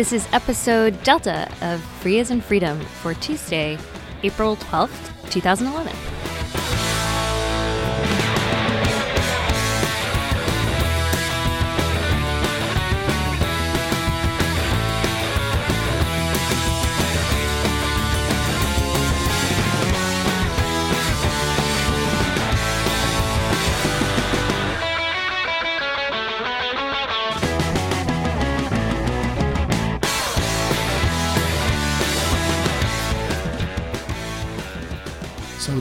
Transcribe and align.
This 0.00 0.14
is 0.14 0.26
episode 0.32 1.02
Delta 1.02 1.46
of 1.60 1.82
Free 2.00 2.20
as 2.20 2.30
in 2.30 2.40
Freedom 2.40 2.80
for 2.80 3.12
Tuesday, 3.12 3.76
April 4.22 4.56
12th, 4.56 5.30
2011. 5.30 6.19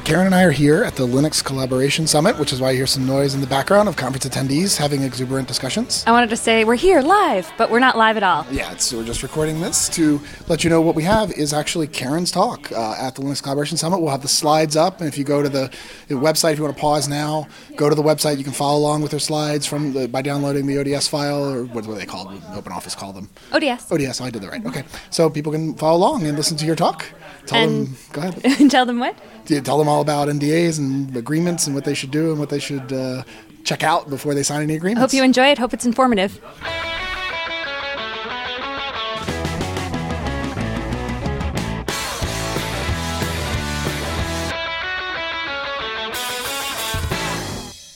Karen 0.09 0.26
and 0.26 0.34
I 0.34 0.41
are 0.41 0.49
here 0.49 0.84
at 0.84 0.95
the 0.95 1.05
Linux 1.05 1.45
Collaboration 1.45 2.08
Summit, 2.08 2.40
which 2.40 2.52
is 2.52 2.59
why 2.59 2.72
you 2.72 2.77
hear 2.77 2.88
some 2.88 3.05
noise 3.05 3.36
in 3.36 3.41
the 3.41 3.45
background 3.45 3.88
of 3.88 3.95
conference 3.95 4.26
attendees 4.26 4.76
having 4.76 5.04
exuberant 5.04 5.48
discussions. 5.48 6.04
I 6.08 6.12
wanted 6.12 6.32
to 6.32 6.35
say 6.35 6.63
we're 6.63 6.73
here 6.73 7.02
live, 7.02 7.54
but 7.59 7.70
we're 7.70 7.77
not 7.77 7.95
live 7.95 8.18
at 8.18 8.23
all. 8.23 8.44
Yeah, 8.49 8.76
so 8.77 8.98
we're 8.98 9.05
just 9.05 9.22
recording 9.22 9.62
this 9.62 9.88
to 9.90 10.20
let 10.48 10.63
you 10.63 10.72
know 10.72 10.82
what 10.82 10.95
we 10.95 11.04
have 11.04 11.32
is 11.34 11.54
actually 11.54 11.85
Karen's 11.85 12.32
talk 12.32 12.72
uh, 12.72 12.95
at 12.98 13.13
the 13.13 13.22
Linux 13.22 13.44
Collaboration 13.44 13.77
Summit. 13.77 13.99
We'll 13.99 14.09
have 14.09 14.23
the 14.23 14.27
slides 14.27 14.76
up, 14.76 14.99
and 14.99 15.08
if 15.08 15.16
you 15.16 15.23
go 15.23 15.44
to 15.44 15.49
the, 15.49 15.72
the 16.08 16.16
website, 16.16 16.54
if 16.54 16.57
you 16.57 16.63
want 16.63 16.76
to 16.76 16.82
pause 16.82 17.07
now, 17.07 17.48
go 17.76 17.88
to 17.88 17.94
the 17.94 18.02
website. 18.02 18.40
You 18.40 18.44
can 18.44 18.54
follow 18.54 18.80
along 18.80 19.04
with 19.04 19.12
her 19.12 19.20
slides 19.20 19.68
from 19.68 19.93
the, 19.93 20.07
by 20.07 20.24
downloading 20.24 20.65
the 20.65 20.80
ODS 20.80 21.07
file, 21.07 21.48
or 21.48 21.65
what 21.65 21.84
do 21.84 21.93
they 21.93 22.07
call? 22.07 22.34
Open 22.55 22.74
Office 22.74 22.96
call 22.96 23.13
them. 23.13 23.30
ODS. 23.54 23.91
ODS. 23.91 24.21
Oh, 24.21 24.26
I 24.26 24.32
did 24.32 24.41
that 24.41 24.49
right. 24.49 24.65
Okay, 24.65 24.85
so 25.12 25.30
people 25.30 25.52
can 25.52 25.76
follow 25.76 25.99
along 25.99 26.26
and 26.26 26.35
listen 26.35 26.57
to 26.57 26.65
your 26.65 26.76
talk. 26.76 27.05
Tell 27.50 27.64
And- 27.64 27.88
them. 27.88 27.98
Go 28.12 28.22
ahead. 28.22 28.70
Tell 28.72 28.86
them 28.86 29.00
what? 29.00 29.18
Yeah, 29.48 29.62
tell 29.62 29.80
them 29.80 29.88
all 29.88 30.02
about 30.02 30.28
NDAs 30.28 30.78
and 30.78 31.18
agreements 31.18 31.66
and 31.66 31.74
what 31.74 31.84
they 31.84 31.96
should 31.96 32.12
do 32.12 32.30
and 32.30 32.40
what 32.40 32.50
they 32.50 32.60
should 32.60 32.94
uh, 32.94 33.24
check 33.64 33.82
out 33.84 34.08
before 34.08 34.36
they 34.36 34.44
sign 34.44 34.62
any 34.62 34.76
agreements. 34.76 35.02
Hope 35.02 35.18
you 35.18 35.24
enjoy 35.24 35.48
it. 35.48 35.58
Hope 35.58 35.74
it's 35.74 35.88
informative. 35.88 36.40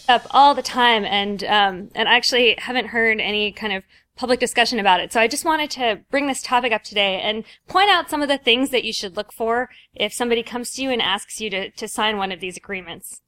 Up 0.09 0.27
all 0.31 0.53
the 0.53 0.61
time, 0.61 1.05
and 1.05 1.43
um, 1.45 1.89
and 1.95 2.09
I 2.09 2.15
actually 2.15 2.55
haven't 2.57 2.87
heard 2.87 3.21
any 3.21 3.53
kind 3.53 3.71
of 3.73 3.83
public 4.15 4.39
discussion 4.39 4.79
about 4.79 4.99
it. 4.99 5.11
So 5.11 5.19
I 5.19 5.27
just 5.27 5.45
wanted 5.45 5.71
to 5.71 6.01
bring 6.11 6.27
this 6.27 6.41
topic 6.41 6.71
up 6.71 6.83
today 6.83 7.19
and 7.21 7.43
point 7.67 7.89
out 7.89 8.09
some 8.09 8.21
of 8.21 8.29
the 8.29 8.37
things 8.37 8.69
that 8.69 8.83
you 8.83 8.93
should 8.93 9.17
look 9.17 9.31
for 9.31 9.69
if 9.93 10.13
somebody 10.13 10.43
comes 10.43 10.71
to 10.73 10.83
you 10.83 10.91
and 10.91 11.01
asks 11.01 11.41
you 11.41 11.49
to, 11.49 11.71
to 11.71 11.87
sign 11.87 12.17
one 12.17 12.31
of 12.31 12.39
these 12.39 12.57
agreements. 12.57 13.21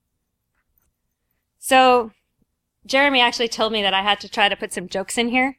So 1.57 2.11
Jeremy 2.85 3.21
actually 3.21 3.47
told 3.47 3.73
me 3.73 3.81
that 3.81 3.93
I 3.93 4.03
had 4.03 4.19
to 4.19 4.29
try 4.29 4.47
to 4.47 4.55
put 4.55 4.73
some 4.73 4.87
jokes 4.87 5.17
in 5.17 5.29
here. 5.29 5.57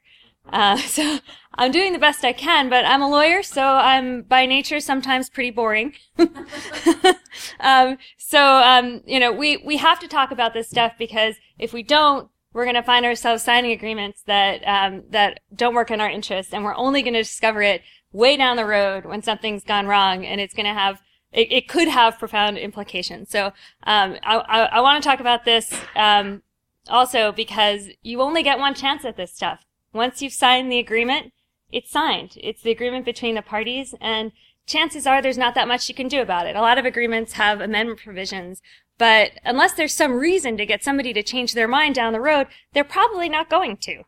Uh, 0.52 0.77
so 0.78 1.19
I'm 1.54 1.72
doing 1.72 1.92
the 1.92 1.98
best 1.98 2.24
I 2.24 2.32
can, 2.32 2.69
but 2.69 2.84
I'm 2.84 3.02
a 3.02 3.10
lawyer, 3.10 3.42
so 3.42 3.62
I'm 3.62 4.22
by 4.22 4.47
nature 4.47 4.78
sometimes 4.78 5.28
pretty 5.28 5.50
boring. 5.50 5.94
um, 7.60 7.98
so, 8.16 8.41
um, 8.41 9.02
you 9.06 9.19
know, 9.19 9.32
we, 9.32 9.56
we 9.58 9.78
have 9.78 9.98
to 10.00 10.08
talk 10.08 10.30
about 10.30 10.54
this 10.54 10.69
stuff 10.69 10.92
because 10.98 11.36
if 11.58 11.72
we 11.72 11.82
don't, 11.82 12.30
we're 12.56 12.64
going 12.64 12.74
to 12.74 12.82
find 12.82 13.04
ourselves 13.04 13.42
signing 13.42 13.70
agreements 13.70 14.22
that, 14.22 14.62
um, 14.66 15.02
that 15.10 15.40
don't 15.54 15.74
work 15.74 15.90
in 15.90 16.00
our 16.00 16.08
interest, 16.08 16.54
and 16.54 16.64
we're 16.64 16.75
only 16.75 17.03
going 17.03 17.12
to 17.12 17.22
discover 17.22 17.60
it 17.60 17.82
way 18.12 18.34
down 18.34 18.56
the 18.56 18.64
road 18.64 19.04
when 19.04 19.20
something's 19.22 19.62
gone 19.62 19.86
wrong, 19.86 20.25
and 20.25 20.41
it's 20.41 20.54
going 20.54 20.64
to 20.64 20.72
have 20.72 21.03
it, 21.32 21.53
it 21.53 21.69
could 21.69 21.86
have 21.86 22.19
profound 22.19 22.56
implications. 22.56 23.28
So 23.28 23.48
um, 23.82 24.16
I, 24.22 24.36
I, 24.36 24.60
I 24.76 24.81
want 24.81 25.03
to 25.03 25.06
talk 25.06 25.20
about 25.20 25.44
this 25.44 25.78
um, 25.94 26.42
also 26.88 27.31
because 27.31 27.91
you 28.03 28.22
only 28.22 28.42
get 28.42 28.58
one 28.58 28.72
chance 28.72 29.04
at 29.04 29.19
this 29.19 29.34
stuff. 29.34 29.66
Once 29.92 30.22
you've 30.22 30.32
signed 30.32 30.72
the 30.72 30.78
agreement, 30.78 31.34
it's 31.70 31.91
signed. 31.91 32.38
It's 32.41 32.62
the 32.62 32.70
agreement 32.70 33.04
between 33.04 33.34
the 33.34 33.42
parties, 33.42 33.94
and 34.00 34.32
chances 34.64 35.06
are 35.06 35.20
there's 35.20 35.36
not 35.36 35.54
that 35.56 35.69
much 35.69 35.91
you 35.91 35.94
can 35.94 36.08
do 36.08 36.22
about 36.22 36.47
it. 36.47 36.56
A 36.56 36.62
lot 36.62 36.78
of 36.78 36.86
agreements 36.86 37.34
have 37.34 37.60
amendment 37.60 38.00
provisions, 38.02 38.62
but 38.98 39.32
unless 39.44 39.74
there's 39.74 39.94
some 39.94 40.14
reason 40.14 40.56
to 40.56 40.66
get 40.66 40.82
somebody 40.82 41.12
to 41.12 41.22
change 41.22 41.52
their 41.52 41.68
mind 41.68 41.94
down 41.94 42.12
the 42.12 42.20
road, 42.20 42.46
they're 42.72 42.84
probably 42.84 43.28
not 43.28 43.50
going 43.50 43.76
to. 43.78 44.04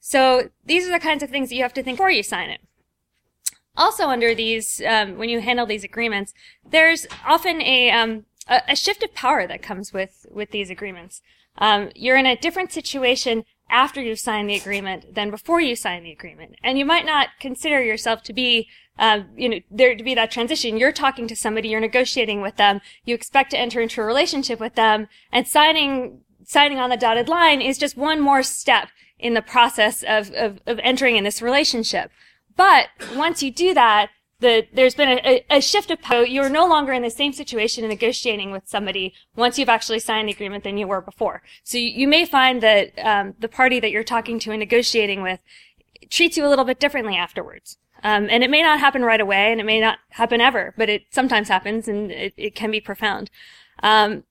So 0.00 0.50
these 0.64 0.86
are 0.86 0.92
the 0.92 1.00
kinds 1.00 1.22
of 1.22 1.30
things 1.30 1.48
that 1.48 1.56
you 1.56 1.62
have 1.62 1.74
to 1.74 1.82
think 1.82 1.98
before 1.98 2.10
you 2.10 2.22
sign 2.22 2.50
it. 2.50 2.60
Also, 3.76 4.08
under 4.08 4.34
these, 4.34 4.80
um, 4.86 5.18
when 5.18 5.28
you 5.28 5.40
handle 5.40 5.66
these 5.66 5.84
agreements, 5.84 6.32
there's 6.68 7.06
often 7.26 7.60
a, 7.60 7.90
um, 7.90 8.24
a, 8.48 8.62
a 8.68 8.76
shift 8.76 9.02
of 9.02 9.14
power 9.14 9.46
that 9.46 9.62
comes 9.62 9.92
with 9.92 10.26
with 10.30 10.50
these 10.50 10.70
agreements. 10.70 11.20
Um, 11.58 11.90
you're 11.94 12.16
in 12.16 12.26
a 12.26 12.36
different 12.36 12.72
situation 12.72 13.44
after 13.68 14.00
you 14.00 14.14
sign 14.16 14.46
the 14.46 14.54
agreement 14.54 15.14
than 15.14 15.30
before 15.30 15.60
you 15.60 15.74
sign 15.74 16.04
the 16.04 16.12
agreement, 16.12 16.56
and 16.62 16.78
you 16.78 16.84
might 16.84 17.04
not 17.04 17.28
consider 17.40 17.82
yourself 17.82 18.22
to 18.24 18.32
be, 18.32 18.68
um, 18.98 19.26
you 19.36 19.48
know, 19.48 19.60
there 19.70 19.94
to 19.94 20.04
be 20.04 20.14
that 20.14 20.30
transition. 20.30 20.76
You're 20.76 20.92
talking 20.92 21.28
to 21.28 21.36
somebody, 21.36 21.68
you're 21.68 21.80
negotiating 21.80 22.40
with 22.40 22.56
them, 22.56 22.80
you 23.04 23.14
expect 23.14 23.50
to 23.50 23.58
enter 23.58 23.80
into 23.80 24.00
a 24.00 24.04
relationship 24.04 24.60
with 24.60 24.74
them, 24.74 25.08
and 25.32 25.46
signing 25.46 26.20
signing 26.44 26.78
on 26.78 26.90
the 26.90 26.96
dotted 26.96 27.28
line 27.28 27.60
is 27.60 27.76
just 27.76 27.96
one 27.96 28.20
more 28.20 28.42
step 28.42 28.88
in 29.18 29.34
the 29.34 29.42
process 29.42 30.04
of, 30.04 30.30
of, 30.32 30.60
of 30.66 30.78
entering 30.82 31.16
in 31.16 31.24
this 31.24 31.42
relationship. 31.42 32.10
But 32.56 32.88
once 33.14 33.42
you 33.42 33.50
do 33.50 33.74
that, 33.74 34.10
the, 34.40 34.66
there's 34.72 34.94
been 34.94 35.18
a, 35.24 35.44
a, 35.50 35.60
shift 35.62 35.90
of 35.90 36.02
power. 36.02 36.24
You're 36.24 36.50
no 36.50 36.66
longer 36.66 36.92
in 36.92 37.02
the 37.02 37.10
same 37.10 37.32
situation 37.32 37.84
in 37.84 37.90
negotiating 37.90 38.50
with 38.50 38.68
somebody 38.68 39.14
once 39.34 39.58
you've 39.58 39.70
actually 39.70 39.98
signed 39.98 40.28
the 40.28 40.32
agreement 40.32 40.62
than 40.62 40.76
you 40.76 40.86
were 40.86 41.00
before. 41.00 41.42
So 41.64 41.78
you, 41.78 41.88
you 41.88 42.08
may 42.08 42.26
find 42.26 42.62
that 42.62 42.92
um, 42.98 43.34
the 43.38 43.48
party 43.48 43.80
that 43.80 43.90
you're 43.90 44.04
talking 44.04 44.38
to 44.40 44.50
and 44.50 44.60
negotiating 44.60 45.22
with 45.22 45.40
treats 46.10 46.36
you 46.36 46.46
a 46.46 46.50
little 46.50 46.66
bit 46.66 46.78
differently 46.78 47.16
afterwards. 47.16 47.78
Um, 48.06 48.28
and 48.30 48.44
it 48.44 48.50
may 48.50 48.62
not 48.62 48.78
happen 48.78 49.02
right 49.02 49.20
away, 49.20 49.50
and 49.50 49.60
it 49.60 49.64
may 49.64 49.80
not 49.80 49.98
happen 50.10 50.40
ever, 50.40 50.72
but 50.76 50.88
it 50.88 51.06
sometimes 51.10 51.48
happens, 51.48 51.88
and 51.88 52.12
it, 52.12 52.34
it 52.36 52.54
can 52.54 52.70
be 52.70 52.78
profound. 52.78 53.32
Um, 53.82 54.22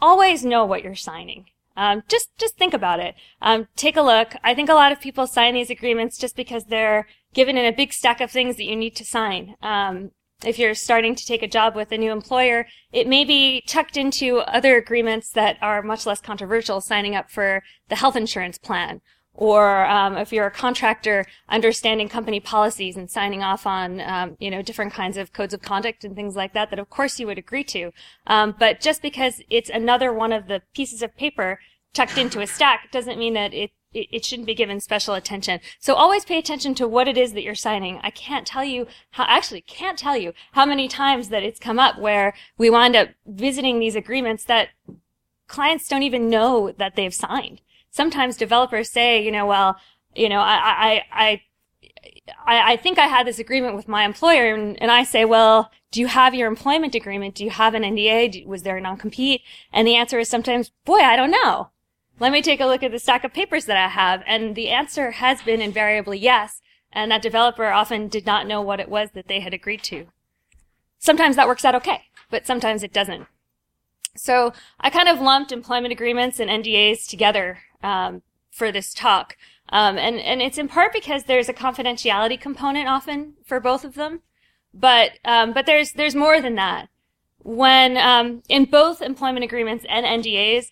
always 0.00 0.44
know 0.44 0.64
what 0.64 0.82
you're 0.82 0.96
signing. 0.96 1.46
Um, 1.76 2.02
just 2.08 2.36
just 2.36 2.56
think 2.56 2.74
about 2.74 2.98
it. 2.98 3.14
Um, 3.40 3.68
take 3.76 3.96
a 3.96 4.02
look. 4.02 4.34
I 4.42 4.56
think 4.56 4.68
a 4.68 4.74
lot 4.74 4.90
of 4.90 5.00
people 5.00 5.28
sign 5.28 5.54
these 5.54 5.70
agreements 5.70 6.18
just 6.18 6.34
because 6.34 6.64
they're 6.64 7.06
given 7.32 7.56
in 7.56 7.64
a 7.64 7.76
big 7.76 7.92
stack 7.92 8.20
of 8.20 8.32
things 8.32 8.56
that 8.56 8.64
you 8.64 8.74
need 8.74 8.96
to 8.96 9.04
sign. 9.04 9.54
Um, 9.62 10.10
if 10.44 10.58
you're 10.58 10.74
starting 10.74 11.14
to 11.14 11.26
take 11.26 11.44
a 11.44 11.48
job 11.48 11.76
with 11.76 11.92
a 11.92 11.98
new 11.98 12.10
employer, 12.10 12.66
it 12.90 13.06
may 13.06 13.24
be 13.24 13.62
tucked 13.68 13.96
into 13.96 14.38
other 14.38 14.76
agreements 14.76 15.30
that 15.30 15.58
are 15.62 15.80
much 15.80 16.06
less 16.06 16.20
controversial, 16.20 16.80
signing 16.80 17.14
up 17.14 17.30
for 17.30 17.62
the 17.88 17.96
health 17.96 18.16
insurance 18.16 18.58
plan. 18.58 19.00
Or 19.36 19.84
um, 19.84 20.16
if 20.16 20.32
you're 20.32 20.46
a 20.46 20.50
contractor, 20.50 21.26
understanding 21.48 22.08
company 22.08 22.40
policies 22.40 22.96
and 22.96 23.10
signing 23.10 23.42
off 23.42 23.66
on, 23.66 24.00
um, 24.00 24.36
you 24.40 24.50
know, 24.50 24.62
different 24.62 24.94
kinds 24.94 25.18
of 25.18 25.32
codes 25.34 25.52
of 25.52 25.60
conduct 25.60 26.04
and 26.04 26.16
things 26.16 26.34
like 26.34 26.54
that, 26.54 26.70
that 26.70 26.78
of 26.78 26.88
course 26.88 27.20
you 27.20 27.26
would 27.26 27.38
agree 27.38 27.64
to. 27.64 27.92
Um, 28.26 28.56
but 28.58 28.80
just 28.80 29.02
because 29.02 29.42
it's 29.50 29.68
another 29.68 30.12
one 30.12 30.32
of 30.32 30.48
the 30.48 30.62
pieces 30.74 31.02
of 31.02 31.14
paper 31.16 31.60
tucked 31.92 32.16
into 32.16 32.40
a 32.40 32.46
stack 32.46 32.90
doesn't 32.90 33.18
mean 33.18 33.34
that 33.34 33.52
it, 33.52 33.72
it, 33.92 34.08
it 34.10 34.24
shouldn't 34.24 34.46
be 34.46 34.54
given 34.54 34.80
special 34.80 35.14
attention. 35.14 35.60
So 35.80 35.94
always 35.94 36.24
pay 36.24 36.38
attention 36.38 36.74
to 36.76 36.88
what 36.88 37.06
it 37.06 37.18
is 37.18 37.34
that 37.34 37.42
you're 37.42 37.54
signing. 37.54 38.00
I 38.02 38.10
can't 38.10 38.46
tell 38.46 38.64
you 38.64 38.86
how, 39.12 39.24
actually 39.28 39.60
can't 39.60 39.98
tell 39.98 40.16
you 40.16 40.32
how 40.52 40.64
many 40.64 40.88
times 40.88 41.28
that 41.28 41.42
it's 41.42 41.60
come 41.60 41.78
up 41.78 41.98
where 41.98 42.34
we 42.56 42.70
wind 42.70 42.96
up 42.96 43.10
visiting 43.26 43.78
these 43.78 43.96
agreements 43.96 44.44
that 44.44 44.68
clients 45.46 45.88
don't 45.88 46.02
even 46.02 46.28
know 46.28 46.72
that 46.72 46.96
they've 46.96 47.14
signed. 47.14 47.60
Sometimes 47.96 48.36
developers 48.36 48.90
say, 48.90 49.24
you 49.24 49.32
know, 49.32 49.46
well, 49.46 49.78
you 50.14 50.28
know, 50.28 50.40
I, 50.40 51.02
I, 51.10 51.40
I, 52.46 52.72
I, 52.72 52.76
think 52.76 52.98
I 52.98 53.06
had 53.06 53.26
this 53.26 53.38
agreement 53.38 53.74
with 53.74 53.88
my 53.88 54.04
employer, 54.04 54.54
and, 54.54 54.78
and 54.82 54.90
I 54.90 55.02
say, 55.02 55.24
well, 55.24 55.70
do 55.92 56.02
you 56.02 56.06
have 56.06 56.34
your 56.34 56.46
employment 56.46 56.94
agreement? 56.94 57.34
Do 57.34 57.42
you 57.42 57.48
have 57.48 57.72
an 57.72 57.84
NDA? 57.84 58.32
Do, 58.32 58.46
was 58.46 58.64
there 58.64 58.76
a 58.76 58.82
non-compete? 58.82 59.40
And 59.72 59.88
the 59.88 59.96
answer 59.96 60.18
is 60.18 60.28
sometimes, 60.28 60.72
boy, 60.84 60.98
I 60.98 61.16
don't 61.16 61.30
know. 61.30 61.70
Let 62.20 62.32
me 62.32 62.42
take 62.42 62.60
a 62.60 62.66
look 62.66 62.82
at 62.82 62.92
the 62.92 62.98
stack 62.98 63.24
of 63.24 63.32
papers 63.32 63.64
that 63.64 63.78
I 63.78 63.88
have. 63.88 64.22
And 64.26 64.54
the 64.54 64.68
answer 64.68 65.12
has 65.12 65.40
been 65.40 65.62
invariably 65.62 66.18
yes. 66.18 66.60
And 66.92 67.10
that 67.10 67.22
developer 67.22 67.64
often 67.68 68.08
did 68.08 68.26
not 68.26 68.46
know 68.46 68.60
what 68.60 68.78
it 68.78 68.90
was 68.90 69.12
that 69.12 69.26
they 69.26 69.40
had 69.40 69.54
agreed 69.54 69.82
to. 69.84 70.08
Sometimes 70.98 71.36
that 71.36 71.48
works 71.48 71.64
out 71.64 71.74
okay, 71.76 72.02
but 72.30 72.46
sometimes 72.46 72.82
it 72.82 72.92
doesn't. 72.92 73.26
So 74.14 74.52
I 74.80 74.90
kind 74.90 75.08
of 75.08 75.18
lumped 75.18 75.50
employment 75.50 75.92
agreements 75.92 76.38
and 76.38 76.50
NDAs 76.50 77.08
together 77.08 77.60
um, 77.86 78.22
for 78.50 78.72
this 78.72 78.92
talk. 78.92 79.36
Um, 79.68 79.98
and, 79.98 80.18
and 80.20 80.42
it's 80.42 80.58
in 80.58 80.68
part 80.68 80.92
because 80.92 81.24
there's 81.24 81.48
a 81.48 81.54
confidentiality 81.54 82.40
component 82.40 82.88
often 82.88 83.34
for 83.44 83.60
both 83.60 83.84
of 83.84 83.94
them. 83.94 84.20
But, 84.74 85.12
um, 85.24 85.52
but 85.52 85.66
there's, 85.66 85.92
there's 85.92 86.14
more 86.14 86.40
than 86.40 86.54
that. 86.56 86.88
When, 87.38 87.96
um, 87.96 88.42
in 88.48 88.64
both 88.64 89.00
employment 89.00 89.44
agreements 89.44 89.86
and 89.88 90.04
NDAs, 90.04 90.70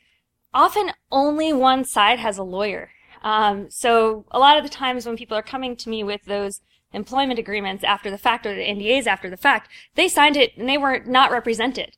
often 0.53 0.91
only 1.11 1.53
one 1.53 1.85
side 1.85 2.19
has 2.19 2.37
a 2.37 2.43
lawyer. 2.43 2.91
Um, 3.23 3.71
so 3.71 4.27
a 4.31 4.39
lot 4.39 4.59
of 4.59 4.65
the 4.65 4.71
times 4.71 5.07
when 5.07 5.17
people 5.17 5.37
are 5.37 5.43
coming 5.43 5.77
to 5.77 5.89
me 5.89 6.05
with 6.05 6.25
those 6.27 6.61
employment 6.93 7.39
agreements 7.39 7.83
after 7.83 8.11
the 8.11 8.19
fact 8.19 8.45
or 8.45 8.55
the 8.55 8.63
NDAs 8.63 9.07
after 9.07 9.31
the 9.31 9.37
fact, 9.37 9.71
they 9.95 10.09
signed 10.09 10.37
it 10.37 10.57
and 10.57 10.69
they 10.69 10.79
were 10.79 10.99
not 10.99 11.07
not 11.07 11.31
represented. 11.31 11.97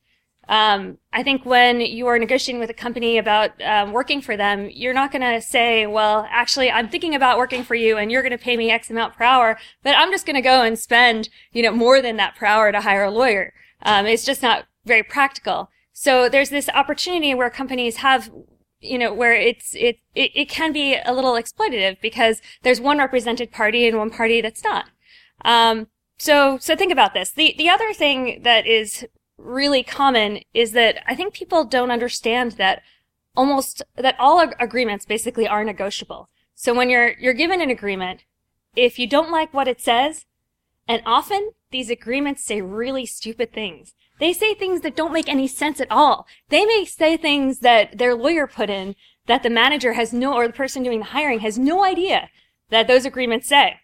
Um, 0.49 0.97
I 1.11 1.23
think 1.23 1.45
when 1.45 1.81
you 1.81 2.07
are 2.07 2.17
negotiating 2.17 2.59
with 2.59 2.69
a 2.69 2.73
company 2.73 3.17
about 3.17 3.51
um, 3.61 3.91
working 3.91 4.21
for 4.21 4.37
them, 4.37 4.69
you're 4.71 4.93
not 4.93 5.11
going 5.11 5.21
to 5.21 5.41
say, 5.41 5.85
well, 5.85 6.25
actually, 6.29 6.71
I'm 6.71 6.89
thinking 6.89 7.15
about 7.15 7.37
working 7.37 7.63
for 7.63 7.75
you 7.75 7.97
and 7.97 8.11
you're 8.11 8.21
going 8.21 8.31
to 8.31 8.37
pay 8.37 8.55
me 8.55 8.71
X 8.71 8.89
amount 8.89 9.15
per 9.15 9.25
hour, 9.25 9.57
but 9.83 9.95
I'm 9.97 10.11
just 10.11 10.25
going 10.25 10.35
to 10.35 10.41
go 10.41 10.61
and 10.61 10.79
spend, 10.79 11.29
you 11.51 11.61
know, 11.63 11.71
more 11.71 12.01
than 12.01 12.17
that 12.17 12.35
per 12.35 12.45
hour 12.45 12.71
to 12.71 12.81
hire 12.81 13.03
a 13.03 13.11
lawyer. 13.11 13.53
Um, 13.81 14.05
it's 14.05 14.25
just 14.25 14.41
not 14.41 14.67
very 14.85 15.03
practical. 15.03 15.69
So 15.91 16.29
there's 16.29 16.49
this 16.49 16.69
opportunity 16.69 17.33
where 17.33 17.49
companies 17.49 17.97
have 17.97 18.31
you 18.79 18.99
know, 18.99 19.13
where 19.13 19.33
it's, 19.33 19.73
it, 19.75 19.97
it, 20.13 20.31
it 20.35 20.49
can 20.49 20.71
be 20.71 20.95
a 21.03 21.13
little 21.13 21.33
exploitative 21.33 21.99
because 21.99 22.41
there's 22.61 22.79
one 22.79 22.99
represented 22.99 23.51
party 23.51 23.87
and 23.87 23.97
one 23.97 24.11
party 24.11 24.39
that's 24.39 24.63
not. 24.63 24.85
Um, 25.43 25.87
so, 26.19 26.57
so 26.59 26.75
think 26.75 26.91
about 26.91 27.13
this. 27.13 27.31
The, 27.31 27.55
the 27.57 27.69
other 27.69 27.93
thing 27.93 28.41
that 28.43 28.67
is 28.67 29.05
really 29.37 29.83
common 29.83 30.41
is 30.53 30.71
that 30.71 31.03
I 31.07 31.15
think 31.15 31.33
people 31.33 31.63
don't 31.63 31.91
understand 31.91 32.53
that 32.53 32.81
almost, 33.35 33.83
that 33.95 34.15
all 34.19 34.41
ag- 34.41 34.55
agreements 34.59 35.05
basically 35.05 35.47
are 35.47 35.63
negotiable. 35.63 36.29
So 36.55 36.73
when 36.73 36.89
you're, 36.89 37.17
you're 37.19 37.33
given 37.33 37.61
an 37.61 37.69
agreement, 37.69 38.23
if 38.75 38.97
you 38.97 39.07
don't 39.07 39.31
like 39.31 39.53
what 39.53 39.67
it 39.67 39.79
says, 39.81 40.25
and 40.87 41.01
often 41.05 41.51
these 41.71 41.89
agreements 41.89 42.43
say 42.43 42.61
really 42.61 43.05
stupid 43.05 43.53
things. 43.53 43.93
They 44.19 44.33
say 44.33 44.53
things 44.53 44.81
that 44.81 44.95
don't 44.95 45.13
make 45.13 45.29
any 45.29 45.47
sense 45.47 45.79
at 45.79 45.91
all. 45.91 46.25
They 46.49 46.65
may 46.65 46.85
say 46.85 47.17
things 47.17 47.59
that 47.59 47.97
their 47.97 48.15
lawyer 48.15 48.47
put 48.47 48.69
in 48.69 48.95
that 49.27 49.43
the 49.43 49.49
manager 49.49 49.93
has 49.93 50.13
no, 50.13 50.33
or 50.33 50.47
the 50.47 50.53
person 50.53 50.83
doing 50.83 50.99
the 50.99 51.05
hiring 51.05 51.39
has 51.39 51.59
no 51.59 51.83
idea 51.83 52.29
that 52.69 52.87
those 52.87 53.05
agreements 53.05 53.47
say. 53.47 53.81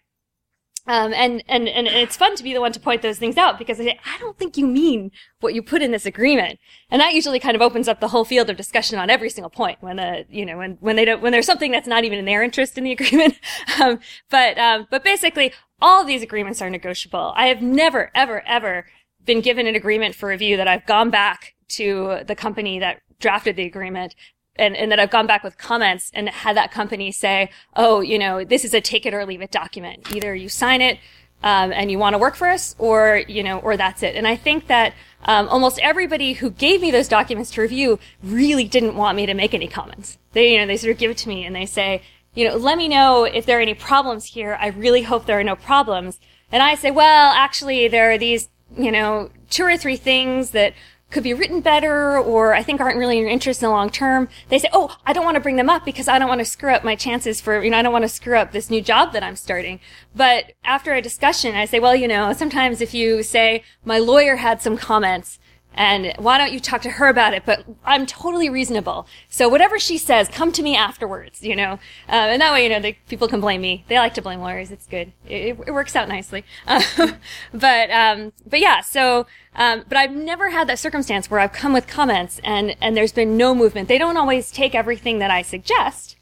Um, 0.86 1.14
and, 1.14 1.42
and, 1.48 1.66
and 1.66 1.86
it's 1.86 2.16
fun 2.16 2.36
to 2.36 2.42
be 2.42 2.52
the 2.52 2.60
one 2.60 2.72
to 2.72 2.80
point 2.80 3.00
those 3.00 3.18
things 3.18 3.38
out 3.38 3.58
because 3.58 3.80
I 3.80 3.84
say, 3.84 4.00
I 4.04 4.18
don't 4.18 4.38
think 4.38 4.58
you 4.58 4.66
mean 4.66 5.12
what 5.40 5.54
you 5.54 5.62
put 5.62 5.80
in 5.80 5.92
this 5.92 6.04
agreement. 6.04 6.58
And 6.90 7.00
that 7.00 7.14
usually 7.14 7.40
kind 7.40 7.56
of 7.56 7.62
opens 7.62 7.88
up 7.88 8.00
the 8.00 8.08
whole 8.08 8.24
field 8.26 8.50
of 8.50 8.58
discussion 8.58 8.98
on 8.98 9.08
every 9.08 9.30
single 9.30 9.48
point 9.48 9.78
when, 9.80 9.98
uh, 9.98 10.24
you 10.28 10.44
know, 10.44 10.58
when, 10.58 10.76
when 10.80 10.96
they 10.96 11.06
don't, 11.06 11.22
when 11.22 11.32
there's 11.32 11.46
something 11.46 11.72
that's 11.72 11.88
not 11.88 12.04
even 12.04 12.18
in 12.18 12.26
their 12.26 12.42
interest 12.42 12.76
in 12.76 12.84
the 12.84 12.92
agreement. 12.98 13.34
um, 13.80 13.98
but, 14.30 14.58
um, 14.58 14.86
but 14.90 15.02
basically 15.02 15.52
all 15.80 16.02
of 16.02 16.06
these 16.06 16.22
agreements 16.22 16.60
are 16.60 16.68
negotiable. 16.68 17.32
I 17.34 17.46
have 17.46 17.62
never, 17.62 18.10
ever, 18.14 18.46
ever 18.46 18.86
been 19.24 19.40
given 19.40 19.66
an 19.66 19.74
agreement 19.74 20.14
for 20.14 20.28
review 20.28 20.58
that 20.58 20.68
I've 20.68 20.84
gone 20.84 21.08
back 21.08 21.54
to 21.68 22.20
the 22.26 22.36
company 22.36 22.78
that 22.78 23.00
drafted 23.20 23.56
the 23.56 23.64
agreement 23.64 24.14
and, 24.56 24.76
and 24.76 24.90
that 24.92 25.00
I've 25.00 25.10
gone 25.10 25.26
back 25.26 25.42
with 25.42 25.58
comments 25.58 26.10
and 26.14 26.28
had 26.28 26.56
that 26.56 26.70
company 26.70 27.12
say, 27.12 27.50
oh, 27.76 28.00
you 28.00 28.18
know, 28.18 28.44
this 28.44 28.64
is 28.64 28.74
a 28.74 28.80
take 28.80 29.06
it 29.06 29.14
or 29.14 29.26
leave 29.26 29.42
it 29.42 29.50
document. 29.50 30.14
Either 30.14 30.34
you 30.34 30.48
sign 30.48 30.80
it, 30.80 30.98
um, 31.42 31.72
and 31.72 31.90
you 31.90 31.98
want 31.98 32.14
to 32.14 32.18
work 32.18 32.36
for 32.36 32.48
us 32.48 32.74
or, 32.78 33.22
you 33.28 33.42
know, 33.42 33.58
or 33.58 33.76
that's 33.76 34.02
it. 34.02 34.14
And 34.14 34.26
I 34.26 34.34
think 34.34 34.66
that, 34.68 34.94
um, 35.26 35.46
almost 35.48 35.78
everybody 35.80 36.32
who 36.32 36.50
gave 36.50 36.80
me 36.80 36.90
those 36.90 37.06
documents 37.06 37.50
to 37.52 37.60
review 37.60 37.98
really 38.22 38.64
didn't 38.64 38.96
want 38.96 39.16
me 39.16 39.26
to 39.26 39.34
make 39.34 39.52
any 39.52 39.68
comments. 39.68 40.16
They, 40.32 40.52
you 40.52 40.58
know, 40.58 40.66
they 40.66 40.78
sort 40.78 40.92
of 40.92 40.98
give 40.98 41.10
it 41.10 41.18
to 41.18 41.28
me 41.28 41.44
and 41.44 41.54
they 41.54 41.66
say, 41.66 42.02
you 42.34 42.48
know, 42.48 42.56
let 42.56 42.78
me 42.78 42.88
know 42.88 43.24
if 43.24 43.44
there 43.44 43.58
are 43.58 43.62
any 43.62 43.74
problems 43.74 44.24
here. 44.24 44.56
I 44.58 44.68
really 44.68 45.02
hope 45.02 45.26
there 45.26 45.38
are 45.38 45.44
no 45.44 45.54
problems. 45.54 46.18
And 46.50 46.62
I 46.62 46.76
say, 46.76 46.90
well, 46.90 47.32
actually, 47.32 47.88
there 47.88 48.10
are 48.10 48.18
these 48.18 48.48
you 48.76 48.90
know, 48.90 49.30
two 49.50 49.64
or 49.64 49.76
three 49.76 49.96
things 49.96 50.50
that 50.50 50.74
could 51.14 51.22
be 51.22 51.32
written 51.32 51.60
better 51.60 52.18
or 52.18 52.54
I 52.54 52.64
think 52.64 52.80
aren't 52.80 52.98
really 52.98 53.16
in 53.16 53.22
your 53.22 53.30
interest 53.30 53.62
in 53.62 53.66
the 53.66 53.70
long 53.70 53.88
term, 53.88 54.28
they 54.48 54.58
say, 54.58 54.68
oh, 54.72 54.96
I 55.06 55.12
don't 55.12 55.24
want 55.24 55.36
to 55.36 55.40
bring 55.40 55.54
them 55.54 55.70
up 55.70 55.84
because 55.84 56.08
I 56.08 56.18
don't 56.18 56.28
want 56.28 56.40
to 56.40 56.44
screw 56.44 56.72
up 56.72 56.82
my 56.82 56.96
chances 56.96 57.40
for, 57.40 57.62
you 57.62 57.70
know, 57.70 57.78
I 57.78 57.82
don't 57.82 57.92
want 57.92 58.02
to 58.02 58.08
screw 58.08 58.36
up 58.36 58.50
this 58.50 58.68
new 58.68 58.82
job 58.82 59.12
that 59.12 59.22
I'm 59.22 59.36
starting. 59.36 59.78
But 60.14 60.54
after 60.64 60.92
a 60.92 61.00
discussion, 61.00 61.54
I 61.54 61.66
say, 61.66 61.78
well, 61.78 61.94
you 61.94 62.08
know, 62.08 62.32
sometimes 62.32 62.80
if 62.80 62.92
you 62.92 63.22
say, 63.22 63.62
my 63.84 63.98
lawyer 63.98 64.36
had 64.36 64.60
some 64.60 64.76
comments, 64.76 65.38
and 65.74 66.14
why 66.18 66.38
don't 66.38 66.52
you 66.52 66.60
talk 66.60 66.82
to 66.82 66.90
her 66.90 67.08
about 67.08 67.34
it? 67.34 67.44
But 67.44 67.64
I'm 67.84 68.06
totally 68.06 68.48
reasonable. 68.48 69.06
So 69.28 69.48
whatever 69.48 69.78
she 69.78 69.98
says, 69.98 70.28
come 70.28 70.52
to 70.52 70.62
me 70.62 70.76
afterwards, 70.76 71.42
you 71.42 71.56
know? 71.56 71.74
Uh, 72.08 72.30
and 72.32 72.40
that 72.40 72.52
way, 72.52 72.64
you 72.64 72.68
know, 72.68 72.80
the, 72.80 72.96
people 73.08 73.28
can 73.28 73.40
blame 73.40 73.60
me. 73.60 73.84
They 73.88 73.98
like 73.98 74.14
to 74.14 74.22
blame 74.22 74.40
lawyers. 74.40 74.70
It's 74.70 74.86
good. 74.86 75.12
It, 75.26 75.58
it 75.66 75.72
works 75.72 75.96
out 75.96 76.08
nicely. 76.08 76.44
Um, 76.66 76.82
but, 77.52 77.90
um, 77.90 78.32
but 78.46 78.60
yeah, 78.60 78.80
so, 78.80 79.26
um, 79.56 79.84
but 79.88 79.98
I've 79.98 80.12
never 80.12 80.50
had 80.50 80.68
that 80.68 80.78
circumstance 80.78 81.30
where 81.30 81.40
I've 81.40 81.52
come 81.52 81.72
with 81.72 81.86
comments 81.86 82.40
and, 82.44 82.76
and 82.80 82.96
there's 82.96 83.12
been 83.12 83.36
no 83.36 83.54
movement. 83.54 83.88
They 83.88 83.98
don't 83.98 84.16
always 84.16 84.50
take 84.50 84.74
everything 84.74 85.18
that 85.18 85.30
I 85.30 85.42
suggest, 85.42 86.16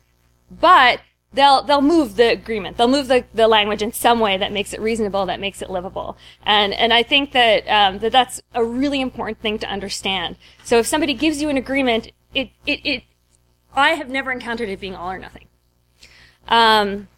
but 0.50 1.00
they'll 1.32 1.62
they'll 1.62 1.82
move 1.82 2.16
the 2.16 2.30
agreement. 2.30 2.76
They'll 2.76 2.88
move 2.88 3.08
the, 3.08 3.24
the 3.34 3.48
language 3.48 3.82
in 3.82 3.92
some 3.92 4.20
way 4.20 4.36
that 4.36 4.52
makes 4.52 4.72
it 4.72 4.80
reasonable, 4.80 5.26
that 5.26 5.40
makes 5.40 5.62
it 5.62 5.70
livable. 5.70 6.16
And 6.44 6.72
and 6.74 6.92
I 6.92 7.02
think 7.02 7.32
that 7.32 7.66
um, 7.68 7.98
that 8.00 8.12
that's 8.12 8.40
a 8.54 8.64
really 8.64 9.00
important 9.00 9.40
thing 9.40 9.58
to 9.60 9.66
understand. 9.66 10.36
So 10.64 10.78
if 10.78 10.86
somebody 10.86 11.14
gives 11.14 11.40
you 11.40 11.48
an 11.48 11.56
agreement, 11.56 12.12
it 12.34 12.50
it, 12.66 12.80
it 12.84 13.02
I 13.74 13.90
have 13.90 14.08
never 14.08 14.30
encountered 14.30 14.68
it 14.68 14.80
being 14.80 14.94
all 14.94 15.10
or 15.10 15.18
nothing. 15.18 15.46
Um, 16.48 17.08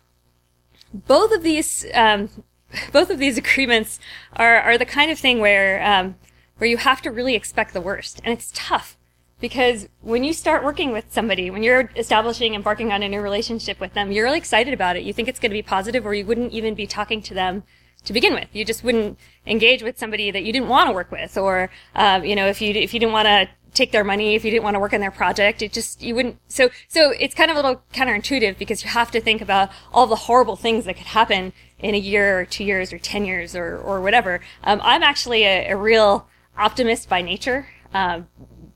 both 0.92 1.32
of 1.32 1.42
these 1.42 1.86
um, 1.94 2.30
both 2.92 3.10
of 3.10 3.18
these 3.18 3.38
agreements 3.44 3.98
are 4.34 4.60
are 4.60 4.78
the 4.78 4.86
kind 4.86 5.10
of 5.10 5.18
thing 5.18 5.40
where 5.40 5.82
um, 5.84 6.16
where 6.58 6.70
you 6.70 6.76
have 6.76 7.02
to 7.02 7.10
really 7.10 7.34
expect 7.34 7.74
the 7.74 7.80
worst, 7.80 8.20
and 8.24 8.32
it's 8.32 8.52
tough 8.54 8.96
because 9.40 9.88
when 10.00 10.24
you 10.24 10.32
start 10.32 10.64
working 10.64 10.92
with 10.92 11.12
somebody, 11.12 11.50
when 11.50 11.62
you're 11.62 11.90
establishing, 11.96 12.54
embarking 12.54 12.92
on 12.92 13.02
a 13.02 13.08
new 13.08 13.20
relationship 13.20 13.80
with 13.80 13.94
them, 13.94 14.12
you're 14.12 14.24
really 14.24 14.38
excited 14.38 14.72
about 14.72 14.96
it. 14.96 15.02
You 15.02 15.12
think 15.12 15.28
it's 15.28 15.38
going 15.38 15.50
to 15.50 15.54
be 15.54 15.62
positive, 15.62 16.06
or 16.06 16.14
you 16.14 16.24
wouldn't 16.24 16.52
even 16.52 16.74
be 16.74 16.86
talking 16.86 17.20
to 17.22 17.34
them 17.34 17.64
to 18.04 18.12
begin 18.12 18.34
with. 18.34 18.48
You 18.52 18.64
just 18.64 18.84
wouldn't 18.84 19.18
engage 19.46 19.82
with 19.82 19.98
somebody 19.98 20.30
that 20.30 20.44
you 20.44 20.52
didn't 20.52 20.68
want 20.68 20.88
to 20.88 20.94
work 20.94 21.10
with, 21.10 21.36
or 21.36 21.70
um, 21.94 22.24
you 22.24 22.36
know, 22.36 22.46
if 22.46 22.60
you 22.60 22.72
if 22.74 22.94
you 22.94 23.00
didn't 23.00 23.12
want 23.12 23.26
to 23.26 23.48
take 23.74 23.90
their 23.90 24.04
money, 24.04 24.34
if 24.34 24.44
you 24.44 24.50
didn't 24.50 24.62
want 24.62 24.74
to 24.74 24.80
work 24.80 24.92
on 24.92 25.00
their 25.00 25.10
project, 25.10 25.60
it 25.60 25.72
just 25.72 26.02
you 26.02 26.14
wouldn't. 26.14 26.38
So 26.48 26.70
so 26.88 27.10
it's 27.10 27.34
kind 27.34 27.50
of 27.50 27.56
a 27.56 27.60
little 27.60 27.82
counterintuitive 27.92 28.56
because 28.56 28.84
you 28.84 28.90
have 28.90 29.10
to 29.10 29.20
think 29.20 29.40
about 29.40 29.70
all 29.92 30.06
the 30.06 30.16
horrible 30.16 30.56
things 30.56 30.84
that 30.84 30.96
could 30.96 31.06
happen 31.06 31.52
in 31.78 31.94
a 31.94 31.98
year, 31.98 32.40
or 32.40 32.44
two 32.44 32.64
years, 32.64 32.92
or 32.92 32.98
ten 32.98 33.24
years, 33.24 33.54
or 33.54 33.78
or 33.78 34.00
whatever. 34.00 34.40
Um, 34.62 34.80
I'm 34.82 35.02
actually 35.02 35.44
a, 35.44 35.70
a, 35.70 35.76
real 35.76 36.28
optimist 36.56 37.08
by 37.08 37.20
nature. 37.20 37.66
Um, 37.92 38.28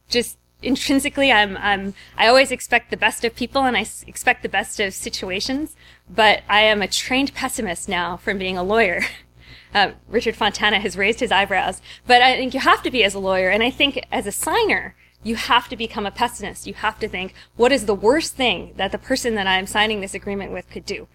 just 0.09 0.39
intrinsically 0.63 1.31
I'm 1.31 1.57
I'm 1.57 1.95
I 2.17 2.27
always 2.27 2.51
expect 2.51 2.91
the 2.91 2.97
best 2.97 3.25
of 3.25 3.35
people 3.35 3.65
and 3.65 3.77
I 3.77 3.83
s- 3.83 4.05
expect 4.07 4.43
the 4.43 4.49
best 4.49 4.81
of 4.81 4.95
situations, 4.95 5.77
but 6.09 6.43
I 6.49 6.63
am 6.63 6.83
a 6.83 6.89
trained 6.89 7.35
pessimist 7.35 7.89
now 7.89 8.17
from 8.17 8.39
being 8.39 8.57
a 8.57 8.63
lawyer. 8.63 9.03
Uh, 9.75 9.91
Richard 10.09 10.35
Fontana 10.35 10.81
has 10.81 10.97
raised 10.97 11.21
his 11.21 11.31
eyebrows, 11.31 11.83
but 12.07 12.23
I 12.23 12.39
think 12.39 12.55
you 12.55 12.61
have 12.61 12.83
to 12.85 12.91
be 12.91 13.05
as 13.05 13.13
a 13.13 13.19
lawyer, 13.19 13.51
and 13.51 13.63
I 13.63 13.69
think 13.69 14.03
as 14.11 14.27
a 14.27 14.33
signer, 14.33 14.95
you 15.23 15.37
have 15.37 15.69
to 15.69 15.77
become 15.77 16.07
a 16.07 16.11
pessimist. 16.11 16.67
You 16.67 16.73
have 16.73 16.99
to 17.01 17.09
think, 17.09 17.35
what 17.57 17.71
is 17.71 17.85
the 17.85 17.95
worst 17.95 18.35
thing 18.35 18.73
that 18.79 18.93
the 18.93 18.99
person 18.99 19.35
that 19.35 19.47
I'm 19.47 19.67
signing 19.67 20.01
this 20.01 20.15
agreement 20.15 20.53
with 20.53 20.71
could 20.71 20.87
do? 20.87 21.07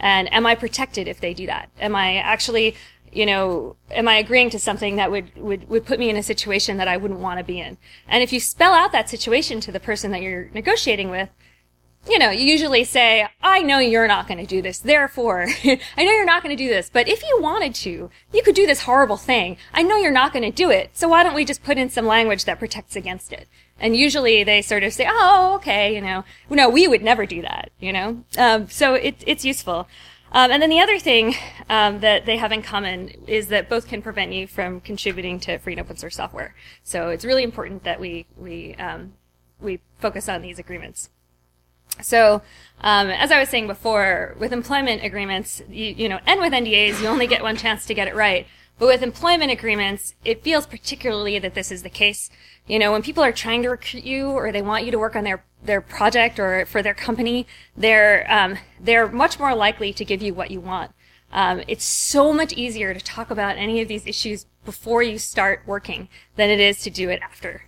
And 0.00 0.32
am 0.34 0.44
I 0.44 0.56
protected 0.56 1.06
if 1.06 1.20
they 1.20 1.34
do 1.34 1.46
that? 1.46 1.68
Am 1.78 1.94
I 1.94 2.16
actually 2.16 2.74
you 3.12 3.26
know, 3.26 3.76
am 3.90 4.08
I 4.08 4.16
agreeing 4.16 4.50
to 4.50 4.58
something 4.58 4.96
that 4.96 5.10
would, 5.10 5.36
would, 5.36 5.68
would 5.68 5.86
put 5.86 5.98
me 5.98 6.10
in 6.10 6.16
a 6.16 6.22
situation 6.22 6.76
that 6.76 6.88
I 6.88 6.96
wouldn't 6.96 7.20
want 7.20 7.38
to 7.38 7.44
be 7.44 7.60
in? 7.60 7.76
And 8.08 8.22
if 8.22 8.32
you 8.32 8.40
spell 8.40 8.72
out 8.72 8.92
that 8.92 9.08
situation 9.08 9.60
to 9.60 9.72
the 9.72 9.80
person 9.80 10.10
that 10.12 10.22
you're 10.22 10.48
negotiating 10.54 11.10
with, 11.10 11.28
you 12.08 12.18
know, 12.18 12.30
you 12.30 12.44
usually 12.46 12.84
say, 12.84 13.28
I 13.42 13.60
know 13.60 13.78
you're 13.78 14.08
not 14.08 14.26
going 14.26 14.38
to 14.38 14.46
do 14.46 14.62
this. 14.62 14.78
Therefore, 14.78 15.46
I 15.64 16.04
know 16.04 16.12
you're 16.12 16.24
not 16.24 16.42
going 16.42 16.56
to 16.56 16.62
do 16.62 16.68
this, 16.68 16.88
but 16.88 17.08
if 17.08 17.22
you 17.22 17.38
wanted 17.40 17.74
to, 17.76 18.10
you 18.32 18.42
could 18.42 18.54
do 18.54 18.66
this 18.66 18.82
horrible 18.82 19.18
thing. 19.18 19.58
I 19.74 19.82
know 19.82 19.96
you're 19.96 20.10
not 20.10 20.32
going 20.32 20.44
to 20.44 20.50
do 20.50 20.70
it. 20.70 20.90
So 20.94 21.08
why 21.08 21.22
don't 21.22 21.34
we 21.34 21.44
just 21.44 21.62
put 21.62 21.76
in 21.76 21.90
some 21.90 22.06
language 22.06 22.46
that 22.46 22.58
protects 22.58 22.96
against 22.96 23.32
it? 23.32 23.48
And 23.78 23.96
usually 23.96 24.44
they 24.44 24.62
sort 24.62 24.82
of 24.82 24.92
say, 24.92 25.06
oh, 25.08 25.54
okay, 25.56 25.94
you 25.94 26.00
know, 26.00 26.24
no, 26.48 26.68
we 26.70 26.88
would 26.88 27.02
never 27.02 27.26
do 27.26 27.42
that, 27.42 27.70
you 27.80 27.92
know? 27.92 28.24
Um, 28.38 28.68
so 28.68 28.94
it, 28.94 29.22
it's 29.26 29.44
useful. 29.44 29.86
Um, 30.32 30.50
and 30.50 30.62
then 30.62 30.70
the 30.70 30.80
other 30.80 30.98
thing 30.98 31.34
um, 31.68 32.00
that 32.00 32.24
they 32.24 32.36
have 32.36 32.52
in 32.52 32.62
common 32.62 33.08
is 33.26 33.48
that 33.48 33.68
both 33.68 33.88
can 33.88 34.00
prevent 34.00 34.32
you 34.32 34.46
from 34.46 34.80
contributing 34.80 35.40
to 35.40 35.58
free 35.58 35.72
and 35.72 35.80
open 35.80 35.96
source 35.96 36.16
software. 36.16 36.54
So 36.82 37.08
it's 37.08 37.24
really 37.24 37.42
important 37.42 37.84
that 37.84 37.98
we 37.98 38.26
we 38.36 38.74
um, 38.76 39.14
we 39.60 39.80
focus 39.98 40.28
on 40.28 40.42
these 40.42 40.58
agreements. 40.58 41.10
So, 42.02 42.42
um, 42.80 43.10
as 43.10 43.30
I 43.30 43.40
was 43.40 43.48
saying 43.48 43.66
before, 43.66 44.36
with 44.38 44.52
employment 44.52 45.04
agreements, 45.04 45.60
you, 45.68 45.86
you 45.86 46.08
know, 46.08 46.20
and 46.24 46.40
with 46.40 46.52
NDAs, 46.52 47.02
you 47.02 47.08
only 47.08 47.26
get 47.26 47.42
one 47.42 47.56
chance 47.56 47.84
to 47.86 47.94
get 47.94 48.08
it 48.08 48.14
right. 48.14 48.46
But 48.80 48.86
with 48.86 49.02
employment 49.02 49.52
agreements, 49.52 50.14
it 50.24 50.42
feels 50.42 50.66
particularly 50.66 51.38
that 51.38 51.52
this 51.52 51.70
is 51.70 51.82
the 51.82 51.90
case. 51.90 52.30
You 52.66 52.78
know, 52.78 52.92
when 52.92 53.02
people 53.02 53.22
are 53.22 53.30
trying 53.30 53.62
to 53.62 53.68
recruit 53.68 54.04
you 54.04 54.30
or 54.30 54.50
they 54.50 54.62
want 54.62 54.86
you 54.86 54.90
to 54.90 54.98
work 54.98 55.14
on 55.14 55.22
their 55.22 55.44
their 55.62 55.82
project 55.82 56.38
or 56.38 56.64
for 56.64 56.82
their 56.82 56.94
company, 56.94 57.46
they're 57.76 58.26
um, 58.32 58.56
they're 58.80 59.06
much 59.06 59.38
more 59.38 59.54
likely 59.54 59.92
to 59.92 60.02
give 60.02 60.22
you 60.22 60.32
what 60.32 60.50
you 60.50 60.60
want. 60.60 60.92
Um, 61.30 61.62
it's 61.68 61.84
so 61.84 62.32
much 62.32 62.54
easier 62.54 62.94
to 62.94 63.00
talk 63.00 63.30
about 63.30 63.58
any 63.58 63.82
of 63.82 63.88
these 63.88 64.06
issues 64.06 64.46
before 64.64 65.02
you 65.02 65.18
start 65.18 65.62
working 65.66 66.08
than 66.36 66.48
it 66.48 66.58
is 66.58 66.80
to 66.80 66.90
do 66.90 67.10
it 67.10 67.20
after. 67.20 67.64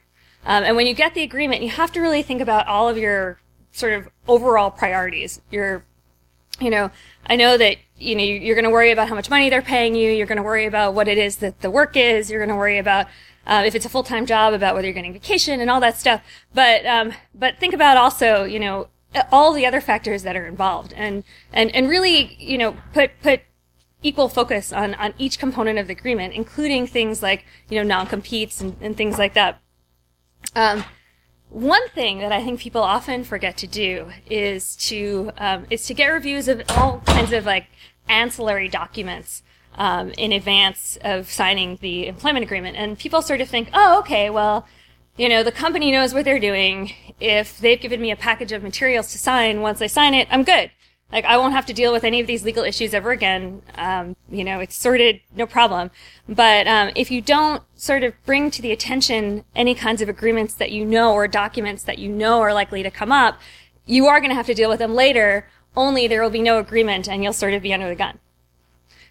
Um, 0.46 0.64
and 0.64 0.76
when 0.76 0.86
you 0.86 0.94
get 0.94 1.12
the 1.12 1.22
agreement, 1.22 1.62
you 1.62 1.68
have 1.68 1.92
to 1.92 2.00
really 2.00 2.22
think 2.22 2.40
about 2.40 2.66
all 2.66 2.88
of 2.88 2.96
your 2.96 3.38
sort 3.70 3.92
of 3.92 4.08
overall 4.26 4.70
priorities. 4.70 5.42
Your, 5.50 5.84
you 6.58 6.70
know, 6.70 6.90
I 7.26 7.36
know 7.36 7.58
that 7.58 7.76
you 8.02 8.16
know, 8.16 8.22
you're 8.22 8.56
going 8.56 8.64
to 8.64 8.70
worry 8.70 8.90
about 8.90 9.08
how 9.08 9.14
much 9.14 9.30
money 9.30 9.48
they're 9.48 9.62
paying 9.62 9.94
you. 9.94 10.10
You're 10.10 10.26
going 10.26 10.36
to 10.36 10.42
worry 10.42 10.66
about 10.66 10.94
what 10.94 11.08
it 11.08 11.18
is 11.18 11.36
that 11.36 11.60
the 11.60 11.70
work 11.70 11.96
is. 11.96 12.30
You're 12.30 12.40
going 12.40 12.50
to 12.50 12.56
worry 12.56 12.78
about 12.78 13.06
uh, 13.46 13.62
if 13.64 13.74
it's 13.74 13.86
a 13.86 13.88
full 13.88 14.02
time 14.02 14.26
job, 14.26 14.52
about 14.54 14.74
whether 14.74 14.86
you're 14.86 14.94
getting 14.94 15.12
vacation 15.12 15.60
and 15.60 15.70
all 15.70 15.80
that 15.80 15.96
stuff. 15.96 16.22
But 16.52 16.84
um, 16.86 17.12
but 17.34 17.58
think 17.58 17.74
about 17.74 17.96
also, 17.96 18.44
you 18.44 18.58
know, 18.58 18.88
all 19.30 19.52
the 19.52 19.66
other 19.66 19.80
factors 19.80 20.22
that 20.22 20.36
are 20.36 20.46
involved, 20.46 20.92
and 20.96 21.24
and 21.52 21.74
and 21.74 21.88
really, 21.88 22.36
you 22.38 22.58
know, 22.58 22.76
put 22.92 23.10
put 23.22 23.42
equal 24.02 24.28
focus 24.28 24.72
on 24.72 24.94
on 24.94 25.14
each 25.18 25.38
component 25.38 25.78
of 25.78 25.86
the 25.86 25.92
agreement, 25.92 26.34
including 26.34 26.86
things 26.86 27.22
like 27.22 27.44
you 27.68 27.78
know 27.78 27.84
non 27.84 28.06
competes 28.06 28.60
and, 28.60 28.76
and 28.80 28.96
things 28.96 29.18
like 29.18 29.34
that. 29.34 29.60
Um, 30.54 30.84
one 31.52 31.86
thing 31.90 32.18
that 32.20 32.32
I 32.32 32.42
think 32.42 32.60
people 32.60 32.82
often 32.82 33.24
forget 33.24 33.56
to 33.58 33.66
do 33.66 34.10
is 34.28 34.74
to 34.88 35.32
um, 35.36 35.66
is 35.68 35.86
to 35.86 35.94
get 35.94 36.06
reviews 36.06 36.48
of 36.48 36.62
all 36.70 37.02
kinds 37.06 37.32
of 37.32 37.44
like 37.44 37.66
ancillary 38.08 38.68
documents 38.68 39.42
um, 39.74 40.12
in 40.18 40.32
advance 40.32 40.98
of 41.02 41.30
signing 41.30 41.78
the 41.80 42.06
employment 42.06 42.44
agreement. 42.44 42.76
And 42.76 42.98
people 42.98 43.22
sort 43.22 43.40
of 43.40 43.48
think, 43.48 43.70
oh, 43.72 43.98
okay, 44.00 44.30
well, 44.30 44.66
you 45.16 45.28
know, 45.28 45.42
the 45.42 45.52
company 45.52 45.92
knows 45.92 46.14
what 46.14 46.24
they're 46.24 46.40
doing. 46.40 46.92
If 47.20 47.58
they've 47.58 47.80
given 47.80 48.00
me 48.00 48.10
a 48.10 48.16
package 48.16 48.52
of 48.52 48.62
materials 48.62 49.12
to 49.12 49.18
sign, 49.18 49.60
once 49.60 49.82
I 49.82 49.86
sign 49.86 50.14
it, 50.14 50.28
I'm 50.30 50.42
good. 50.42 50.70
Like, 51.12 51.26
I 51.26 51.36
won't 51.36 51.52
have 51.52 51.66
to 51.66 51.74
deal 51.74 51.92
with 51.92 52.04
any 52.04 52.20
of 52.20 52.26
these 52.26 52.42
legal 52.42 52.64
issues 52.64 52.94
ever 52.94 53.10
again. 53.10 53.60
Um, 53.74 54.16
you 54.30 54.44
know, 54.44 54.60
it's 54.60 54.74
sorted, 54.74 55.20
no 55.36 55.46
problem. 55.46 55.90
But 56.26 56.66
um, 56.66 56.90
if 56.96 57.10
you 57.10 57.20
don't 57.20 57.62
sort 57.74 58.02
of 58.02 58.14
bring 58.24 58.50
to 58.50 58.62
the 58.62 58.72
attention 58.72 59.44
any 59.54 59.74
kinds 59.74 60.00
of 60.00 60.08
agreements 60.08 60.54
that 60.54 60.70
you 60.70 60.86
know 60.86 61.12
or 61.12 61.28
documents 61.28 61.82
that 61.82 61.98
you 61.98 62.08
know 62.08 62.40
are 62.40 62.54
likely 62.54 62.82
to 62.82 62.90
come 62.90 63.12
up, 63.12 63.38
you 63.84 64.06
are 64.06 64.20
going 64.20 64.30
to 64.30 64.34
have 64.34 64.46
to 64.46 64.54
deal 64.54 64.70
with 64.70 64.78
them 64.78 64.94
later. 64.94 65.46
Only 65.76 66.06
there 66.06 66.22
will 66.22 66.30
be 66.30 66.42
no 66.42 66.58
agreement, 66.58 67.08
and 67.08 67.22
you'll 67.22 67.32
sort 67.32 67.54
of 67.54 67.62
be 67.62 67.72
under 67.72 67.88
the 67.88 67.94
gun. 67.94 68.18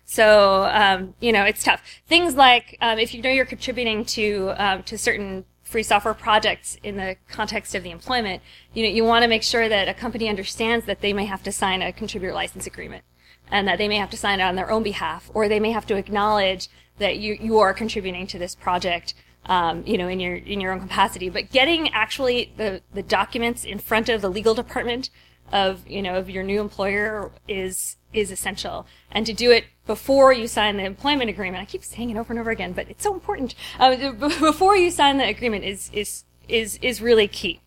So, 0.05 0.65
um, 0.65 1.15
you 1.19 1.31
know, 1.31 1.45
it's 1.45 1.63
tough. 1.63 1.81
Things 2.07 2.35
like 2.35 2.77
um, 2.81 2.99
if 2.99 3.13
you 3.13 3.21
know 3.21 3.29
you're 3.29 3.45
contributing 3.45 4.03
to 4.05 4.53
um, 4.57 4.83
to 4.83 4.97
certain 4.97 5.45
free 5.63 5.83
software 5.83 6.13
projects 6.13 6.77
in 6.83 6.97
the 6.97 7.15
context 7.29 7.73
of 7.75 7.83
the 7.83 7.91
employment, 7.91 8.43
you 8.73 8.83
know, 8.83 8.89
you 8.89 9.05
want 9.05 9.23
to 9.23 9.27
make 9.29 9.41
sure 9.41 9.69
that 9.69 9.87
a 9.87 9.93
company 9.93 10.27
understands 10.27 10.85
that 10.85 10.99
they 10.99 11.13
may 11.13 11.23
have 11.23 11.41
to 11.43 11.51
sign 11.51 11.81
a 11.81 11.93
contributor 11.93 12.33
license 12.33 12.67
agreement 12.67 13.05
and 13.49 13.67
that 13.67 13.77
they 13.77 13.87
may 13.87 13.95
have 13.95 14.09
to 14.09 14.17
sign 14.17 14.41
it 14.41 14.43
on 14.43 14.55
their 14.55 14.69
own 14.69 14.83
behalf, 14.83 15.29
or 15.33 15.47
they 15.47 15.59
may 15.59 15.71
have 15.71 15.85
to 15.85 15.95
acknowledge 15.95 16.67
that 16.97 17.17
you, 17.17 17.37
you 17.39 17.59
are 17.59 17.73
contributing 17.73 18.27
to 18.27 18.37
this 18.37 18.55
project, 18.55 19.13
um, 19.45 19.83
you 19.85 19.97
know, 19.97 20.07
in 20.07 20.19
your, 20.19 20.35
in 20.35 20.61
your 20.61 20.71
own 20.71 20.79
capacity. 20.79 21.29
But 21.29 21.51
getting 21.51 21.89
actually 21.93 22.53
the, 22.57 22.81
the 22.93 23.03
documents 23.03 23.65
in 23.65 23.79
front 23.79 24.09
of 24.09 24.21
the 24.21 24.29
legal 24.29 24.53
department 24.53 25.09
of, 25.51 25.87
you 25.87 26.01
know, 26.01 26.15
of 26.15 26.29
your 26.29 26.43
new 26.43 26.61
employer 26.61 27.31
is, 27.47 27.97
is 28.13 28.31
essential. 28.31 28.85
And 29.11 29.25
to 29.25 29.33
do 29.33 29.51
it 29.51 29.65
before 29.85 30.33
you 30.33 30.47
sign 30.47 30.77
the 30.77 30.83
employment 30.83 31.29
agreement, 31.29 31.61
I 31.61 31.65
keep 31.65 31.83
saying 31.83 32.09
it 32.09 32.17
over 32.17 32.33
and 32.33 32.39
over 32.39 32.51
again, 32.51 32.73
but 32.73 32.89
it's 32.89 33.03
so 33.03 33.13
important. 33.13 33.55
Uh, 33.79 34.11
before 34.39 34.75
you 34.75 34.91
sign 34.91 35.17
the 35.17 35.27
agreement 35.27 35.65
is, 35.65 35.89
is, 35.93 36.23
is, 36.47 36.79
is 36.81 37.01
really 37.01 37.27
key. 37.27 37.61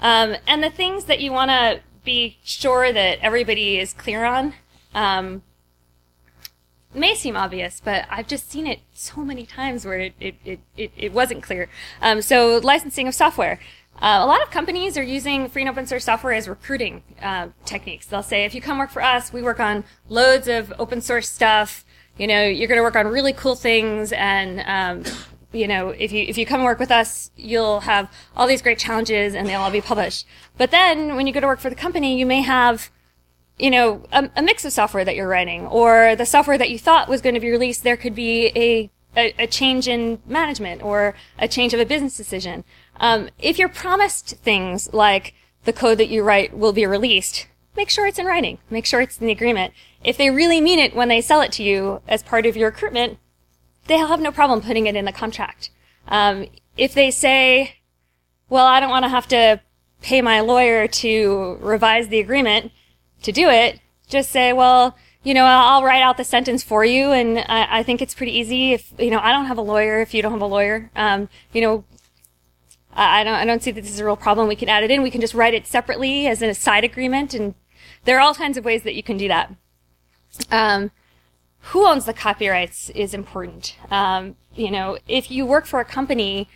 Um, 0.00 0.36
and 0.46 0.62
the 0.62 0.70
things 0.70 1.04
that 1.06 1.20
you 1.20 1.32
want 1.32 1.50
to 1.50 1.80
be 2.04 2.38
sure 2.44 2.92
that 2.92 3.18
everybody 3.20 3.78
is 3.78 3.92
clear 3.92 4.24
on, 4.24 4.54
um, 4.94 5.42
may 6.96 7.14
seem 7.14 7.36
obvious, 7.36 7.80
but 7.84 8.06
I've 8.10 8.26
just 8.26 8.50
seen 8.50 8.66
it 8.66 8.80
so 8.92 9.22
many 9.22 9.44
times 9.44 9.84
where 9.84 9.98
it, 9.98 10.14
it, 10.20 10.60
it, 10.76 10.92
it, 10.96 11.12
wasn't 11.12 11.42
clear. 11.42 11.68
Um, 12.00 12.22
so 12.22 12.58
licensing 12.62 13.06
of 13.06 13.14
software. 13.14 13.60
Uh, 14.00 14.18
a 14.20 14.26
lot 14.26 14.42
of 14.42 14.50
companies 14.50 14.98
are 14.98 15.02
using 15.02 15.48
free 15.48 15.62
and 15.62 15.70
open 15.70 15.86
source 15.86 16.04
software 16.04 16.34
as 16.34 16.48
recruiting 16.48 17.02
uh, 17.22 17.48
techniques. 17.64 18.06
They'll 18.06 18.22
say, 18.22 18.44
if 18.44 18.54
you 18.54 18.60
come 18.60 18.78
work 18.78 18.90
for 18.90 19.02
us, 19.02 19.32
we 19.32 19.42
work 19.42 19.58
on 19.58 19.84
loads 20.08 20.48
of 20.48 20.72
open 20.78 21.00
source 21.00 21.30
stuff. 21.30 21.84
You 22.18 22.26
know, 22.26 22.44
you're 22.44 22.68
going 22.68 22.78
to 22.78 22.82
work 22.82 22.96
on 22.96 23.06
really 23.06 23.32
cool 23.32 23.54
things, 23.54 24.12
and 24.12 24.62
um, 24.66 25.12
you 25.52 25.66
know, 25.66 25.90
if 25.90 26.12
you 26.12 26.24
if 26.24 26.38
you 26.38 26.46
come 26.46 26.62
work 26.62 26.78
with 26.78 26.90
us, 26.90 27.30
you'll 27.36 27.80
have 27.80 28.10
all 28.36 28.46
these 28.46 28.62
great 28.62 28.78
challenges, 28.78 29.34
and 29.34 29.46
they'll 29.46 29.60
all 29.60 29.70
be 29.70 29.80
published. 29.80 30.26
But 30.56 30.70
then, 30.70 31.16
when 31.16 31.26
you 31.26 31.32
go 31.32 31.40
to 31.40 31.46
work 31.46 31.60
for 31.60 31.70
the 31.70 31.76
company, 31.76 32.18
you 32.18 32.26
may 32.26 32.42
have 32.42 32.90
you 33.58 33.70
know, 33.70 34.04
a, 34.12 34.28
a 34.36 34.42
mix 34.42 34.66
of 34.66 34.72
software 34.72 35.04
that 35.04 35.16
you're 35.16 35.28
writing, 35.28 35.66
or 35.66 36.14
the 36.16 36.26
software 36.26 36.58
that 36.58 36.70
you 36.70 36.78
thought 36.78 37.08
was 37.08 37.22
going 37.22 37.34
to 37.34 37.40
be 37.40 37.50
released, 37.50 37.84
there 37.84 37.96
could 37.96 38.14
be 38.14 38.52
a 38.54 38.90
a, 39.16 39.34
a, 39.38 39.46
change 39.46 39.88
in 39.88 40.20
management 40.26 40.82
or 40.82 41.14
a 41.38 41.48
change 41.48 41.72
of 41.72 41.80
a 41.80 41.86
business 41.86 42.16
decision. 42.16 42.64
Um, 42.98 43.28
if 43.38 43.58
you're 43.58 43.68
promised 43.68 44.36
things 44.36 44.92
like 44.92 45.34
the 45.64 45.72
code 45.72 45.98
that 45.98 46.08
you 46.08 46.22
write 46.22 46.56
will 46.56 46.72
be 46.72 46.86
released, 46.86 47.46
make 47.76 47.90
sure 47.90 48.06
it's 48.06 48.18
in 48.18 48.26
writing. 48.26 48.58
Make 48.70 48.86
sure 48.86 49.00
it's 49.00 49.20
in 49.20 49.26
the 49.26 49.32
agreement. 49.32 49.74
If 50.02 50.16
they 50.16 50.30
really 50.30 50.60
mean 50.60 50.78
it 50.78 50.94
when 50.94 51.08
they 51.08 51.20
sell 51.20 51.40
it 51.40 51.52
to 51.52 51.62
you 51.62 52.00
as 52.08 52.22
part 52.22 52.46
of 52.46 52.56
your 52.56 52.70
recruitment, 52.70 53.18
they'll 53.86 54.06
have 54.06 54.20
no 54.20 54.32
problem 54.32 54.60
putting 54.60 54.86
it 54.86 54.96
in 54.96 55.04
the 55.04 55.12
contract. 55.12 55.70
Um, 56.08 56.46
if 56.76 56.94
they 56.94 57.10
say, 57.10 57.76
well, 58.48 58.66
I 58.66 58.80
don't 58.80 58.90
want 58.90 59.04
to 59.04 59.08
have 59.08 59.26
to 59.28 59.60
pay 60.02 60.22
my 60.22 60.40
lawyer 60.40 60.86
to 60.86 61.58
revise 61.60 62.08
the 62.08 62.20
agreement 62.20 62.70
to 63.22 63.32
do 63.32 63.48
it, 63.48 63.80
just 64.08 64.30
say, 64.30 64.52
well, 64.52 64.96
you 65.24 65.34
know, 65.34 65.44
I'll 65.44 65.82
write 65.82 66.02
out 66.02 66.16
the 66.16 66.24
sentence 66.24 66.62
for 66.62 66.84
you, 66.84 67.10
and 67.10 67.40
I, 67.40 67.78
I, 67.78 67.82
think 67.82 68.00
it's 68.00 68.14
pretty 68.14 68.38
easy. 68.38 68.74
If 68.74 68.92
you 68.96 69.10
know, 69.10 69.18
I 69.18 69.32
don't 69.32 69.46
have 69.46 69.58
a 69.58 69.62
lawyer. 69.62 70.00
If 70.00 70.14
you 70.14 70.22
don't 70.22 70.30
have 70.30 70.40
a 70.40 70.46
lawyer, 70.46 70.88
um, 70.94 71.28
you 71.52 71.60
know, 71.60 71.84
I, 72.96 73.24
don't, 73.24 73.34
I 73.34 73.44
don't 73.44 73.62
see 73.62 73.70
that 73.70 73.82
this 73.82 73.92
is 73.92 74.00
a 74.00 74.04
real 74.04 74.16
problem. 74.16 74.48
We 74.48 74.56
can 74.56 74.68
add 74.68 74.82
it 74.82 74.90
in. 74.90 75.02
We 75.02 75.10
can 75.10 75.20
just 75.20 75.34
write 75.34 75.54
it 75.54 75.66
separately 75.66 76.26
as 76.26 76.42
a 76.42 76.54
side 76.54 76.84
agreement, 76.84 77.34
and 77.34 77.54
there 78.04 78.16
are 78.16 78.20
all 78.20 78.34
kinds 78.34 78.56
of 78.56 78.64
ways 78.64 78.82
that 78.84 78.94
you 78.94 79.02
can 79.02 79.16
do 79.16 79.28
that. 79.28 79.54
Um, 80.50 80.90
who 81.60 81.86
owns 81.86 82.04
the 82.04 82.12
copyrights 82.12 82.90
is 82.90 83.12
important. 83.12 83.76
Um, 83.90 84.36
you 84.54 84.70
know, 84.70 84.98
if 85.08 85.30
you 85.30 85.44
work 85.44 85.66
for 85.66 85.80
a 85.80 85.84
company 85.84 86.48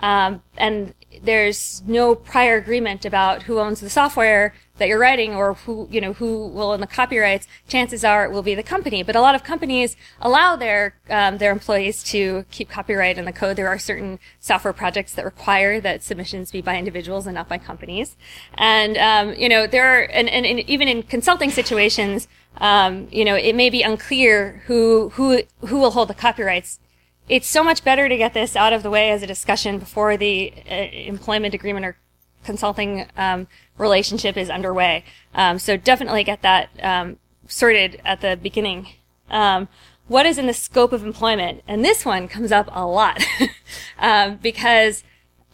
um, 0.00 0.42
and 0.56 0.94
there's 1.22 1.82
no 1.86 2.14
prior 2.14 2.56
agreement 2.56 3.04
about 3.04 3.44
who 3.44 3.58
owns 3.58 3.80
the 3.80 3.90
software 3.90 4.54
that 4.78 4.88
you're 4.88 4.98
writing 4.98 5.34
or 5.34 5.54
who 5.54 5.88
you 5.90 6.00
know 6.00 6.12
who 6.14 6.46
will 6.46 6.70
own 6.70 6.80
the 6.80 6.86
copyrights 6.86 7.46
chances 7.68 8.04
are 8.04 8.24
it 8.24 8.32
will 8.32 8.42
be 8.42 8.54
the 8.54 8.62
company. 8.62 9.02
But 9.02 9.16
a 9.16 9.20
lot 9.20 9.34
of 9.34 9.44
companies 9.44 9.96
allow 10.20 10.56
their 10.56 10.94
um, 11.10 11.38
their 11.38 11.52
employees 11.52 12.02
to 12.04 12.44
keep 12.50 12.68
copyright 12.68 13.18
in 13.18 13.24
the 13.24 13.32
code. 13.32 13.56
There 13.56 13.68
are 13.68 13.78
certain 13.78 14.18
software 14.40 14.72
projects 14.72 15.12
that 15.14 15.24
require 15.24 15.80
that 15.80 16.02
submissions 16.02 16.50
be 16.50 16.60
by 16.60 16.76
individuals 16.76 17.26
and 17.26 17.34
not 17.34 17.48
by 17.48 17.58
companies. 17.58 18.16
And 18.54 18.96
um, 18.96 19.34
you 19.34 19.48
know 19.48 19.66
there 19.66 19.86
are 19.86 20.02
and, 20.02 20.28
and, 20.28 20.46
and, 20.46 20.60
even 20.60 20.88
in 20.88 21.02
consulting 21.02 21.50
situations 21.50 22.28
um, 22.58 23.08
you 23.10 23.24
know 23.24 23.34
it 23.34 23.54
may 23.54 23.70
be 23.70 23.82
unclear 23.82 24.62
who 24.66 25.10
who 25.10 25.42
who 25.60 25.78
will 25.78 25.92
hold 25.92 26.08
the 26.08 26.14
copyrights. 26.14 26.80
It's 27.28 27.46
so 27.46 27.62
much 27.62 27.84
better 27.84 28.08
to 28.08 28.16
get 28.16 28.32
this 28.32 28.56
out 28.56 28.72
of 28.72 28.82
the 28.82 28.88
way 28.88 29.10
as 29.10 29.22
a 29.22 29.26
discussion 29.26 29.78
before 29.78 30.16
the 30.16 30.50
uh, 30.70 30.74
employment 30.74 31.52
agreement 31.52 31.84
or 31.84 31.98
consulting 32.44 33.06
um, 33.16 33.46
relationship 33.78 34.36
is 34.36 34.50
underway. 34.50 35.04
Um, 35.34 35.58
so 35.58 35.76
definitely 35.76 36.24
get 36.24 36.42
that 36.42 36.70
um, 36.82 37.18
sorted 37.46 38.00
at 38.04 38.20
the 38.20 38.36
beginning. 38.40 38.88
Um, 39.30 39.68
what 40.06 40.26
is 40.26 40.38
in 40.38 40.46
the 40.46 40.54
scope 40.54 40.92
of 40.92 41.04
employment? 41.04 41.62
And 41.68 41.84
this 41.84 42.04
one 42.04 42.28
comes 42.28 42.50
up 42.50 42.68
a 42.72 42.86
lot 42.86 43.22
um, 43.98 44.36
because 44.36 45.04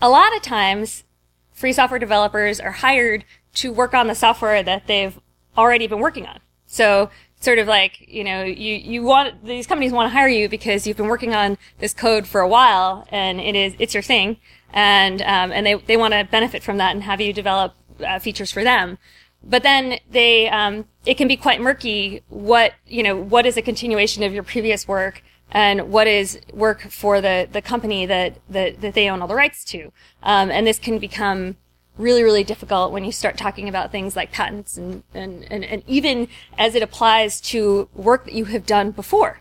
a 0.01 0.09
lot 0.09 0.35
of 0.35 0.43
times 0.43 1.05
free 1.53 1.73
software 1.73 1.99
developers 1.99 2.61
are 2.61 2.73
hired 2.73 3.25
to 3.55 3.73
work 3.73 3.95
on 3.95 4.07
the 4.07 4.15
software 4.15 4.63
that 4.63 4.87
they've 4.87 5.19
already 5.57 5.87
been 5.87 6.01
working 6.01 6.27
on. 6.27 6.41
So 6.67 7.11
sort 7.41 7.59
of 7.59 7.69
like, 7.69 8.05
you 8.09 8.25
know, 8.25 8.43
you, 8.43 8.75
you 8.75 9.03
want, 9.03 9.45
these 9.45 9.67
companies 9.67 9.93
want 9.93 10.11
to 10.11 10.17
hire 10.17 10.29
you 10.29 10.49
because 10.49 10.87
you've 10.87 10.97
been 10.97 11.09
working 11.09 11.35
on 11.35 11.59
this 11.79 11.93
code 11.93 12.27
for 12.27 12.41
a 12.41 12.49
while 12.49 13.07
and 13.11 13.41
it 13.41 13.55
is, 13.55 13.75
it's 13.79 13.95
your 13.95 14.03
thing. 14.03 14.39
And, 14.73 15.23
um, 15.23 15.53
and 15.53 15.65
they, 15.65 15.75
they 15.75 15.97
want 15.97 16.15
to 16.15 16.25
benefit 16.25 16.63
from 16.63 16.79
that 16.79 16.93
and 16.95 17.05
have 17.05 17.21
you 17.21 17.33
develop 17.33 17.75
uh, 18.05 18.19
features 18.19 18.51
for 18.51 18.65
them. 18.65 18.99
But 19.43 19.63
then 19.63 19.99
they, 20.11 20.49
um, 20.49 20.87
it 21.05 21.17
can 21.17 21.29
be 21.29 21.37
quite 21.37 21.61
murky 21.61 22.23
what, 22.29 22.73
you 22.87 23.03
know, 23.03 23.17
what 23.17 23.45
is 23.45 23.57
a 23.57 23.63
continuation 23.63 24.23
of 24.23 24.33
your 24.33 24.43
previous 24.43 24.89
work 24.89 25.23
and 25.51 25.91
what 25.93 26.07
is 26.07 26.41
work 26.53 26.91
for 26.91 27.21
the, 27.21 27.47
the 27.53 27.61
company 27.61 28.07
that, 28.07 28.39
that, 28.49 28.81
that 28.81 28.95
they 28.95 29.09
own 29.11 29.21
all 29.21 29.29
the 29.29 29.35
rights 29.35 29.65
to. 29.67 29.93
Um, 30.23 30.51
and 30.51 30.67
this 30.67 30.79
can 30.79 30.99
become, 30.99 31.57
really, 31.97 32.23
really 32.23 32.45
difficult 32.45 32.93
when 32.93 33.05
you 33.05 33.13
start 33.13 33.37
talking 33.37 33.69
about 33.69 33.93
things 33.93 34.17
like 34.17 34.33
patents 34.33 34.77
and, 34.77 35.03
and, 35.15 35.47
and, 35.51 35.65
and 35.65 35.83
even 35.87 36.29
as 36.59 36.75
it 36.75 36.83
applies 36.83 37.41
to 37.41 37.89
work 37.95 38.25
that 38.25 38.35
you 38.35 38.47
have 38.47 38.67
done 38.67 38.91
before. 38.91 39.41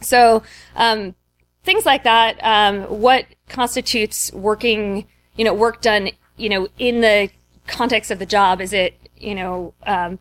So, 0.00 0.42
um, 0.76 1.14
things 1.64 1.84
like 1.84 2.04
that, 2.04 2.38
um, 2.42 2.82
what 3.00 3.26
constitutes 3.48 4.32
working, 4.32 5.06
you 5.36 5.44
know, 5.44 5.54
work 5.54 5.80
done, 5.80 6.10
you 6.36 6.48
know, 6.48 6.68
in 6.78 7.00
the 7.00 7.30
context 7.66 8.10
of 8.10 8.18
the 8.18 8.26
job? 8.26 8.60
Is 8.60 8.72
it, 8.72 8.98
you 9.16 9.34
know, 9.34 9.74
um, 9.86 10.18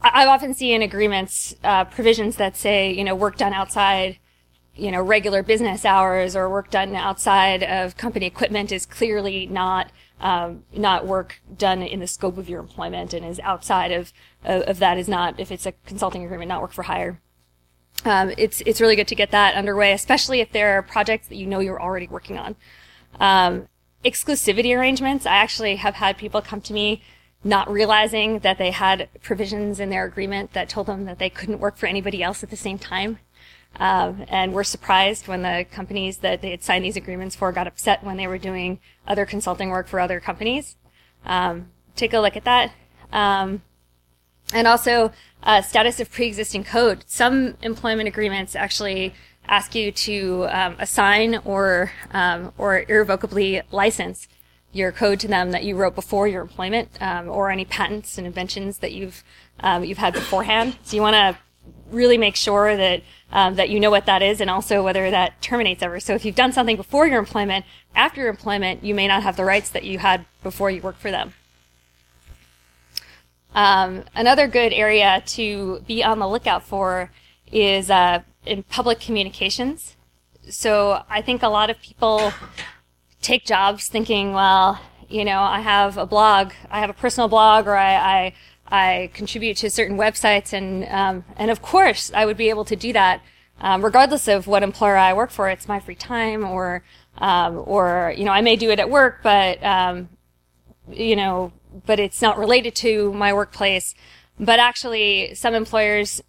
I, 0.00 0.24
I 0.24 0.26
often 0.26 0.54
see 0.54 0.72
in 0.72 0.82
agreements, 0.82 1.54
uh, 1.64 1.84
provisions 1.84 2.36
that 2.36 2.56
say, 2.56 2.92
you 2.92 3.04
know, 3.04 3.14
work 3.14 3.36
done 3.36 3.52
outside 3.52 4.18
you 4.74 4.90
know, 4.90 5.02
regular 5.02 5.42
business 5.42 5.84
hours 5.84 6.34
or 6.34 6.48
work 6.48 6.70
done 6.70 6.94
outside 6.94 7.62
of 7.62 7.96
company 7.96 8.26
equipment 8.26 8.72
is 8.72 8.86
clearly 8.86 9.46
not 9.46 9.90
um, 10.20 10.62
not 10.72 11.06
work 11.06 11.42
done 11.58 11.82
in 11.82 11.98
the 11.98 12.06
scope 12.06 12.38
of 12.38 12.48
your 12.48 12.60
employment 12.60 13.12
and 13.12 13.26
is 13.26 13.40
outside 13.40 13.90
of, 13.90 14.12
of, 14.44 14.62
of 14.62 14.78
that 14.78 14.96
is 14.96 15.08
not 15.08 15.38
if 15.40 15.50
it's 15.50 15.66
a 15.66 15.72
consulting 15.84 16.24
agreement, 16.24 16.48
not 16.48 16.62
work 16.62 16.72
for 16.72 16.84
hire. 16.84 17.20
Um, 18.04 18.32
it's 18.38 18.62
it's 18.64 18.80
really 18.80 18.96
good 18.96 19.08
to 19.08 19.14
get 19.14 19.30
that 19.32 19.54
underway, 19.54 19.92
especially 19.92 20.40
if 20.40 20.52
there 20.52 20.78
are 20.78 20.82
projects 20.82 21.28
that 21.28 21.36
you 21.36 21.46
know 21.46 21.60
you're 21.60 21.80
already 21.80 22.06
working 22.06 22.38
on. 22.38 22.56
Um, 23.20 23.68
exclusivity 24.04 24.76
arrangements. 24.76 25.26
I 25.26 25.36
actually 25.36 25.76
have 25.76 25.94
had 25.94 26.18
people 26.18 26.42
come 26.42 26.60
to 26.62 26.72
me 26.72 27.02
not 27.44 27.70
realizing 27.70 28.40
that 28.40 28.58
they 28.58 28.70
had 28.70 29.08
provisions 29.22 29.80
in 29.80 29.90
their 29.90 30.04
agreement 30.04 30.52
that 30.52 30.68
told 30.68 30.86
them 30.86 31.04
that 31.06 31.18
they 31.18 31.30
couldn't 31.30 31.58
work 31.58 31.76
for 31.76 31.86
anybody 31.86 32.22
else 32.22 32.42
at 32.42 32.50
the 32.50 32.56
same 32.56 32.78
time. 32.78 33.18
Um, 33.76 34.26
and 34.28 34.52
were 34.52 34.64
surprised 34.64 35.28
when 35.28 35.42
the 35.42 35.64
companies 35.70 36.18
that 36.18 36.42
they 36.42 36.50
had 36.50 36.62
signed 36.62 36.84
these 36.84 36.96
agreements 36.96 37.34
for 37.34 37.52
got 37.52 37.66
upset 37.66 38.04
when 38.04 38.18
they 38.18 38.26
were 38.26 38.36
doing 38.36 38.80
other 39.06 39.24
consulting 39.24 39.70
work 39.70 39.88
for 39.88 39.98
other 39.98 40.20
companies. 40.20 40.76
Um, 41.24 41.70
take 41.96 42.12
a 42.12 42.20
look 42.20 42.36
at 42.36 42.44
that. 42.44 42.72
Um, 43.12 43.62
and 44.52 44.66
also, 44.66 45.12
uh, 45.42 45.62
status 45.62 46.00
of 46.00 46.10
pre-existing 46.10 46.64
code. 46.64 47.04
Some 47.06 47.56
employment 47.62 48.08
agreements 48.08 48.54
actually 48.54 49.14
ask 49.52 49.74
you 49.74 49.92
to 49.92 50.46
um, 50.48 50.76
assign 50.78 51.36
or 51.44 51.92
um, 52.12 52.52
or 52.58 52.84
irrevocably 52.88 53.62
license 53.70 54.26
your 54.72 54.90
code 54.90 55.20
to 55.20 55.28
them 55.28 55.50
that 55.50 55.62
you 55.62 55.76
wrote 55.76 55.94
before 55.94 56.26
your 56.26 56.40
employment, 56.40 56.88
um, 57.02 57.28
or 57.28 57.50
any 57.50 57.66
patents 57.66 58.16
and 58.16 58.26
inventions 58.26 58.78
that 58.78 58.92
you've 58.92 59.22
you've 59.82 59.98
had 59.98 60.14
beforehand. 60.14 60.76
So 60.82 60.96
you 60.96 61.02
want 61.02 61.14
to 61.14 61.36
really 61.90 62.18
make 62.18 62.36
sure 62.36 62.76
that 62.76 63.02
um, 63.30 63.54
that 63.56 63.68
you 63.70 63.78
know 63.80 63.90
what 63.90 64.06
that 64.06 64.22
is 64.22 64.40
and 64.40 64.50
also 64.50 64.82
whether 64.82 65.10
that 65.10 65.40
terminates 65.40 65.82
ever. 65.82 66.00
So 66.00 66.14
if 66.14 66.24
you've 66.24 66.34
done 66.34 66.52
something 66.52 66.76
before 66.76 67.06
your 67.06 67.18
employment, 67.18 67.64
after 67.94 68.20
your 68.20 68.30
employment, 68.30 68.82
you 68.84 68.94
may 68.94 69.06
not 69.06 69.22
have 69.22 69.36
the 69.36 69.44
rights 69.44 69.70
that 69.70 69.84
you 69.84 69.98
had 69.98 70.24
before 70.42 70.70
you 70.70 70.82
worked 70.82 71.00
for 71.00 71.10
them. 71.10 71.34
Um, 73.54 74.04
another 74.14 74.46
good 74.46 74.72
area 74.72 75.22
to 75.26 75.82
be 75.86 76.02
on 76.02 76.18
the 76.18 76.28
lookout 76.28 76.62
for 76.62 77.10
is 77.50 77.90
uh, 77.90 78.22
in 78.44 78.62
public 78.64 79.00
communications. 79.00 79.96
So 80.48 81.02
I 81.08 81.22
think 81.22 81.42
a 81.42 81.48
lot 81.48 81.70
of 81.70 81.80
people 81.80 82.32
take 83.20 83.44
jobs 83.44 83.88
thinking, 83.88 84.32
well, 84.32 84.80
you 85.08 85.24
know, 85.24 85.40
I 85.40 85.60
have 85.60 85.96
a 85.96 86.06
blog, 86.06 86.52
I 86.70 86.80
have 86.80 86.90
a 86.90 86.94
personal 86.94 87.28
blog, 87.28 87.66
or 87.66 87.76
I, 87.76 87.94
I 87.94 88.32
I 88.72 89.10
contribute 89.12 89.58
to 89.58 89.68
certain 89.68 89.98
websites, 89.98 90.54
and 90.54 90.86
um, 90.88 91.24
and 91.36 91.50
of 91.50 91.60
course 91.60 92.10
I 92.14 92.24
would 92.24 92.38
be 92.38 92.48
able 92.48 92.64
to 92.64 92.74
do 92.74 92.92
that 92.94 93.22
um, 93.60 93.84
regardless 93.84 94.28
of 94.28 94.46
what 94.46 94.62
employer 94.62 94.96
I 94.96 95.12
work 95.12 95.30
for. 95.30 95.48
It's 95.48 95.68
my 95.68 95.78
free 95.78 95.94
time, 95.94 96.44
or 96.44 96.82
um, 97.18 97.62
or 97.66 98.12
you 98.16 98.24
know 98.24 98.32
I 98.32 98.40
may 98.40 98.56
do 98.56 98.70
it 98.70 98.80
at 98.80 98.90
work, 98.90 99.20
but 99.22 99.62
um, 99.62 100.08
you 100.90 101.16
know, 101.16 101.52
but 101.86 102.00
it's 102.00 102.20
not 102.20 102.38
related 102.38 102.74
to 102.76 103.12
my 103.12 103.32
workplace. 103.32 103.94
But 104.40 104.58
actually, 104.58 105.34
some 105.34 105.54
employers 105.54 106.22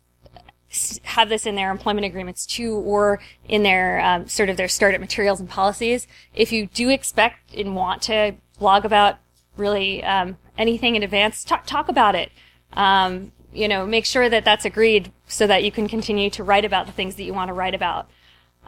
have 1.03 1.29
this 1.29 1.45
in 1.45 1.55
their 1.55 1.71
employment 1.71 2.05
agreements 2.05 2.45
too, 2.45 2.75
or 2.75 3.19
in 3.47 3.63
their 3.63 3.99
um, 4.01 4.27
sort 4.27 4.49
of 4.49 4.57
their 4.57 4.67
startup 4.67 5.01
materials 5.01 5.39
and 5.39 5.49
policies. 5.49 6.07
If 6.33 6.51
you 6.51 6.67
do 6.67 6.89
expect 6.89 7.53
and 7.53 7.75
want 7.75 8.01
to 8.03 8.35
blog 8.59 8.85
about 8.85 9.17
really 9.57 10.03
um, 10.03 10.37
anything 10.57 10.95
in 10.95 11.03
advance, 11.03 11.43
talk, 11.43 11.65
talk 11.65 11.89
about 11.89 12.15
it. 12.15 12.31
Um, 12.73 13.31
you 13.53 13.67
know, 13.67 13.85
make 13.85 14.05
sure 14.05 14.29
that 14.29 14.43
that's 14.43 14.65
agreed 14.65 15.11
so 15.27 15.45
that 15.45 15.63
you 15.63 15.71
can 15.71 15.87
continue 15.87 16.29
to 16.31 16.43
write 16.43 16.65
about 16.65 16.87
the 16.87 16.91
things 16.91 17.15
that 17.15 17.23
you 17.23 17.33
want 17.33 17.49
to 17.49 17.53
write 17.53 17.75
about. 17.75 18.09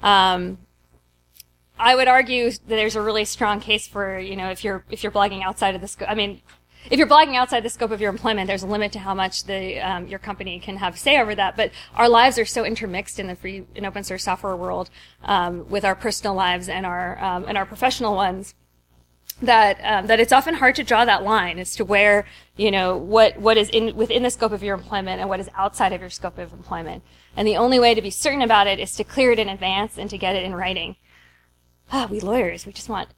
Um, 0.04 0.60
I 1.80 1.96
would 1.96 2.08
argue 2.08 2.52
that 2.52 2.68
there's 2.68 2.96
a 2.96 3.02
really 3.02 3.26
strong 3.26 3.60
case 3.60 3.88
for, 3.88 4.20
you 4.20 4.36
know, 4.36 4.50
if 4.50 4.64
you're, 4.64 4.84
if 4.92 5.04
you're 5.04 5.12
blogging 5.12 5.44
outside 5.44 5.76
of 5.76 5.82
the 5.82 5.88
scope, 5.88 6.10
I 6.10 6.16
mean, 6.16 6.42
if 6.90 7.00
you're 7.00 7.08
blogging 7.08 7.36
outside 7.36 7.64
the 7.64 7.70
scope 7.70 7.92
of 7.92 8.02
your 8.02 8.10
employment, 8.10 8.48
there's 8.48 8.64
a 8.64 8.68
limit 8.68 8.92
to 8.94 9.00
how 9.00 9.14
much 9.14 9.46
the 9.46 9.80
um, 9.80 10.08
your 10.08 10.20
company 10.20 10.60
can 10.60 10.78
have 10.78 10.98
say 10.98 11.20
over 11.20 11.36
that. 11.36 11.56
But 11.56 11.72
our 11.96 12.10
lives 12.10 12.38
are 12.38 12.46
so 12.46 12.64
intermixed 12.66 13.20
in 13.20 13.28
the 13.28 13.36
free 13.36 13.66
and 13.76 13.86
open 13.86 14.04
source 14.04 14.24
software 14.24 14.56
world, 14.56 14.90
um, 15.24 15.70
with 15.70 15.86
our 15.86 15.96
personal 15.96 16.34
lives 16.34 16.70
and 16.70 16.86
our 16.86 17.24
um, 17.24 17.46
and 17.48 17.58
our 17.58 17.66
professional 17.66 18.16
ones, 18.16 18.54
that 19.42 19.80
um, 19.84 20.08
that 20.08 20.20
it's 20.20 20.32
often 20.32 20.56
hard 20.56 20.76
to 20.76 20.84
draw 20.84 21.06
that 21.06 21.24
line 21.24 21.60
as 21.60 21.76
to 21.76 21.86
where 21.86 22.26
you 22.56 22.72
know 22.72 22.96
what 22.96 23.40
what 23.40 23.58
is 23.58 23.70
in 23.70 23.96
within 23.96 24.24
the 24.24 24.30
scope 24.30 24.52
of 24.52 24.64
your 24.64 24.76
employment 24.76 25.20
and 25.20 25.30
what 25.30 25.40
is 25.40 25.50
outside 25.56 25.94
of 25.94 26.02
your 26.02 26.10
scope 26.10 26.38
of 26.38 26.54
employment. 26.54 27.04
And 27.38 27.48
the 27.48 27.58
only 27.58 27.80
way 27.80 27.94
to 27.94 28.02
be 28.02 28.12
certain 28.12 28.42
about 28.42 28.68
it 28.68 28.80
is 28.80 28.96
to 28.96 29.04
clear 29.04 29.32
it 29.32 29.40
in 29.40 29.50
advance 29.50 29.98
and 29.98 30.10
to 30.10 30.18
get 30.18 30.36
it 30.36 30.44
in 30.44 30.56
writing. 30.56 30.96
Ah, 31.92 32.08
we 32.10 32.20
lawyers, 32.20 32.66
we 32.66 32.74
just 32.74 32.90
want 32.90 33.10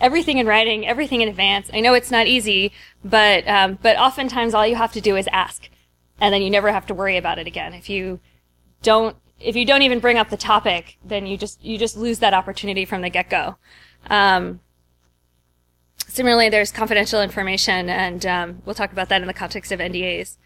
everything 0.00 0.38
in 0.38 0.46
writing, 0.46 0.86
everything 0.86 1.20
in 1.20 1.28
advance. 1.28 1.70
I 1.72 1.80
know 1.80 1.94
it's 1.94 2.10
not 2.10 2.26
easy, 2.26 2.72
but 3.04 3.46
um, 3.48 3.78
but 3.82 3.96
oftentimes 3.96 4.54
all 4.54 4.66
you 4.66 4.76
have 4.76 4.92
to 4.92 5.00
do 5.00 5.16
is 5.16 5.28
ask, 5.32 5.68
and 6.20 6.32
then 6.32 6.42
you 6.42 6.50
never 6.50 6.72
have 6.72 6.86
to 6.86 6.94
worry 6.94 7.16
about 7.16 7.38
it 7.38 7.46
again. 7.46 7.74
If 7.74 7.88
you 7.88 8.20
don't 8.82 9.16
if 9.40 9.56
you 9.56 9.64
don't 9.66 9.82
even 9.82 9.98
bring 9.98 10.16
up 10.16 10.30
the 10.30 10.36
topic, 10.36 10.98
then 11.04 11.26
you 11.26 11.36
just 11.36 11.62
you 11.62 11.76
just 11.76 11.96
lose 11.96 12.20
that 12.20 12.34
opportunity 12.34 12.84
from 12.84 13.02
the 13.02 13.10
get 13.10 13.28
go. 13.30 13.56
Um, 14.08 14.60
Similarly, 16.14 16.48
there's 16.48 16.70
confidential 16.70 17.20
information, 17.20 17.88
and 17.88 18.24
um, 18.24 18.62
we'll 18.64 18.76
talk 18.76 18.92
about 18.92 19.08
that 19.08 19.20
in 19.20 19.26
the 19.26 19.34
context 19.34 19.72
of 19.72 19.80
NDAs. 19.80 20.36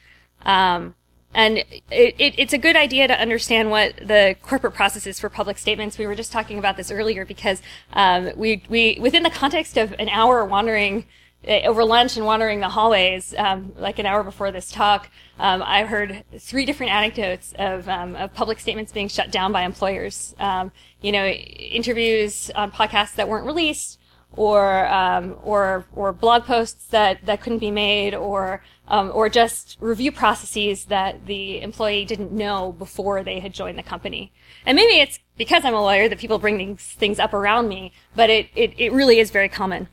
Um, 0.42 0.94
and 1.35 1.59
it, 1.59 1.85
it, 1.91 2.35
it's 2.38 2.53
a 2.53 2.59
good 2.59 2.77
idea 2.77 3.07
to 3.07 3.21
understand 3.21 3.71
what 3.71 3.97
the 3.97 4.37
corporate 4.43 4.75
process 4.75 5.07
is 5.07 5.21
for 5.21 5.29
public 5.29 5.59
statements. 5.59 5.99
We 5.99 6.07
were 6.07 6.14
just 6.14 6.33
talking 6.33 6.59
about 6.59 6.77
this 6.77 6.91
earlier 6.91 7.25
because 7.25 7.62
um, 7.93 8.31
we, 8.37 8.62
we, 8.69 8.99
within 9.01 9.23
the 9.23 9.31
context 9.31 9.77
of 9.77 9.95
an 9.99 10.09
hour 10.09 10.45
wandering 10.45 11.05
uh, 11.47 11.61
over 11.67 11.85
lunch 11.85 12.17
and 12.17 12.27
wandering 12.27 12.61
the 12.61 12.69
hallways, 12.69 13.35
um, 13.38 13.73
like 13.77 13.99
an 13.99 14.07
hour 14.07 14.25
before 14.25 14.51
this 14.51 14.71
talk, 14.71 15.09
um, 15.38 15.62
I 15.62 15.85
heard 15.85 16.25
three 16.38 16.64
different 16.64 16.93
anecdotes 16.93 17.55
of, 17.59 17.88
um, 17.88 18.17
of 18.17 18.35
public 18.35 18.59
statements 18.59 18.91
being 18.91 19.09
shut 19.09 19.31
down 19.31 19.53
by 19.53 19.62
employers. 19.62 20.35
Um, 20.41 20.73
you 21.01 21.12
know, 21.12 21.27
interviews 21.27 22.51
on 22.57 22.73
podcasts 22.73 23.14
that 23.14 23.29
weren't 23.29 23.47
released, 23.47 23.97
or 24.33 24.87
um, 24.88 25.37
or 25.43 25.85
or 25.95 26.12
blog 26.12 26.45
posts 26.45 26.87
that 26.87 27.25
that 27.27 27.41
couldn't 27.41 27.59
be 27.59 27.71
made, 27.71 28.14
or 28.14 28.62
um, 28.88 29.11
or 29.14 29.29
just 29.29 29.77
review 29.81 30.12
processes 30.12 30.87
that 30.87 31.27
the 31.27 31.61
employee 31.61 32.05
didn't 32.05 32.33
know 32.33 32.73
before 32.73 33.23
they 33.23 33.41
had 33.41 33.53
joined 33.53 33.79
the 33.79 33.83
company. 33.83 34.33
And 34.64 34.77
maybe 34.77 35.01
it's 35.01 35.19
because 35.37 35.64
I'm 35.64 35.75
a 35.75 35.81
lawyer 35.81 36.09
that 36.09 36.19
people 36.19 36.38
bring 36.38 36.59
these 36.59 36.83
things 36.83 37.19
up 37.19 37.33
around 37.33 37.69
me, 37.69 37.93
but 38.14 38.31
it 38.31 38.49
it, 38.55 38.75
it 38.79 38.93
really 38.93 39.19
is 39.19 39.31
very 39.31 39.49
common. 39.49 39.88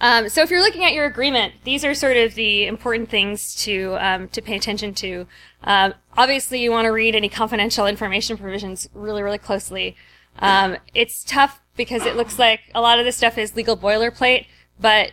Um, 0.00 0.28
so 0.28 0.42
if 0.42 0.50
you're 0.50 0.62
looking 0.62 0.84
at 0.84 0.92
your 0.92 1.06
agreement, 1.06 1.54
these 1.64 1.84
are 1.84 1.92
sort 1.92 2.16
of 2.16 2.34
the 2.34 2.66
important 2.66 3.08
things 3.10 3.54
to 3.64 3.96
um, 4.00 4.28
to 4.28 4.40
pay 4.40 4.56
attention 4.56 4.94
to. 4.94 5.26
Um, 5.64 5.94
obviously, 6.16 6.60
you 6.60 6.70
want 6.70 6.86
to 6.86 6.92
read 6.92 7.14
any 7.14 7.28
confidential 7.28 7.86
information 7.86 8.36
provisions 8.36 8.88
really, 8.94 9.22
really 9.22 9.38
closely. 9.38 9.96
Um, 10.38 10.76
it's 10.94 11.24
tough 11.24 11.60
because 11.78 12.04
it 12.04 12.14
looks 12.14 12.38
like 12.38 12.60
a 12.74 12.82
lot 12.82 12.98
of 12.98 13.06
this 13.06 13.16
stuff 13.16 13.38
is 13.38 13.56
legal 13.56 13.78
boilerplate, 13.78 14.44
but 14.78 15.12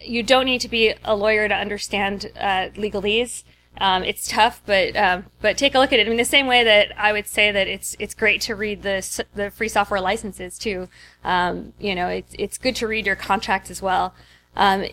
you 0.00 0.24
don't 0.24 0.46
need 0.46 0.60
to 0.62 0.68
be 0.68 0.94
a 1.04 1.14
lawyer 1.14 1.46
to 1.46 1.54
understand 1.54 2.32
uh, 2.40 2.70
legalese. 2.74 3.44
Um, 3.78 4.02
it's 4.02 4.26
tough, 4.26 4.60
but 4.66 4.96
um, 4.96 5.26
but 5.40 5.56
take 5.56 5.74
a 5.74 5.78
look 5.78 5.92
at 5.92 6.00
it. 6.00 6.06
I 6.06 6.08
mean, 6.08 6.18
the 6.18 6.24
same 6.24 6.46
way 6.46 6.64
that 6.64 6.92
I 6.98 7.12
would 7.12 7.26
say 7.26 7.52
that 7.52 7.68
it's 7.68 7.96
it's 7.98 8.14
great 8.14 8.40
to 8.42 8.54
read 8.54 8.82
the 8.82 9.24
the 9.34 9.50
free 9.50 9.68
software 9.68 10.00
licenses 10.00 10.58
too. 10.58 10.88
Um, 11.24 11.72
you 11.78 11.94
know, 11.94 12.08
it's 12.08 12.34
it's 12.38 12.58
good 12.58 12.76
to 12.76 12.88
read 12.88 13.06
your 13.06 13.16
contracts 13.16 13.70
as 13.70 13.80
well. 13.80 14.14
Um, 14.56 14.86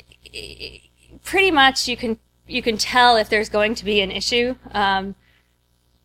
pretty 1.24 1.52
much, 1.52 1.88
you 1.88 1.98
can 1.98 2.20
you 2.48 2.62
can 2.62 2.78
tell 2.78 3.18
if 3.18 3.30
there's 3.30 3.50
going 3.50 3.76
to 3.76 3.84
be 3.84 4.00
an 4.00 4.12
issue. 4.12 4.56
Um, 4.72 5.16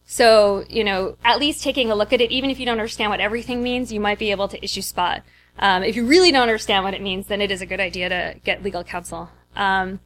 so, 0.07 0.65
you 0.69 0.85
know, 0.85 1.17
at 1.25 1.39
least 1.39 1.63
taking 1.63 1.91
a 1.91 1.95
look 1.95 2.13
at 2.13 2.21
it, 2.21 2.31
even 2.31 2.51
if 2.51 2.61
you 2.61 2.67
don't 2.67 2.79
understand 2.79 3.11
what 3.11 3.21
everything 3.21 3.63
means, 3.63 3.93
you 3.93 4.01
might 4.01 4.19
be 4.19 4.31
able 4.31 4.49
to 4.49 4.63
issue 4.63 4.83
spot. 4.83 5.23
Um, 5.59 5.83
if 5.83 5.97
you 5.97 6.05
really 6.05 6.31
don't 6.31 6.43
understand 6.43 6.85
what 6.85 6.95
it 6.95 7.01
means, 7.01 7.27
then 7.27 7.41
it 7.41 7.51
is 7.51 7.63
a 7.63 7.67
good 7.67 7.81
idea 7.81 8.09
to 8.09 8.41
get 8.45 8.63
legal 8.63 8.85
counsel. 8.85 9.31
Um, 9.57 10.01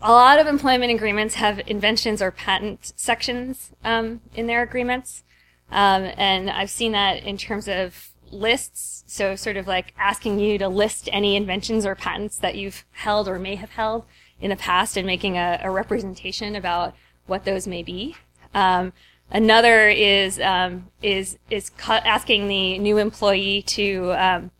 a 0.00 0.12
lot 0.12 0.38
of 0.38 0.46
employment 0.46 0.92
agreements 0.92 1.36
have 1.36 1.60
inventions 1.66 2.20
or 2.20 2.30
patent 2.30 2.92
sections 2.96 3.72
um, 3.84 4.20
in 4.34 4.46
their 4.46 4.62
agreements, 4.62 5.22
um, 5.70 6.10
and 6.16 6.50
I've 6.50 6.70
seen 6.70 6.92
that 6.92 7.22
in 7.22 7.38
terms 7.38 7.68
of 7.68 8.10
lists. 8.30 9.04
So, 9.06 9.34
sort 9.36 9.56
of 9.56 9.66
like 9.66 9.94
asking 9.96 10.40
you 10.40 10.58
to 10.58 10.68
list 10.68 11.08
any 11.12 11.36
inventions 11.36 11.86
or 11.86 11.94
patents 11.94 12.36
that 12.38 12.56
you've 12.56 12.84
held 12.90 13.28
or 13.28 13.38
may 13.38 13.54
have 13.54 13.70
held 13.70 14.04
in 14.40 14.50
the 14.50 14.56
past, 14.56 14.96
and 14.96 15.06
making 15.06 15.38
a, 15.38 15.60
a 15.62 15.70
representation 15.70 16.54
about 16.54 16.94
what 17.26 17.44
those 17.44 17.66
may 17.66 17.82
be. 17.82 18.16
Um, 18.54 18.92
another 19.30 19.88
is 19.88 20.40
um, 20.40 20.88
is 21.02 21.38
is 21.50 21.70
asking 21.78 22.48
the 22.48 22.78
new 22.78 22.98
employee 22.98 23.62
to 23.62 24.12
um, 24.12 24.50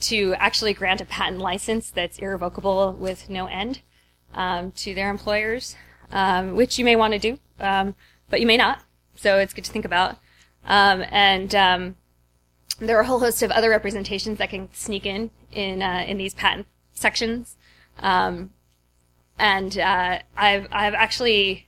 to 0.00 0.34
actually 0.34 0.74
grant 0.74 1.00
a 1.00 1.04
patent 1.04 1.40
license 1.40 1.90
that's 1.90 2.18
irrevocable 2.18 2.92
with 2.92 3.28
no 3.28 3.46
end 3.46 3.80
um, 4.34 4.70
to 4.72 4.94
their 4.94 5.10
employers, 5.10 5.76
um, 6.12 6.54
which 6.54 6.78
you 6.78 6.84
may 6.84 6.96
want 6.96 7.12
to 7.14 7.18
do, 7.18 7.38
um, 7.60 7.94
but 8.30 8.40
you 8.40 8.46
may 8.46 8.56
not. 8.56 8.82
So 9.16 9.38
it's 9.38 9.52
good 9.52 9.64
to 9.64 9.72
think 9.72 9.84
about. 9.84 10.18
Um, 10.64 11.04
and 11.10 11.54
um, 11.54 11.96
there 12.78 12.96
are 12.98 13.00
a 13.00 13.06
whole 13.06 13.20
host 13.20 13.42
of 13.42 13.50
other 13.50 13.70
representations 13.70 14.38
that 14.38 14.50
can 14.50 14.68
sneak 14.72 15.06
in 15.06 15.30
in 15.50 15.82
uh, 15.82 16.04
in 16.06 16.18
these 16.18 16.34
patent 16.34 16.66
sections. 16.92 17.56
Um, 17.98 18.50
and 19.38 19.78
uh, 19.78 20.20
I've 20.36 20.68
I've 20.70 20.94
actually 20.94 21.67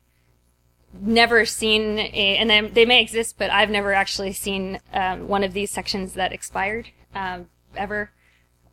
never 0.93 1.45
seen 1.45 1.99
a, 1.99 2.37
and 2.37 2.51
they, 2.51 2.61
they 2.61 2.85
may 2.85 3.01
exist, 3.01 3.37
but 3.39 3.51
I've 3.51 3.71
never 3.71 3.93
actually 3.93 4.33
seen 4.33 4.81
um, 4.93 5.29
one 5.29 5.45
of 5.45 5.53
these 5.53 5.71
sections 5.71 6.15
that 6.15 6.33
expired 6.33 6.91
um, 7.15 7.49
ever. 7.77 8.11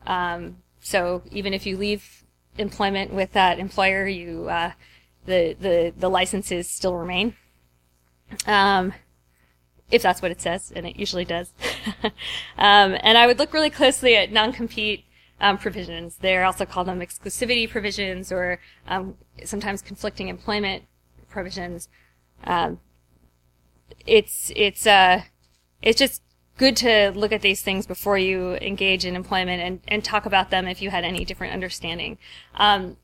Um, 0.05 0.57
so 0.79 1.21
even 1.31 1.53
if 1.53 1.65
you 1.65 1.77
leave 1.77 2.23
employment 2.57 3.13
with 3.13 3.33
that 3.33 3.59
employer, 3.59 4.07
you 4.07 4.49
uh, 4.49 4.71
the 5.25 5.55
the 5.59 5.93
the 5.97 6.09
licenses 6.09 6.69
still 6.69 6.95
remain. 6.95 7.35
Um, 8.45 8.93
if 9.89 10.01
that's 10.01 10.21
what 10.21 10.31
it 10.31 10.41
says, 10.41 10.71
and 10.75 10.85
it 10.85 10.97
usually 10.97 11.25
does. 11.25 11.51
um, 12.03 12.97
and 13.01 13.17
I 13.17 13.25
would 13.25 13.39
look 13.39 13.53
really 13.53 13.69
closely 13.69 14.17
at 14.17 14.31
non-compete 14.31 15.05
um, 15.39 15.57
provisions. 15.57 16.17
They're 16.17 16.43
also 16.43 16.65
called 16.65 16.87
them 16.87 16.99
exclusivity 16.99 17.69
provisions 17.69 18.31
or 18.31 18.59
um, 18.87 19.15
sometimes 19.45 19.81
conflicting 19.81 20.27
employment 20.27 20.83
provisions. 21.29 21.87
Um, 22.43 22.79
it's 24.05 24.51
it's 24.55 24.87
uh, 24.87 25.23
it's 25.81 25.99
just 25.99 26.21
good 26.57 26.75
to 26.77 27.11
look 27.11 27.31
at 27.31 27.41
these 27.41 27.61
things 27.61 27.85
before 27.85 28.17
you 28.17 28.55
engage 28.55 29.05
in 29.05 29.15
employment 29.15 29.61
and, 29.61 29.79
and 29.87 30.03
talk 30.03 30.25
about 30.25 30.49
them 30.49 30.67
if 30.67 30.81
you 30.81 30.89
had 30.89 31.03
any 31.03 31.23
different 31.23 31.53
understanding. 31.53 32.17
Um, 32.55 32.97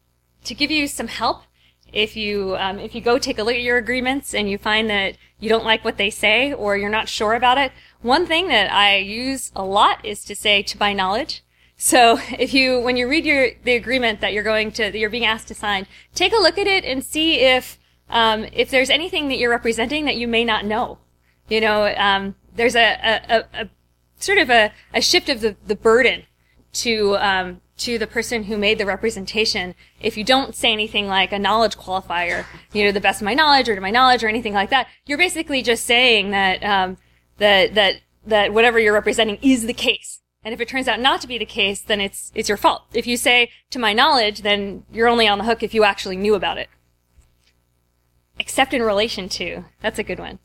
to 0.44 0.56
give 0.56 0.72
you 0.72 0.88
some 0.88 1.08
help, 1.08 1.44
if 1.92 2.18
you 2.18 2.56
um, 2.58 2.80
if 2.80 2.96
you 2.96 3.02
go 3.02 3.20
take 3.20 3.38
a 3.38 3.44
look 3.44 3.56
at 3.56 3.62
your 3.62 3.78
agreements 3.78 4.34
and 4.34 4.50
you 4.50 4.58
find 4.58 4.90
that 4.90 5.16
you 5.40 5.48
don't 5.48 5.64
like 5.64 5.86
what 5.86 5.98
they 5.98 6.10
say 6.10 6.52
or 6.52 6.76
you're 6.76 6.90
not 6.90 7.08
sure 7.08 7.34
about 7.34 7.58
it, 7.58 7.72
one 8.02 8.26
thing 8.26 8.48
that 8.48 8.72
I 8.74 8.98
use 8.98 9.52
a 9.56 9.64
lot 9.64 10.04
is 10.04 10.26
to 10.26 10.36
say 10.36 10.64
to 10.64 10.80
my 10.80 10.94
knowledge. 10.94 11.44
So 11.78 12.20
if 12.40 12.54
you 12.54 12.80
when 12.80 12.98
you 12.98 13.08
read 13.08 13.26
your 13.26 13.52
the 13.64 13.76
agreement 13.76 14.22
that 14.22 14.34
you're 14.34 14.44
going 14.44 14.72
to 14.74 14.84
that 14.92 14.98
you're 14.98 15.10
being 15.10 15.26
asked 15.26 15.48
to 15.50 15.56
sign, 15.56 15.86
take 16.16 16.34
a 16.34 16.42
look 16.42 16.58
at 16.58 16.68
it 16.68 16.84
and 16.84 17.04
see 17.04 17.42
if 17.42 17.78
um, 18.14 18.46
if 18.54 18.70
there's 18.70 18.92
anything 18.92 19.28
that 19.28 19.40
you're 19.40 19.50
representing 19.50 20.06
that 20.06 20.16
you 20.16 20.28
may 20.28 20.46
not 20.46 20.66
know. 20.66 21.00
You 21.50 21.60
know, 21.60 21.94
um, 21.98 22.36
there's 22.56 22.76
a, 22.76 22.94
a, 23.28 23.44
a, 23.62 23.70
sort 24.18 24.38
of 24.38 24.50
a, 24.50 24.72
a 24.94 25.02
shift 25.02 25.28
of 25.30 25.42
the, 25.42 25.58
the 25.66 25.76
burden 25.76 26.24
to 26.74 27.18
um, 27.18 27.62
to 27.78 27.98
the 27.98 28.08
person 28.08 28.44
who 28.44 28.58
made 28.58 28.78
the 28.78 28.86
representation 28.86 29.74
if 30.00 30.16
you 30.16 30.24
don't 30.24 30.56
say 30.56 30.72
anything 30.72 31.08
like 31.08 31.32
a 31.34 31.40
knowledge 31.40 31.76
qualifier, 31.76 32.46
you 32.72 32.86
know, 32.86 32.92
the 32.92 33.02
best 33.02 33.20
of 33.20 33.26
my 33.26 33.34
knowledge 33.34 33.68
or 33.68 33.76
to 33.76 33.82
my 33.82 33.90
knowledge 33.90 34.24
or 34.24 34.28
anything 34.28 34.54
like 34.54 34.70
that. 34.70 34.88
You're 35.06 35.18
basically 35.18 35.64
just 35.64 35.84
saying 35.84 36.30
that 36.32 36.64
um, 36.64 36.98
that 37.40 37.74
that 37.74 37.96
that 38.28 38.54
whatever 38.54 38.80
you're 38.80 38.94
representing 38.94 39.40
is 39.42 39.66
the 39.66 39.74
case. 39.74 40.22
And 40.46 40.54
if 40.54 40.62
it 40.62 40.68
turns 40.68 40.88
out 40.88 41.00
not 41.00 41.20
to 41.22 41.28
be 41.28 41.40
the 41.40 41.46
case, 41.46 41.82
then 41.82 42.00
it's 42.00 42.32
it's 42.36 42.48
your 42.48 42.60
fault. 42.60 42.84
If 42.94 43.08
you 43.08 43.18
say 43.18 43.50
to 43.72 43.80
my 43.80 43.92
knowledge, 43.92 44.44
then 44.44 44.86
you're 44.92 45.08
only 45.08 45.28
on 45.28 45.40
the 45.40 45.46
hook 45.46 45.64
if 45.64 45.74
you 45.74 45.84
actually 45.84 46.16
knew 46.16 46.36
about 46.36 46.60
it. 46.60 46.70
Except 48.40 48.74
in 48.74 48.82
relation 48.82 49.30
to. 49.30 49.66
That's 49.82 50.00
a 50.00 50.04
good 50.04 50.20
one. 50.20 50.40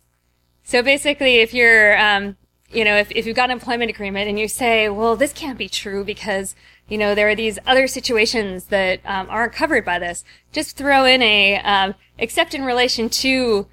So 0.62 0.82
basically, 0.82 1.36
if 1.36 1.54
you're, 1.54 1.98
um, 1.98 2.36
you 2.70 2.84
know, 2.84 2.96
if, 2.96 3.10
if 3.12 3.26
you've 3.26 3.36
got 3.36 3.50
an 3.50 3.52
employment 3.52 3.90
agreement 3.90 4.28
and 4.28 4.38
you 4.38 4.48
say, 4.48 4.88
well, 4.88 5.16
this 5.16 5.32
can't 5.32 5.56
be 5.56 5.68
true 5.68 6.04
because, 6.04 6.54
you 6.88 6.98
know, 6.98 7.14
there 7.14 7.28
are 7.28 7.34
these 7.34 7.58
other 7.66 7.86
situations 7.86 8.64
that 8.66 9.00
um, 9.06 9.28
aren't 9.30 9.54
covered 9.54 9.84
by 9.84 9.98
this, 9.98 10.24
just 10.52 10.76
throw 10.76 11.04
in 11.04 11.22
a, 11.22 11.58
um, 11.60 11.94
except 12.18 12.54
in 12.54 12.64
relation 12.64 13.08
to 13.08 13.66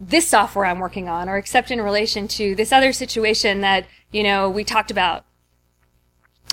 this 0.00 0.26
software 0.28 0.64
I'm 0.64 0.78
working 0.78 1.08
on, 1.08 1.28
or 1.28 1.36
except 1.36 1.70
in 1.70 1.80
relation 1.80 2.26
to 2.28 2.54
this 2.54 2.72
other 2.72 2.92
situation 2.92 3.60
that, 3.60 3.86
you 4.10 4.22
know, 4.22 4.48
we 4.48 4.64
talked 4.64 4.90
about. 4.90 5.24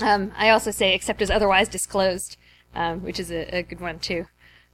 Um, 0.00 0.32
I 0.36 0.50
also 0.50 0.70
say 0.70 0.94
except 0.94 1.22
as 1.22 1.30
otherwise 1.30 1.68
disclosed, 1.68 2.36
um, 2.74 3.02
which 3.02 3.20
is 3.20 3.30
a, 3.30 3.56
a, 3.56 3.62
good 3.62 3.80
one 3.80 3.98
too. 3.98 4.26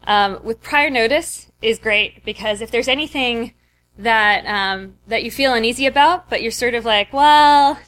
Um, 0.05 0.41
with 0.43 0.63
prior 0.63 0.91
notice 0.91 1.51
is 1.61 1.79
great 1.79 2.25
because 2.25 2.61
if 2.61 2.71
there's 2.71 2.89
anything 2.89 3.53
that 3.99 4.47
um, 4.47 4.95
that 5.07 5.25
you 5.25 5.31
feel 5.31 5.55
uneasy 5.55 5.87
about, 5.87 6.31
but 6.31 6.41
you're 6.41 6.53
sort 6.53 6.75
of 6.75 6.85
like, 6.85 7.13
well, 7.13 7.79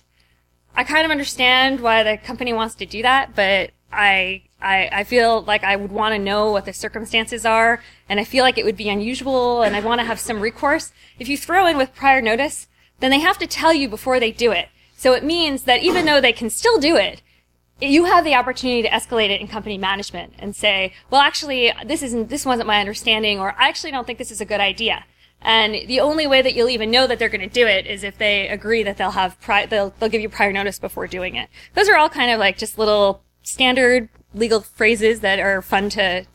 I 0.74 0.84
kind 0.84 1.04
of 1.04 1.10
understand 1.10 1.80
why 1.80 2.02
the 2.02 2.18
company 2.18 2.52
wants 2.52 2.74
to 2.76 2.86
do 2.86 3.02
that, 3.02 3.34
but 3.34 3.70
I 3.92 4.42
I, 4.60 4.88
I 4.92 5.04
feel 5.04 5.42
like 5.42 5.64
I 5.64 5.76
would 5.76 5.92
want 5.92 6.14
to 6.14 6.18
know 6.18 6.52
what 6.52 6.64
the 6.64 6.72
circumstances 6.72 7.46
are, 7.46 7.82
and 8.08 8.20
I 8.20 8.24
feel 8.24 8.44
like 8.44 8.58
it 8.58 8.64
would 8.64 8.76
be 8.76 8.88
unusual, 8.88 9.62
and 9.62 9.74
I 9.74 9.80
want 9.80 10.00
to 10.00 10.06
have 10.06 10.20
some 10.20 10.40
recourse. 10.40 10.92
If 11.18 11.28
you 11.28 11.38
throw 11.38 11.66
in 11.66 11.78
with 11.78 11.94
prior 11.94 12.20
notice, 12.20 12.66
then 12.98 13.10
they 13.10 13.20
have 13.20 13.38
to 13.38 13.46
tell 13.46 13.72
you 13.72 13.88
before 13.88 14.20
they 14.20 14.32
do 14.32 14.52
it. 14.52 14.68
So 14.96 15.14
it 15.14 15.24
means 15.24 15.62
that 15.62 15.82
even 15.82 16.04
though 16.04 16.20
they 16.20 16.32
can 16.32 16.50
still 16.50 16.78
do 16.78 16.96
it, 16.96 17.22
you 17.80 18.04
have 18.04 18.24
the 18.24 18.34
opportunity 18.34 18.82
to 18.82 18.88
escalate 18.88 19.30
it 19.30 19.40
in 19.40 19.48
company 19.48 19.78
management 19.78 20.34
and 20.38 20.54
say, 20.54 20.92
well, 21.10 21.20
actually, 21.20 21.72
this 21.86 22.02
isn't, 22.02 22.28
this 22.28 22.44
wasn't 22.44 22.66
my 22.66 22.80
understanding, 22.80 23.38
or 23.38 23.52
I 23.58 23.68
actually 23.68 23.90
don't 23.90 24.06
think 24.06 24.18
this 24.18 24.30
is 24.30 24.40
a 24.40 24.44
good 24.44 24.60
idea. 24.60 25.04
And 25.42 25.88
the 25.88 26.00
only 26.00 26.26
way 26.26 26.42
that 26.42 26.54
you'll 26.54 26.68
even 26.68 26.90
know 26.90 27.06
that 27.06 27.18
they're 27.18 27.30
going 27.30 27.40
to 27.40 27.48
do 27.48 27.66
it 27.66 27.86
is 27.86 28.04
if 28.04 28.18
they 28.18 28.48
agree 28.48 28.82
that 28.82 28.98
they'll 28.98 29.12
have 29.12 29.40
pri- 29.40 29.66
they'll 29.66 29.94
they'll 29.98 30.10
give 30.10 30.20
you 30.20 30.28
prior 30.28 30.52
notice 30.52 30.78
before 30.78 31.06
doing 31.06 31.34
it. 31.34 31.48
Those 31.74 31.88
are 31.88 31.96
all 31.96 32.10
kind 32.10 32.30
of 32.30 32.38
like 32.38 32.58
just 32.58 32.78
little 32.78 33.22
standard 33.42 34.10
legal 34.34 34.60
phrases 34.60 35.20
that 35.20 35.38
are 35.38 35.62
fun 35.62 35.88
to 35.90 36.26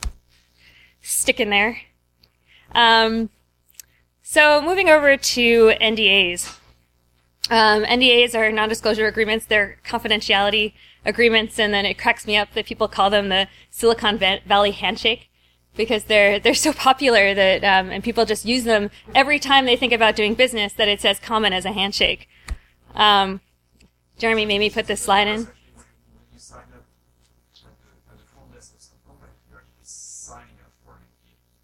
stick 1.01 1.39
in 1.39 1.51
there. 1.51 1.81
Um, 2.71 3.29
so 4.23 4.59
moving 4.61 4.89
over 4.89 5.17
to 5.17 5.73
NDAs. 5.79 6.57
Um, 7.51 7.83
NDAs 7.83 8.33
are 8.33 8.51
non-disclosure 8.51 9.05
agreements. 9.05 9.45
They're 9.45 9.77
confidentiality 9.85 10.73
agreements, 11.05 11.59
and 11.59 11.73
then 11.73 11.85
it 11.85 11.97
cracks 11.97 12.25
me 12.25 12.35
up 12.35 12.53
that 12.53 12.65
people 12.65 12.87
call 12.87 13.09
them 13.09 13.29
the 13.29 13.47
Silicon 13.69 14.17
Valley 14.17 14.71
handshake 14.71 15.29
because 15.75 16.05
they're 16.05 16.39
they're 16.39 16.53
so 16.53 16.73
popular 16.73 17.33
that 17.33 17.63
um, 17.63 17.89
and 17.91 18.03
people 18.03 18.25
just 18.25 18.45
use 18.45 18.63
them 18.63 18.89
every 19.13 19.39
time 19.39 19.65
they 19.65 19.75
think 19.75 19.93
about 19.93 20.15
doing 20.15 20.33
business 20.33 20.73
that 20.73 20.87
it's 20.87 21.05
as 21.05 21.19
common 21.19 21.53
as 21.53 21.65
a 21.65 21.71
handshake. 21.71 22.27
Um, 22.95 23.41
Jeremy 24.17 24.45
made 24.45 24.59
me 24.59 24.69
put 24.69 24.87
this 24.87 25.01
slide 25.01 25.27
in. 25.27 25.47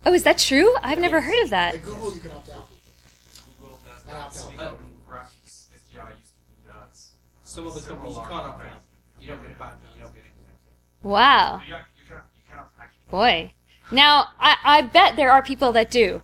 Oh, 0.03 0.13
is 0.13 0.23
that 0.23 0.39
true? 0.39 0.75
I've 0.81 0.97
never 0.97 1.21
heard 1.21 1.43
of 1.43 1.51
that. 1.51 1.83
Google, 1.83 2.13
you 2.15 2.21
can 2.21 2.31
opt 2.31 2.49
out. 2.49 2.67
Some 7.43 7.67
of 7.67 7.75
the 7.75 7.81
companies 7.81 8.15
you 8.15 8.21
can't 8.21 8.31
opt 8.31 8.65
out. 8.65 8.80
You 9.21 9.27
don't 9.27 9.41
get 9.41 9.59
back. 9.59 9.77
You 9.95 10.03
don't 10.03 10.13
get 10.13 10.23
anything. 10.23 11.09
Wow. 11.09 11.61
Boy. 13.09 13.53
Now, 13.91 14.29
I, 14.39 14.57
I 14.63 14.81
bet 14.81 15.15
there 15.15 15.31
are 15.31 15.43
people 15.43 15.71
that 15.73 15.91
do. 15.91 16.23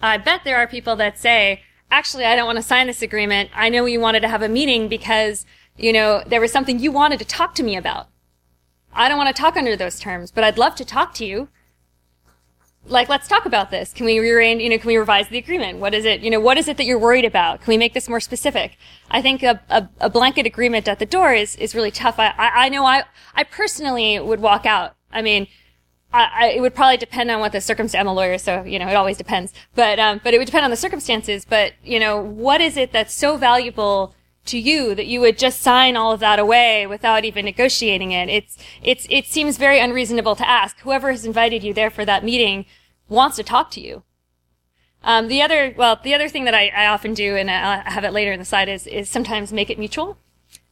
I 0.00 0.18
bet 0.18 0.42
there 0.44 0.56
are 0.56 0.66
people 0.66 0.96
that 0.96 1.18
say, 1.18 1.62
actually, 1.90 2.24
I 2.24 2.34
don't 2.34 2.46
want 2.46 2.56
to 2.56 2.62
sign 2.62 2.88
this 2.88 3.02
agreement. 3.02 3.50
I 3.54 3.68
know 3.68 3.84
you 3.84 4.00
wanted 4.00 4.20
to 4.20 4.28
have 4.28 4.42
a 4.42 4.48
meeting 4.48 4.88
because, 4.88 5.46
you 5.76 5.92
know, 5.92 6.22
there 6.26 6.40
was 6.40 6.50
something 6.50 6.78
you 6.78 6.90
wanted 6.90 7.18
to 7.20 7.24
talk 7.24 7.54
to 7.56 7.62
me 7.62 7.76
about. 7.76 8.08
I 8.92 9.08
don't 9.08 9.18
want 9.18 9.34
to 9.34 9.40
talk 9.40 9.56
under 9.56 9.76
those 9.76 10.00
terms, 10.00 10.30
but 10.30 10.42
I'd 10.42 10.58
love 10.58 10.74
to 10.76 10.84
talk 10.84 11.14
to 11.14 11.24
you. 11.24 11.48
Like, 12.86 13.08
let's 13.08 13.28
talk 13.28 13.46
about 13.46 13.70
this. 13.70 13.92
Can 13.92 14.06
we 14.06 14.18
rearrange, 14.18 14.60
you 14.60 14.68
know, 14.68 14.76
can 14.76 14.88
we 14.88 14.96
revise 14.96 15.28
the 15.28 15.38
agreement? 15.38 15.78
What 15.78 15.94
is 15.94 16.04
it, 16.04 16.20
you 16.20 16.30
know, 16.30 16.40
what 16.40 16.58
is 16.58 16.66
it 16.66 16.76
that 16.78 16.84
you're 16.84 16.98
worried 16.98 17.24
about? 17.24 17.60
Can 17.60 17.70
we 17.70 17.78
make 17.78 17.94
this 17.94 18.08
more 18.08 18.20
specific? 18.20 18.76
I 19.10 19.22
think 19.22 19.42
a, 19.42 19.60
a, 19.70 19.88
a 20.00 20.10
blanket 20.10 20.46
agreement 20.46 20.88
at 20.88 20.98
the 20.98 21.06
door 21.06 21.32
is, 21.32 21.54
is 21.56 21.74
really 21.74 21.92
tough. 21.92 22.18
I, 22.18 22.34
I, 22.36 22.66
I 22.66 22.68
know 22.68 22.84
I, 22.84 23.04
I 23.34 23.44
personally 23.44 24.18
would 24.18 24.40
walk 24.40 24.66
out. 24.66 24.96
I 25.12 25.22
mean, 25.22 25.46
I, 26.14 26.52
it 26.56 26.60
would 26.60 26.74
probably 26.74 26.98
depend 26.98 27.30
on 27.30 27.40
what 27.40 27.52
the 27.52 27.60
circumstance. 27.60 27.98
I'm 27.98 28.06
a 28.06 28.12
lawyer, 28.12 28.36
so 28.36 28.64
you 28.64 28.78
know 28.78 28.86
it 28.86 28.94
always 28.94 29.16
depends. 29.16 29.54
But 29.74 29.98
um, 29.98 30.20
but 30.22 30.34
it 30.34 30.38
would 30.38 30.44
depend 30.44 30.64
on 30.64 30.70
the 30.70 30.76
circumstances. 30.76 31.46
But 31.46 31.72
you 31.82 31.98
know, 31.98 32.20
what 32.20 32.60
is 32.60 32.76
it 32.76 32.92
that's 32.92 33.14
so 33.14 33.38
valuable 33.38 34.14
to 34.46 34.58
you 34.58 34.94
that 34.94 35.06
you 35.06 35.20
would 35.20 35.38
just 35.38 35.60
sign 35.60 35.96
all 35.96 36.12
of 36.12 36.20
that 36.20 36.38
away 36.38 36.86
without 36.86 37.24
even 37.24 37.44
negotiating 37.44 38.12
it? 38.12 38.28
It's 38.28 38.56
it's 38.82 39.06
it 39.10 39.26
seems 39.26 39.56
very 39.56 39.78
unreasonable 39.78 40.36
to 40.36 40.48
ask. 40.48 40.78
Whoever 40.80 41.10
has 41.10 41.24
invited 41.24 41.62
you 41.62 41.74
there 41.74 41.90
for 41.90 42.04
that 42.04 42.24
meeting 42.24 42.66
wants 43.08 43.36
to 43.36 43.42
talk 43.42 43.70
to 43.72 43.80
you. 43.80 44.02
Um, 45.04 45.28
the 45.28 45.42
other 45.42 45.74
well, 45.76 45.98
the 46.02 46.14
other 46.14 46.28
thing 46.28 46.44
that 46.44 46.54
I, 46.54 46.68
I 46.68 46.86
often 46.86 47.14
do, 47.14 47.36
and 47.36 47.50
I 47.50 47.88
have 47.90 48.04
it 48.04 48.12
later 48.12 48.32
in 48.32 48.38
the 48.38 48.44
slide, 48.44 48.68
is 48.68 48.86
is 48.86 49.08
sometimes 49.08 49.52
make 49.52 49.70
it 49.70 49.78
mutual. 49.78 50.18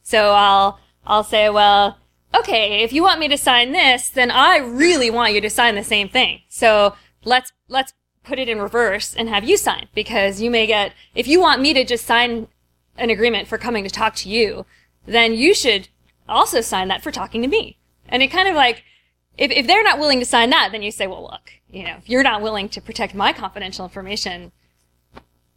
So 0.03 0.31
I'll 0.31 0.79
I'll 1.05 1.23
say, 1.23 1.49
well, 1.49 1.97
okay, 2.33 2.83
if 2.83 2.93
you 2.93 3.03
want 3.03 3.19
me 3.19 3.27
to 3.27 3.37
sign 3.37 3.71
this, 3.71 4.09
then 4.09 4.31
I 4.31 4.57
really 4.57 5.09
want 5.09 5.33
you 5.33 5.41
to 5.41 5.49
sign 5.49 5.75
the 5.75 5.83
same 5.83 6.09
thing. 6.09 6.41
So 6.49 6.95
let's, 7.23 7.51
let's 7.67 7.93
put 8.23 8.39
it 8.39 8.49
in 8.49 8.59
reverse 8.59 9.15
and 9.15 9.29
have 9.29 9.43
you 9.43 9.57
sign 9.57 9.87
because 9.93 10.41
you 10.41 10.51
may 10.51 10.67
get, 10.67 10.93
if 11.15 11.27
you 11.27 11.39
want 11.39 11.61
me 11.61 11.73
to 11.73 11.83
just 11.83 12.05
sign 12.05 12.47
an 12.97 13.09
agreement 13.09 13.47
for 13.47 13.57
coming 13.57 13.83
to 13.83 13.89
talk 13.89 14.15
to 14.15 14.29
you, 14.29 14.65
then 15.05 15.33
you 15.33 15.53
should 15.53 15.87
also 16.27 16.61
sign 16.61 16.87
that 16.87 17.03
for 17.03 17.11
talking 17.11 17.41
to 17.41 17.47
me. 17.47 17.77
And 18.07 18.21
it 18.21 18.27
kind 18.27 18.47
of 18.47 18.55
like, 18.55 18.83
if, 19.37 19.51
if 19.51 19.67
they're 19.67 19.83
not 19.83 19.99
willing 19.99 20.19
to 20.19 20.25
sign 20.25 20.49
that, 20.49 20.69
then 20.71 20.81
you 20.81 20.91
say, 20.91 21.07
well, 21.07 21.23
look, 21.23 21.51
you 21.69 21.83
know, 21.83 21.95
if 21.97 22.09
you're 22.09 22.23
not 22.23 22.41
willing 22.41 22.69
to 22.69 22.81
protect 22.81 23.15
my 23.15 23.33
confidential 23.33 23.85
information, 23.85 24.51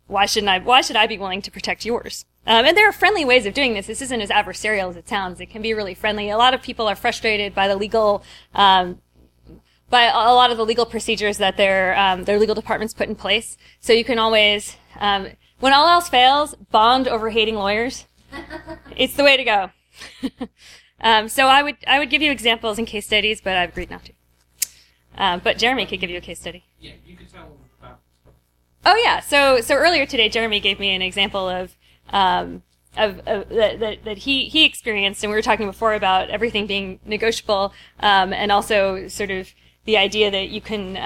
why 0.07 0.27
shouldn't 0.27 0.51
I? 0.51 0.59
Why 0.59 0.81
should 0.81 0.97
I 0.97 1.07
be 1.07 1.19
willing 1.19 1.43
to 1.43 1.51
protect 1.51 1.85
yours? 1.85 2.27
Um, 2.47 2.67
and 2.67 2.77
there 2.77 2.87
are 2.89 2.93
friendly 2.93 3.25
ways 3.25 3.47
of 3.47 3.55
doing 3.55 3.73
this. 3.73 3.87
This 3.87 4.03
isn't 4.03 4.21
as 4.21 4.29
adversarial 4.29 4.91
as 4.91 4.97
it 4.97 5.09
sounds. 5.09 5.41
It 5.41 5.47
can 5.47 5.63
be 5.63 5.73
really 5.73 5.95
friendly. 5.95 6.29
A 6.29 6.37
lot 6.37 6.53
of 6.53 6.63
people 6.63 6.87
are 6.87 6.95
frustrated 6.95 7.55
by 7.55 7.69
the 7.69 7.77
legal, 7.77 8.23
um, 8.55 9.01
by 9.89 10.05
a 10.05 10.35
lot 10.35 10.51
of 10.51 10.59
the 10.59 10.65
legal 10.65 10.85
procedures 10.85 11.39
that 11.39 11.57
their 11.57 11.99
um, 11.99 12.25
their 12.25 12.39
legal 12.39 12.55
departments 12.55 12.93
put 12.93 13.09
in 13.09 13.15
place. 13.15 13.57
So 13.81 13.95
you 13.95 14.05
can 14.05 14.19
always, 14.19 14.77
um, 15.01 15.29
when 15.65 15.73
all 15.73 15.89
else 15.89 16.11
fails, 16.11 16.55
bond 16.71 17.09
over 17.09 17.31
hating 17.31 17.55
lawyers. 17.55 18.05
it's 18.99 19.15
the 19.15 19.25
way 19.25 19.39
to 19.39 19.45
go. 19.45 19.71
Um, 21.01 21.29
so 21.29 21.49
I 21.49 21.63
would 21.63 21.77
I 21.87 21.99
would 21.99 22.09
give 22.09 22.23
you 22.23 22.31
examples 22.31 22.79
and 22.79 22.87
case 22.87 23.05
studies, 23.05 23.43
but 23.43 23.59
I've 23.59 23.71
agreed 23.71 23.91
not 23.91 24.07
to. 24.07 24.13
Um, 25.19 25.41
but 25.45 25.59
Jeremy 25.59 25.85
could 25.85 26.01
give 26.01 26.09
you 26.09 26.17
a 26.17 26.23
case 26.23 26.41
study. 26.41 26.65
Yeah, 26.81 26.93
you 27.05 27.15
could 27.15 27.31
tell 27.31 27.59
about. 27.79 28.01
Oh 28.87 28.97
yeah. 28.97 29.21
So 29.21 29.61
so 29.61 29.75
earlier 29.75 30.07
today, 30.07 30.31
Jeremy 30.31 30.61
gave 30.61 30.81
me 30.81 30.95
an 30.95 31.03
example 31.03 31.47
of 31.47 31.77
um, 32.09 32.63
of, 32.97 33.19
of 33.27 33.51
that, 33.51 33.81
that 33.81 34.05
that 34.05 34.19
he 34.19 34.49
he 34.49 34.65
experienced, 34.65 35.23
and 35.23 35.31
we 35.31 35.37
were 35.37 35.43
talking 35.43 35.67
before 35.67 35.93
about 35.93 36.31
everything 36.31 36.67
being 36.67 37.01
negotiable, 37.05 37.75
um, 38.01 38.33
and 38.33 38.51
also 38.51 39.07
sort 39.09 39.31
of 39.31 39.53
the 39.85 39.99
idea 39.99 40.31
that 40.31 40.49
you 40.49 40.63
can. 40.63 40.97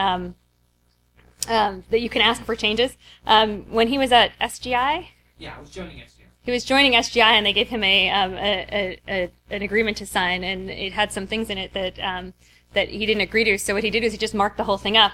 Um, 1.49 1.85
that 1.91 2.01
you 2.01 2.09
can 2.11 2.23
ask 2.23 2.43
for 2.45 2.55
changes. 2.55 2.97
Um, 3.27 3.63
when 3.71 3.89
he 3.89 3.99
was 3.99 4.13
at 4.13 4.33
SGI, 4.41 5.09
Yeah, 5.39 5.55
I 5.57 5.61
was 5.61 5.71
joining 5.71 6.03
us. 6.03 6.15
he 6.43 6.51
was 6.53 6.65
joining 6.65 6.93
SGI 6.93 7.33
and 7.33 7.45
they 7.47 7.53
gave 7.53 7.69
him 7.69 7.83
a, 7.83 8.11
um, 8.11 8.35
a, 8.35 8.67
a, 8.71 9.01
a 9.09 9.31
an 9.55 9.63
agreement 9.63 9.97
to 9.99 10.07
sign 10.07 10.45
and 10.45 10.71
it 10.71 10.93
had 10.93 11.11
some 11.13 11.27
things 11.27 11.49
in 11.51 11.59
it 11.59 11.73
that 11.75 11.99
um, 12.01 12.35
that 12.75 12.89
he 12.91 13.07
didn't 13.07 13.23
agree 13.23 13.45
to. 13.45 13.59
So 13.59 13.75
what 13.75 13.83
he 13.85 13.91
did 13.91 14.03
was 14.03 14.13
he 14.13 14.19
just 14.19 14.35
marked 14.35 14.57
the 14.59 14.65
whole 14.65 14.79
thing 14.79 14.97
up 14.97 15.13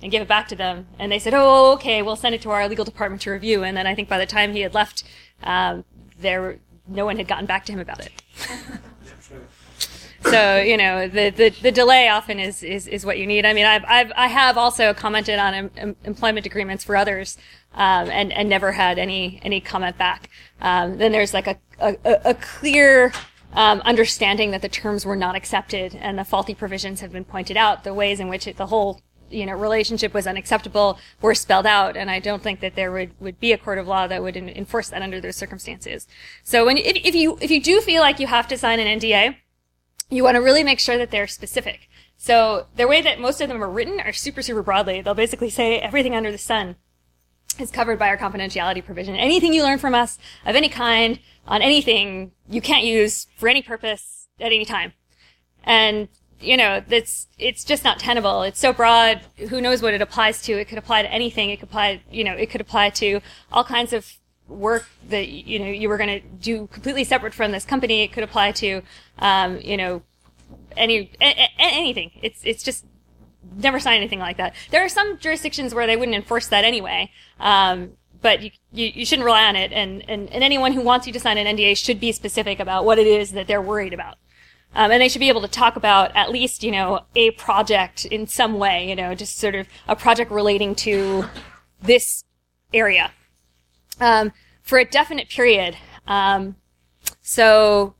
and 0.00 0.10
gave 0.10 0.22
it 0.22 0.28
back 0.28 0.48
to 0.48 0.56
them. 0.56 0.86
And 0.98 1.10
they 1.10 1.18
said, 1.18 1.34
"Oh, 1.34 1.72
okay, 1.74 2.02
we'll 2.02 2.16
send 2.16 2.34
it 2.34 2.42
to 2.42 2.50
our 2.50 2.68
legal 2.68 2.84
department 2.84 3.22
to 3.22 3.30
review." 3.32 3.62
And 3.64 3.76
then 3.76 3.86
I 3.86 3.94
think 3.94 4.08
by 4.08 4.18
the 4.18 4.26
time 4.26 4.52
he 4.52 4.60
had 4.60 4.74
left, 4.74 5.04
um, 5.42 5.84
there 6.18 6.58
no 6.86 7.04
one 7.04 7.16
had 7.16 7.28
gotten 7.28 7.46
back 7.46 7.64
to 7.66 7.72
him 7.72 7.80
about 7.80 8.00
it. 8.00 8.12
So 10.24 10.60
you 10.60 10.76
know 10.76 11.08
the, 11.08 11.30
the, 11.30 11.48
the 11.50 11.72
delay 11.72 12.08
often 12.08 12.38
is, 12.38 12.62
is, 12.62 12.86
is 12.86 13.04
what 13.04 13.18
you 13.18 13.26
need. 13.26 13.44
I 13.44 13.52
mean, 13.52 13.66
I've, 13.66 13.84
I've 13.86 14.12
I 14.16 14.26
have 14.28 14.56
also 14.56 14.94
commented 14.94 15.38
on 15.38 15.54
em, 15.54 15.70
em, 15.76 15.96
employment 16.04 16.46
agreements 16.46 16.84
for 16.84 16.96
others, 16.96 17.36
um, 17.74 18.08
and 18.10 18.32
and 18.32 18.48
never 18.48 18.72
had 18.72 18.98
any 18.98 19.40
any 19.42 19.60
comment 19.60 19.98
back. 19.98 20.30
Um, 20.60 20.98
then 20.98 21.12
there's 21.12 21.34
like 21.34 21.46
a 21.46 21.58
a, 21.80 21.96
a 22.04 22.34
clear 22.34 23.12
um, 23.54 23.80
understanding 23.80 24.50
that 24.52 24.62
the 24.62 24.68
terms 24.68 25.04
were 25.04 25.16
not 25.16 25.34
accepted 25.34 25.94
and 25.94 26.18
the 26.18 26.24
faulty 26.24 26.54
provisions 26.54 27.00
have 27.00 27.12
been 27.12 27.24
pointed 27.24 27.56
out. 27.56 27.84
The 27.84 27.92
ways 27.92 28.20
in 28.20 28.28
which 28.28 28.46
it, 28.46 28.56
the 28.56 28.66
whole 28.66 29.00
you 29.30 29.46
know 29.46 29.54
relationship 29.54 30.14
was 30.14 30.26
unacceptable 30.26 30.98
were 31.20 31.34
spelled 31.34 31.66
out, 31.66 31.96
and 31.96 32.10
I 32.10 32.20
don't 32.20 32.42
think 32.42 32.60
that 32.60 32.76
there 32.76 32.92
would, 32.92 33.10
would 33.20 33.40
be 33.40 33.52
a 33.52 33.58
court 33.58 33.78
of 33.78 33.88
law 33.88 34.06
that 34.06 34.22
would 34.22 34.36
en- 34.36 34.48
enforce 34.48 34.90
that 34.90 35.02
under 35.02 35.20
those 35.20 35.36
circumstances. 35.36 36.06
So 36.42 36.66
when 36.66 36.78
if, 36.78 36.96
if 37.04 37.14
you 37.14 37.38
if 37.40 37.50
you 37.50 37.60
do 37.60 37.80
feel 37.80 38.02
like 38.02 38.20
you 38.20 38.26
have 38.26 38.46
to 38.48 38.58
sign 38.58 38.78
an 38.78 39.00
NDA 39.00 39.36
you 40.12 40.22
want 40.22 40.34
to 40.34 40.42
really 40.42 40.62
make 40.62 40.78
sure 40.78 40.98
that 40.98 41.10
they're 41.10 41.26
specific. 41.26 41.88
So 42.16 42.66
the 42.76 42.86
way 42.86 43.00
that 43.02 43.18
most 43.18 43.40
of 43.40 43.48
them 43.48 43.62
are 43.62 43.70
written 43.70 43.98
are 44.00 44.12
super, 44.12 44.42
super 44.42 44.62
broadly. 44.62 45.00
They'll 45.00 45.14
basically 45.14 45.50
say 45.50 45.78
everything 45.78 46.14
under 46.14 46.30
the 46.30 46.38
sun 46.38 46.76
is 47.58 47.70
covered 47.70 47.98
by 47.98 48.08
our 48.08 48.18
confidentiality 48.18 48.84
provision. 48.84 49.16
Anything 49.16 49.52
you 49.52 49.62
learn 49.62 49.78
from 49.78 49.94
us 49.94 50.18
of 50.44 50.54
any 50.54 50.68
kind 50.68 51.18
on 51.46 51.62
anything 51.62 52.32
you 52.48 52.60
can't 52.60 52.84
use 52.84 53.26
for 53.36 53.48
any 53.48 53.62
purpose 53.62 54.28
at 54.38 54.46
any 54.46 54.64
time. 54.64 54.92
And 55.64 56.08
you 56.40 56.56
know, 56.56 56.82
that's 56.86 57.28
it's 57.38 57.64
just 57.64 57.84
not 57.84 57.98
tenable. 57.98 58.42
It's 58.42 58.58
so 58.58 58.72
broad. 58.72 59.20
Who 59.48 59.60
knows 59.60 59.80
what 59.80 59.94
it 59.94 60.02
applies 60.02 60.42
to? 60.42 60.52
It 60.52 60.66
could 60.66 60.78
apply 60.78 61.02
to 61.02 61.12
anything. 61.12 61.50
It 61.50 61.60
could 61.60 61.68
apply, 61.68 62.02
you 62.10 62.24
know, 62.24 62.34
it 62.34 62.50
could 62.50 62.60
apply 62.60 62.90
to 62.90 63.20
all 63.52 63.64
kinds 63.64 63.92
of 63.92 64.12
work 64.52 64.86
that 65.08 65.28
you 65.28 65.58
know 65.58 65.66
you 65.66 65.88
were 65.88 65.96
going 65.96 66.20
to 66.20 66.26
do 66.28 66.66
completely 66.68 67.04
separate 67.04 67.34
from 67.34 67.52
this 67.52 67.64
company. 67.64 68.02
It 68.02 68.12
could 68.12 68.24
apply 68.24 68.52
to, 68.52 68.82
um, 69.18 69.58
you 69.60 69.76
know, 69.76 70.02
any 70.76 71.10
a, 71.20 71.24
a, 71.24 71.48
anything. 71.58 72.12
It's 72.22 72.40
it's 72.44 72.62
just 72.62 72.84
never 73.56 73.80
sign 73.80 73.96
anything 73.96 74.18
like 74.18 74.36
that. 74.36 74.54
There 74.70 74.84
are 74.84 74.88
some 74.88 75.18
jurisdictions 75.18 75.74
where 75.74 75.86
they 75.86 75.96
wouldn't 75.96 76.14
enforce 76.14 76.46
that 76.48 76.64
anyway. 76.64 77.10
Um, 77.40 77.92
but 78.20 78.40
you, 78.40 78.52
you, 78.72 78.86
you 78.94 79.04
shouldn't 79.04 79.26
rely 79.26 79.42
on 79.44 79.56
it. 79.56 79.72
And, 79.72 80.08
and, 80.08 80.30
and 80.30 80.44
anyone 80.44 80.72
who 80.72 80.80
wants 80.80 81.08
you 81.08 81.12
to 81.12 81.18
sign 81.18 81.38
an 81.38 81.56
NDA 81.56 81.76
should 81.76 81.98
be 81.98 82.12
specific 82.12 82.60
about 82.60 82.84
what 82.84 83.00
it 83.00 83.06
is 83.08 83.32
that 83.32 83.48
they're 83.48 83.60
worried 83.60 83.92
about. 83.92 84.16
Um, 84.76 84.92
and 84.92 85.02
they 85.02 85.08
should 85.08 85.18
be 85.18 85.28
able 85.28 85.40
to 85.40 85.48
talk 85.48 85.74
about 85.74 86.14
at 86.14 86.30
least, 86.30 86.62
you 86.62 86.70
know, 86.70 87.00
a 87.16 87.32
project 87.32 88.04
in 88.04 88.28
some 88.28 88.60
way, 88.60 88.88
you 88.88 88.94
know, 88.94 89.16
just 89.16 89.38
sort 89.38 89.56
of 89.56 89.66
a 89.88 89.96
project 89.96 90.30
relating 90.30 90.76
to 90.76 91.24
this 91.82 92.22
area 92.72 93.10
um, 94.00 94.32
for 94.62 94.78
a 94.78 94.84
definite 94.84 95.28
period. 95.28 95.76
Um, 96.06 96.56
so 97.20 97.94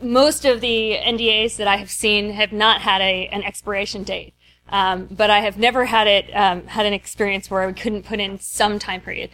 most 0.00 0.44
of 0.44 0.60
the 0.60 0.96
NDAs 0.96 1.56
that 1.56 1.66
I 1.66 1.76
have 1.76 1.90
seen 1.90 2.32
have 2.32 2.52
not 2.52 2.82
had 2.82 3.00
a 3.00 3.28
an 3.28 3.42
expiration 3.42 4.02
date. 4.02 4.34
Um, 4.70 5.08
but 5.10 5.30
I 5.30 5.40
have 5.40 5.56
never 5.56 5.86
had 5.86 6.06
it 6.06 6.30
um, 6.34 6.66
had 6.66 6.84
an 6.84 6.92
experience 6.92 7.50
where 7.50 7.62
I 7.62 7.72
couldn't 7.72 8.04
put 8.04 8.20
in 8.20 8.38
some 8.38 8.78
time 8.78 9.00
period. 9.00 9.30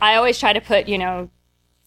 I 0.00 0.16
always 0.16 0.38
try 0.38 0.52
to 0.52 0.60
put, 0.60 0.86
you 0.86 0.98
know, 0.98 1.30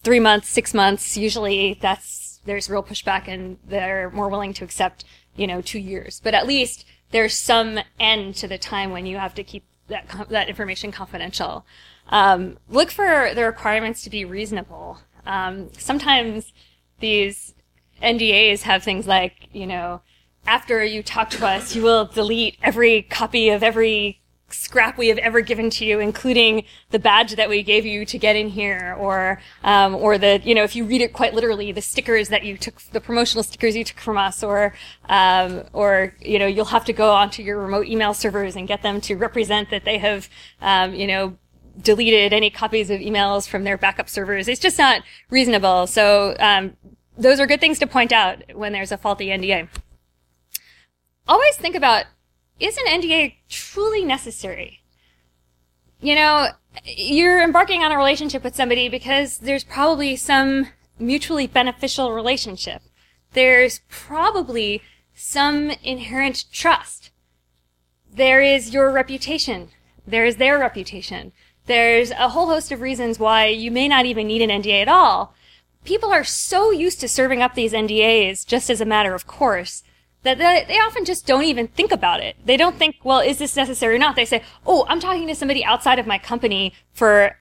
three 0.02 0.18
months, 0.18 0.48
six 0.48 0.74
months. 0.74 1.16
Usually, 1.16 1.78
that's 1.80 2.40
there's 2.44 2.68
real 2.68 2.82
pushback, 2.82 3.28
and 3.28 3.58
they're 3.64 4.10
more 4.10 4.28
willing 4.28 4.52
to 4.54 4.64
accept, 4.64 5.04
you 5.36 5.46
know, 5.46 5.60
two 5.60 5.78
years. 5.78 6.20
But 6.22 6.34
at 6.34 6.46
least 6.46 6.84
there's 7.12 7.34
some 7.34 7.78
end 8.00 8.34
to 8.36 8.48
the 8.48 8.58
time 8.58 8.90
when 8.90 9.06
you 9.06 9.18
have 9.18 9.34
to 9.34 9.44
keep 9.44 9.64
that 9.88 10.26
that 10.30 10.48
information 10.48 10.90
confidential. 10.90 11.64
Um, 12.10 12.58
look 12.68 12.90
for 12.90 13.30
the 13.34 13.44
requirements 13.44 14.02
to 14.02 14.10
be 14.10 14.24
reasonable. 14.24 14.98
Um, 15.24 15.70
sometimes 15.78 16.52
these 16.98 17.54
NDAs 18.02 18.62
have 18.62 18.82
things 18.82 19.06
like, 19.06 19.48
you 19.52 19.66
know, 19.66 20.02
after 20.46 20.84
you 20.84 21.02
talk 21.02 21.30
to 21.30 21.46
us, 21.46 21.74
you 21.74 21.82
will 21.82 22.04
delete 22.04 22.56
every 22.62 23.02
copy 23.02 23.50
of 23.50 23.62
every 23.62 24.20
scrap 24.52 24.98
we 24.98 25.08
have 25.08 25.18
ever 25.18 25.40
given 25.40 25.70
to 25.70 25.84
you, 25.84 26.00
including 26.00 26.64
the 26.90 26.98
badge 26.98 27.36
that 27.36 27.48
we 27.48 27.62
gave 27.62 27.86
you 27.86 28.04
to 28.04 28.18
get 28.18 28.36
in 28.36 28.48
here, 28.48 28.96
or 28.98 29.40
um, 29.62 29.94
or 29.94 30.18
the 30.18 30.40
you 30.44 30.54
know 30.54 30.64
if 30.64 30.74
you 30.74 30.84
read 30.84 31.00
it 31.00 31.12
quite 31.12 31.34
literally, 31.34 31.72
the 31.72 31.82
stickers 31.82 32.28
that 32.28 32.42
you 32.42 32.56
took, 32.56 32.80
the 32.92 33.00
promotional 33.00 33.42
stickers 33.42 33.76
you 33.76 33.84
took 33.84 33.98
from 33.98 34.16
us, 34.16 34.42
or 34.42 34.74
um, 35.08 35.64
or 35.72 36.14
you 36.20 36.38
know 36.38 36.46
you'll 36.46 36.64
have 36.64 36.84
to 36.86 36.92
go 36.92 37.12
onto 37.12 37.42
your 37.42 37.58
remote 37.58 37.86
email 37.86 38.14
servers 38.14 38.56
and 38.56 38.66
get 38.66 38.82
them 38.82 39.00
to 39.02 39.14
represent 39.14 39.70
that 39.70 39.84
they 39.84 39.98
have 39.98 40.28
um, 40.60 40.94
you 40.94 41.06
know 41.06 41.36
deleted 41.82 42.32
any 42.32 42.50
copies 42.50 42.90
of 42.90 43.00
emails 43.00 43.48
from 43.48 43.64
their 43.64 43.76
backup 43.76 44.08
servers. 44.08 44.48
It's 44.48 44.60
just 44.60 44.78
not 44.78 45.02
reasonable. 45.30 45.86
So 45.86 46.36
um, 46.38 46.76
those 47.16 47.40
are 47.40 47.46
good 47.46 47.60
things 47.60 47.78
to 47.78 47.86
point 47.86 48.12
out 48.12 48.42
when 48.54 48.72
there's 48.72 48.92
a 48.92 48.96
faulty 48.96 49.26
NDA. 49.26 49.68
Always 51.28 51.56
think 51.56 51.74
about 51.74 52.06
is 52.58 52.76
an 52.76 53.00
NDA 53.00 53.34
truly 53.48 54.04
necessary? 54.04 54.80
You 56.00 56.14
know, 56.14 56.48
you're 56.84 57.42
embarking 57.42 57.82
on 57.82 57.92
a 57.92 57.96
relationship 57.96 58.44
with 58.44 58.56
somebody 58.56 58.88
because 58.88 59.38
there's 59.38 59.64
probably 59.64 60.16
some 60.16 60.68
mutually 60.98 61.46
beneficial 61.46 62.12
relationship. 62.12 62.82
There's 63.32 63.80
probably 63.88 64.82
some 65.14 65.70
inherent 65.82 66.44
trust. 66.52 67.10
There 68.12 68.42
is 68.42 68.74
your 68.74 68.90
reputation. 68.90 69.68
There 70.06 70.24
is 70.24 70.36
their 70.36 70.58
reputation. 70.58 71.32
There's 71.66 72.10
a 72.10 72.30
whole 72.30 72.46
host 72.46 72.72
of 72.72 72.80
reasons 72.80 73.18
why 73.18 73.46
you 73.46 73.70
may 73.70 73.88
not 73.88 74.06
even 74.06 74.26
need 74.26 74.42
an 74.42 74.62
NDA 74.62 74.82
at 74.82 74.88
all. 74.88 75.34
People 75.84 76.12
are 76.12 76.24
so 76.24 76.70
used 76.70 77.00
to 77.00 77.08
serving 77.08 77.42
up 77.42 77.54
these 77.54 77.72
NDAs 77.72 78.46
just 78.46 78.70
as 78.70 78.80
a 78.80 78.84
matter 78.84 79.14
of 79.14 79.26
course 79.26 79.82
that 80.22 80.38
they, 80.38 80.78
often 80.78 81.04
just 81.04 81.26
don't 81.26 81.44
even 81.44 81.66
think 81.68 81.92
about 81.92 82.20
it. 82.20 82.36
They 82.44 82.56
don't 82.56 82.76
think, 82.76 82.96
well, 83.02 83.20
is 83.20 83.38
this 83.38 83.56
necessary 83.56 83.94
or 83.94 83.98
not? 83.98 84.16
They 84.16 84.26
say, 84.26 84.42
oh, 84.66 84.84
I'm 84.88 85.00
talking 85.00 85.26
to 85.26 85.34
somebody 85.34 85.64
outside 85.64 85.98
of 85.98 86.06
my 86.06 86.18
company 86.18 86.74
for 86.92 87.38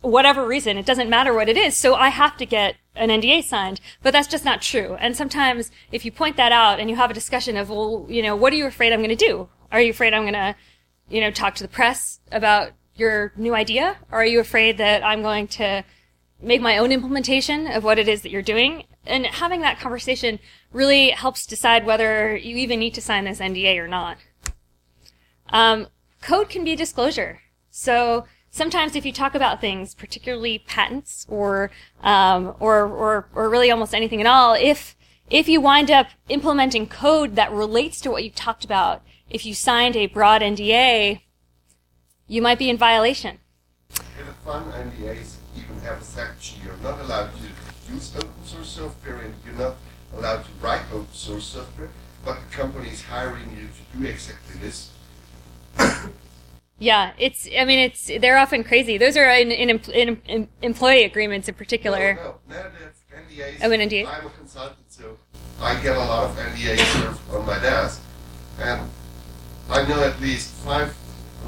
whatever 0.00 0.46
reason. 0.46 0.78
It 0.78 0.86
doesn't 0.86 1.10
matter 1.10 1.34
what 1.34 1.48
it 1.48 1.56
is. 1.56 1.76
So 1.76 1.94
I 1.94 2.08
have 2.08 2.36
to 2.38 2.46
get 2.46 2.76
an 2.94 3.10
NDA 3.10 3.44
signed. 3.44 3.80
But 4.02 4.12
that's 4.12 4.28
just 4.28 4.44
not 4.44 4.62
true. 4.62 4.96
And 4.98 5.14
sometimes 5.14 5.70
if 5.92 6.04
you 6.04 6.12
point 6.12 6.38
that 6.38 6.52
out 6.52 6.80
and 6.80 6.88
you 6.88 6.96
have 6.96 7.10
a 7.10 7.14
discussion 7.14 7.56
of, 7.56 7.68
well, 7.68 8.06
you 8.08 8.22
know, 8.22 8.34
what 8.34 8.52
are 8.52 8.56
you 8.56 8.66
afraid 8.66 8.92
I'm 8.92 9.00
going 9.00 9.10
to 9.10 9.16
do? 9.16 9.48
Are 9.70 9.80
you 9.80 9.90
afraid 9.90 10.14
I'm 10.14 10.22
going 10.22 10.32
to, 10.32 10.56
you 11.10 11.20
know, 11.20 11.30
talk 11.30 11.54
to 11.56 11.62
the 11.62 11.68
press 11.68 12.20
about 12.32 12.72
your 12.96 13.32
new 13.36 13.54
idea? 13.54 13.96
Or 14.10 14.20
are 14.22 14.26
you 14.26 14.40
afraid 14.40 14.78
that 14.78 15.04
I'm 15.04 15.22
going 15.22 15.48
to 15.48 15.84
make 16.40 16.60
my 16.60 16.78
own 16.78 16.92
implementation 16.92 17.66
of 17.66 17.84
what 17.84 17.98
it 17.98 18.08
is 18.08 18.22
that 18.22 18.30
you're 18.30 18.42
doing? 18.42 18.84
And 19.06 19.26
having 19.26 19.60
that 19.60 19.78
conversation 19.78 20.38
really 20.72 21.10
helps 21.10 21.46
decide 21.46 21.86
whether 21.86 22.36
you 22.36 22.56
even 22.56 22.78
need 22.78 22.94
to 22.94 23.00
sign 23.00 23.24
this 23.24 23.40
NDA 23.40 23.78
or 23.78 23.88
not. 23.88 24.18
Um, 25.50 25.88
code 26.20 26.48
can 26.48 26.64
be 26.64 26.74
disclosure. 26.74 27.40
So 27.70 28.26
sometimes 28.50 28.96
if 28.96 29.06
you 29.06 29.12
talk 29.12 29.34
about 29.34 29.60
things, 29.60 29.94
particularly 29.94 30.58
patents 30.58 31.26
or, 31.28 31.70
um, 32.02 32.54
or, 32.58 32.84
or, 32.86 33.28
or 33.34 33.48
really 33.48 33.70
almost 33.70 33.94
anything 33.94 34.20
at 34.20 34.26
all, 34.26 34.54
if, 34.54 34.96
if 35.30 35.48
you 35.48 35.60
wind 35.60 35.90
up 35.90 36.08
implementing 36.28 36.86
code 36.86 37.36
that 37.36 37.52
relates 37.52 38.00
to 38.00 38.10
what 38.10 38.24
you've 38.24 38.34
talked 38.34 38.64
about, 38.64 39.02
if 39.28 39.44
you 39.44 39.54
signed 39.54 39.96
a 39.96 40.06
broad 40.06 40.42
NDA, 40.42 41.20
you 42.28 42.42
might 42.42 42.58
be 42.58 42.68
in 42.68 42.76
violation. 42.76 43.38
fun 44.44 44.64
NDAs 44.72 45.36
even 45.56 45.78
have 45.84 46.00
a 46.00 46.04
section 46.04 46.60
you're 46.64 46.76
not 46.82 47.00
allowed 47.00 47.30
to 47.36 47.92
use 47.92 48.14
open 48.16 48.44
source 48.44 48.68
software 48.68 49.16
and 49.16 49.34
you're 49.44 49.54
not 49.54 49.76
allowed 50.14 50.44
to 50.44 50.50
write 50.60 50.82
open 50.92 51.12
source 51.12 51.46
software, 51.46 51.88
but 52.24 52.38
the 52.40 52.56
company 52.56 52.90
is 52.90 53.02
hiring 53.02 53.50
you 53.56 53.68
to 53.68 53.98
do 53.98 54.06
exactly 54.06 54.60
this. 54.60 54.90
Yeah, 56.78 57.12
it's. 57.18 57.48
I 57.58 57.64
mean, 57.64 57.78
it's. 57.78 58.06
They're 58.06 58.36
often 58.36 58.62
crazy. 58.62 58.98
Those 58.98 59.16
are 59.16 59.30
in 59.30 59.50
in, 59.50 59.70
in, 59.94 60.20
in 60.26 60.48
employee 60.60 61.04
agreements 61.04 61.48
in 61.48 61.54
particular. 61.54 62.14
No, 62.16 62.34
no, 62.50 62.54
no 62.54 62.70
NDAs. 63.16 63.60
Oh, 63.62 63.70
an 63.70 63.80
NDA? 63.80 64.06
I'm 64.06 64.26
a 64.26 64.30
consultant, 64.30 64.84
so 64.88 65.16
I 65.58 65.80
get 65.80 65.96
a 65.96 66.00
lot 66.00 66.30
of 66.30 66.36
NDAs 66.36 67.34
on 67.34 67.46
my 67.46 67.58
desk, 67.60 68.02
and 68.60 68.90
I 69.70 69.88
know 69.88 70.02
at 70.02 70.20
least 70.20 70.50
five 70.50 70.94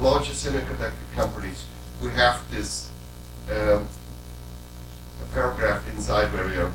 larger 0.01 0.33
semiconductor 0.33 0.93
companies 1.15 1.65
who 1.99 2.07
have 2.09 2.39
this 2.51 2.89
um, 3.51 3.87
a 5.21 5.33
paragraph 5.33 5.87
inside 5.93 6.31
where 6.33 6.45
we 6.47 6.55
are 6.55 6.71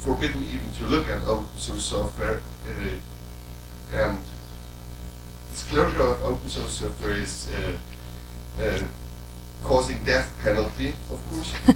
forbidden 0.00 0.42
even 0.44 0.70
to 0.78 0.84
look 0.86 1.08
at 1.08 1.22
open 1.24 1.46
source 1.56 1.84
software, 1.84 2.40
uh, 2.68 3.96
and 3.96 4.18
disclosure 5.50 6.02
of 6.02 6.22
open 6.22 6.48
source 6.48 6.78
software 6.80 7.12
is 7.12 7.48
uh, 7.50 8.62
uh, 8.62 8.82
causing 9.62 10.02
death 10.04 10.32
penalty, 10.42 10.88
of 11.10 11.20
course. 11.30 11.54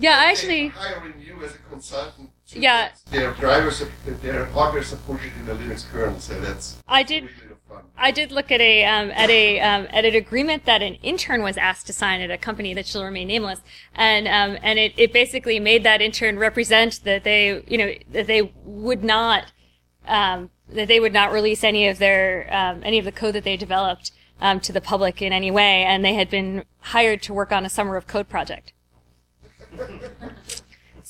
Yeah, 0.00 0.16
I 0.18 0.30
actually. 0.30 0.68
hiring 0.68 1.14
you 1.20 1.44
as 1.44 1.54
a 1.54 1.58
consultant. 1.70 2.30
To 2.48 2.58
Yeah. 2.60 2.90
Their 3.10 3.32
drivers, 3.34 3.82
their 4.22 4.46
hardware 4.46 4.82
supported 4.82 5.32
in 5.38 5.46
the 5.46 5.54
Linux 5.54 5.84
kernel, 5.90 6.18
so 6.20 6.40
that's 6.40 6.76
I 6.88 7.02
did. 7.02 7.24
really. 7.24 7.56
I 7.96 8.10
did 8.10 8.32
look 8.32 8.50
at 8.50 8.60
a 8.60 8.84
um, 8.84 9.10
at 9.10 9.28
a 9.28 9.60
um, 9.60 9.86
at 9.90 10.04
an 10.04 10.14
agreement 10.14 10.64
that 10.64 10.82
an 10.82 10.94
intern 10.96 11.42
was 11.42 11.56
asked 11.56 11.86
to 11.88 11.92
sign 11.92 12.20
at 12.20 12.30
a 12.30 12.38
company 12.38 12.72
that 12.74 12.86
shall 12.86 13.04
remain 13.04 13.28
nameless, 13.28 13.60
and 13.94 14.26
um, 14.26 14.58
and 14.62 14.78
it, 14.78 14.94
it 14.96 15.12
basically 15.12 15.60
made 15.60 15.82
that 15.82 16.00
intern 16.00 16.38
represent 16.38 17.04
that 17.04 17.24
they 17.24 17.62
you 17.66 17.78
know 17.78 17.92
that 18.12 18.26
they 18.26 18.52
would 18.64 19.04
not 19.04 19.52
um, 20.06 20.50
that 20.68 20.88
they 20.88 21.00
would 21.00 21.12
not 21.12 21.32
release 21.32 21.62
any 21.62 21.88
of 21.88 21.98
their 21.98 22.48
um, 22.50 22.82
any 22.84 22.98
of 22.98 23.04
the 23.04 23.12
code 23.12 23.34
that 23.34 23.44
they 23.44 23.56
developed 23.56 24.12
um, 24.40 24.60
to 24.60 24.72
the 24.72 24.80
public 24.80 25.20
in 25.20 25.32
any 25.32 25.50
way, 25.50 25.84
and 25.84 26.04
they 26.04 26.14
had 26.14 26.30
been 26.30 26.64
hired 26.80 27.20
to 27.22 27.34
work 27.34 27.52
on 27.52 27.66
a 27.66 27.68
summer 27.68 27.96
of 27.96 28.06
code 28.06 28.28
project. 28.28 28.72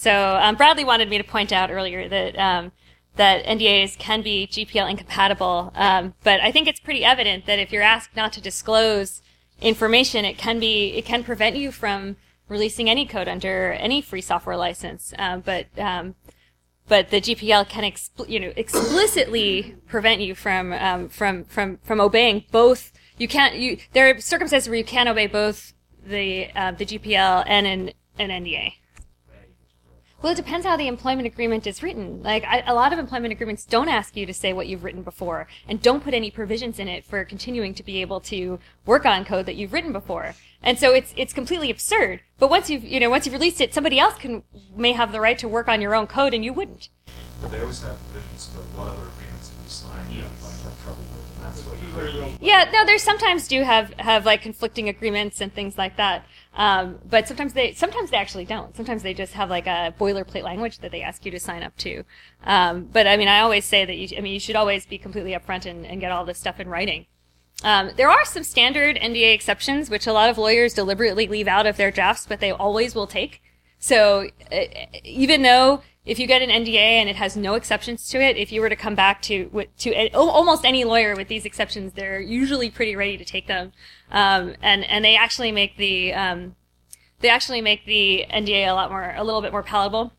So 0.01 0.39
um, 0.41 0.55
Bradley 0.55 0.85
wanted 0.85 1.11
me 1.11 1.19
to 1.19 1.25
point 1.25 1.51
out 1.51 1.73
earlier 1.73 2.09
that 2.09 2.39
um, 2.39 2.71
that 3.19 3.45
NDAs 3.45 3.99
can 3.99 4.23
be 4.23 4.49
GPL 4.51 4.91
incompatible, 4.91 5.73
um, 5.75 6.15
but 6.25 6.41
I 6.41 6.51
think 6.51 6.67
it's 6.67 6.81
pretty 6.81 7.05
evident 7.05 7.47
that 7.47 7.59
if 7.59 7.71
you're 7.71 7.83
asked 7.83 8.17
not 8.17 8.33
to 8.35 8.41
disclose 8.41 9.21
information, 9.61 10.25
it 10.25 10.39
can 10.39 10.59
be 10.59 10.95
it 10.95 11.05
can 11.05 11.23
prevent 11.23 11.57
you 11.57 11.71
from 11.71 12.17
releasing 12.49 12.89
any 12.89 13.05
code 13.07 13.29
under 13.29 13.73
any 13.73 14.01
free 14.01 14.21
software 14.21 14.57
license. 14.57 15.13
Um, 15.19 15.41
but 15.41 15.67
um, 15.79 16.15
but 16.89 17.11
the 17.11 17.21
GPL 17.21 17.69
can 17.69 17.93
you 18.27 18.41
know 18.41 18.53
explicitly 18.57 19.77
prevent 19.87 20.21
you 20.21 20.35
from 20.35 20.73
um, 20.73 21.09
from 21.09 21.45
from 21.45 21.79
from 21.83 22.01
obeying 22.01 22.45
both. 22.51 22.93
You 23.19 23.29
can't 23.29 23.57
you 23.57 23.79
there 23.93 24.11
are 24.11 24.21
circumstances 24.21 24.69
where 24.69 24.79
you 24.79 24.85
can't 24.85 25.09
obey 25.09 25.27
both 25.27 25.75
the 26.05 26.51
uh, 26.55 26.73
the 26.73 26.87
GPL 26.87 27.45
and 27.47 27.67
an 27.67 27.91
an 28.19 28.31
NDA. 28.31 28.73
Well, 30.21 30.33
it 30.33 30.37
depends 30.37 30.67
how 30.67 30.77
the 30.77 30.89
employment 30.89 31.29
agreement 31.29 31.65
is 31.65 31.81
written. 31.81 32.25
Like, 32.25 32.43
I, 32.45 32.65
a 32.67 32.75
lot 32.75 32.93
of 32.93 32.99
employment 32.99 33.33
agreements 33.33 33.65
don't 33.65 33.89
ask 33.89 34.17
you 34.17 34.27
to 34.27 34.35
say 34.35 34.53
what 34.53 34.67
you've 34.67 34.83
written 34.83 35.03
before, 35.03 35.47
and 35.69 35.81
don't 35.81 36.03
put 36.03 36.13
any 36.13 36.29
provisions 36.33 36.81
in 36.81 36.89
it 36.89 37.05
for 37.05 37.25
continuing 37.25 37.73
to 37.75 37.85
be 37.85 38.01
able 38.01 38.19
to 38.23 38.59
work 38.85 39.07
on 39.07 39.25
code 39.25 39.47
that 39.47 39.55
you've 39.55 39.73
written 39.73 39.93
before. 39.93 40.35
And 40.61 40.77
so 40.77 40.93
it's 40.93 41.15
it's 41.17 41.33
completely 41.33 41.71
absurd. 41.71 42.23
But 42.41 42.51
once 42.51 42.69
you've 42.69 42.83
you 42.83 42.99
know 42.99 43.11
once 43.11 43.27
you've 43.27 43.33
released 43.33 43.61
it, 43.61 43.73
somebody 43.73 44.01
else 44.01 44.19
can 44.19 44.43
may 44.77 44.91
have 44.91 45.13
the 45.13 45.21
right 45.21 45.39
to 45.39 45.47
work 45.47 45.69
on 45.69 45.81
your 45.81 45.95
own 45.95 46.09
code, 46.09 46.35
and 46.35 46.45
you 46.45 46.53
wouldn't. 46.53 46.89
But 47.41 47.53
they 47.53 47.61
always 47.61 47.81
have 47.83 47.97
provisions 48.11 48.47
for 48.47 48.63
what 48.77 48.89
other 48.89 49.07
agreements 49.15 49.51
can 49.55 49.63
you 49.63 49.71
sign, 49.71 50.11
you 50.11 50.23
might 50.43 50.59
have 50.67 50.83
trouble 50.83 51.05
with, 51.15 51.31
and 51.37 51.47
that's 51.47 51.63
what 51.63 51.79
you 51.79 52.28
Yeah, 52.41 52.71
no, 52.73 52.85
there's 52.87 53.03
sometimes 53.03 53.49
do 53.49 53.63
have 53.63 53.93
have 53.95 54.25
like 54.25 54.43
conflicting 54.43 54.89
agreements 54.89 55.41
and 55.41 55.53
things 55.53 55.77
like 55.77 55.97
that. 55.97 56.25
Um, 56.55 56.99
but 57.09 57.27
sometimes 57.27 57.53
they 57.53 57.73
sometimes 57.73 58.11
they 58.11 58.17
actually 58.17 58.45
don't. 58.45 58.77
Sometimes 58.77 59.03
they 59.03 59.13
just 59.13 59.33
have 59.33 59.51
like 59.51 59.67
a 59.67 59.93
boilerplate 59.99 60.45
language 60.45 60.79
that 60.79 60.93
they 60.93 61.03
ask 61.03 61.25
you 61.25 61.33
to 61.33 61.41
sign 61.41 61.65
up 61.65 61.77
to. 61.79 62.05
Um, 62.45 62.89
but 62.93 63.09
I 63.09 63.17
mean, 63.17 63.29
I 63.29 63.41
always 63.41 63.65
say 63.65 63.85
that 63.85 63.97
you 63.97 64.17
I 64.17 64.21
mean 64.21 64.35
you 64.35 64.41
should 64.41 64.57
always 64.57 64.87
be 64.87 64.99
completely 64.99 65.33
upfront 65.33 65.67
and, 65.67 65.85
and 65.85 66.01
get 66.01 66.13
all 66.13 66.25
this 66.25 66.39
stuff 66.39 66.61
in 66.61 66.69
writing. 66.69 67.07
Um, 67.65 67.91
there 67.97 68.09
are 68.09 68.25
some 68.25 68.45
standard 68.45 68.97
NDA 68.97 69.35
exceptions, 69.35 69.91
which 69.91 70.07
a 70.07 70.13
lot 70.13 70.31
of 70.31 70.39
lawyers 70.39 70.75
deliberately 70.75 71.27
leave 71.27 71.49
out 71.49 71.67
of 71.67 71.77
their 71.77 71.91
drafts, 71.91 72.25
but 72.25 72.39
they 72.39 72.53
always 72.53 72.95
will 72.95 73.09
take. 73.09 73.43
So 73.81 74.29
uh, 74.53 74.65
even 75.03 75.43
though 75.43 75.83
if 76.09 76.19
you 76.19 76.27
get 76.27 76.41
an 76.41 76.49
NDA 76.49 76.77
and 76.77 77.09
it 77.09 77.17
has 77.17 77.37
no 77.37 77.55
exceptions 77.55 78.09
to 78.09 78.21
it, 78.21 78.39
if 78.39 78.51
you 78.51 78.63
were 78.63 78.71
to 78.71 78.77
come 78.77 78.95
back 78.95 79.21
to 79.23 79.67
to 79.81 80.09
almost 80.15 80.65
any 80.65 80.83
lawyer 80.85 81.15
with 81.15 81.29
these 81.29 81.45
exceptions, 81.45 81.93
they're 81.93 82.19
usually 82.19 82.71
pretty 82.71 82.97
ready 82.97 83.19
to 83.19 83.25
take 83.25 83.47
them, 83.47 83.73
um, 84.11 84.55
and 84.63 84.85
and 84.85 85.05
they 85.05 85.17
actually 85.17 85.53
make 85.53 85.77
the 85.77 86.15
um, 86.15 86.57
they 87.21 87.29
actually 87.29 87.61
make 87.61 87.85
the 87.85 88.25
NDA 88.31 88.67
a 88.69 88.73
lot 88.73 88.91
more 88.91 89.15
a 89.17 89.23
little 89.23 89.43
bit 89.43 89.53
more 89.53 89.63
palatable. 89.63 90.13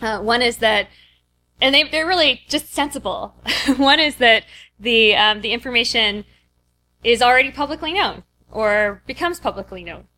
Uh, 0.00 0.20
one 0.20 0.40
is 0.40 0.56
that 0.56 0.88
and 1.60 1.74
they 1.74 1.84
they're 1.84 2.06
really 2.06 2.40
just 2.48 2.72
sensible. 2.72 3.34
One 3.76 4.00
is 4.00 4.16
that 4.16 4.44
the 4.78 5.14
um, 5.16 5.42
the 5.42 5.52
information 5.52 6.24
is 7.04 7.20
already 7.20 7.50
publicly 7.50 7.92
known 7.92 8.24
or 8.50 9.02
becomes 9.06 9.38
publicly 9.38 9.84
known, 9.84 10.08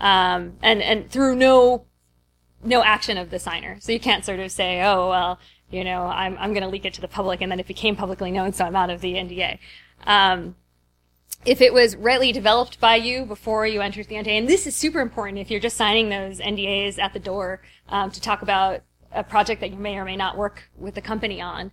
um, 0.00 0.58
and 0.60 0.82
and 0.82 1.08
through 1.08 1.36
no 1.36 1.86
no 2.62 2.82
action 2.82 3.16
of 3.16 3.30
the 3.30 3.38
signer. 3.38 3.78
So 3.80 3.92
you 3.92 4.00
can't 4.00 4.24
sort 4.24 4.40
of 4.40 4.50
say, 4.52 4.82
oh 4.82 5.08
well, 5.08 5.38
you 5.70 5.84
know, 5.84 6.02
I'm 6.06 6.36
I'm 6.38 6.52
going 6.52 6.62
to 6.62 6.68
leak 6.68 6.84
it 6.84 6.94
to 6.94 7.00
the 7.00 7.08
public, 7.08 7.40
and 7.40 7.50
then 7.50 7.60
it 7.60 7.66
became 7.66 7.96
publicly 7.96 8.30
known, 8.30 8.52
so 8.52 8.64
I'm 8.64 8.76
out 8.76 8.90
of 8.90 9.00
the 9.00 9.14
NDA. 9.14 9.58
Um, 10.06 10.56
if 11.44 11.60
it 11.60 11.72
was 11.72 11.96
rightly 11.96 12.32
developed 12.32 12.80
by 12.80 12.96
you 12.96 13.24
before 13.24 13.66
you 13.66 13.80
entered 13.80 14.08
the 14.08 14.16
NDA, 14.16 14.38
and 14.38 14.48
this 14.48 14.66
is 14.66 14.76
super 14.76 15.00
important 15.00 15.38
if 15.38 15.50
you're 15.50 15.60
just 15.60 15.76
signing 15.76 16.08
those 16.10 16.38
NDAs 16.38 16.98
at 16.98 17.12
the 17.12 17.18
door 17.18 17.62
um, 17.88 18.10
to 18.10 18.20
talk 18.20 18.42
about 18.42 18.82
a 19.12 19.24
project 19.24 19.60
that 19.60 19.70
you 19.70 19.78
may 19.78 19.96
or 19.96 20.04
may 20.04 20.16
not 20.16 20.36
work 20.36 20.68
with 20.76 20.94
the 20.94 21.00
company 21.00 21.40
on. 21.40 21.72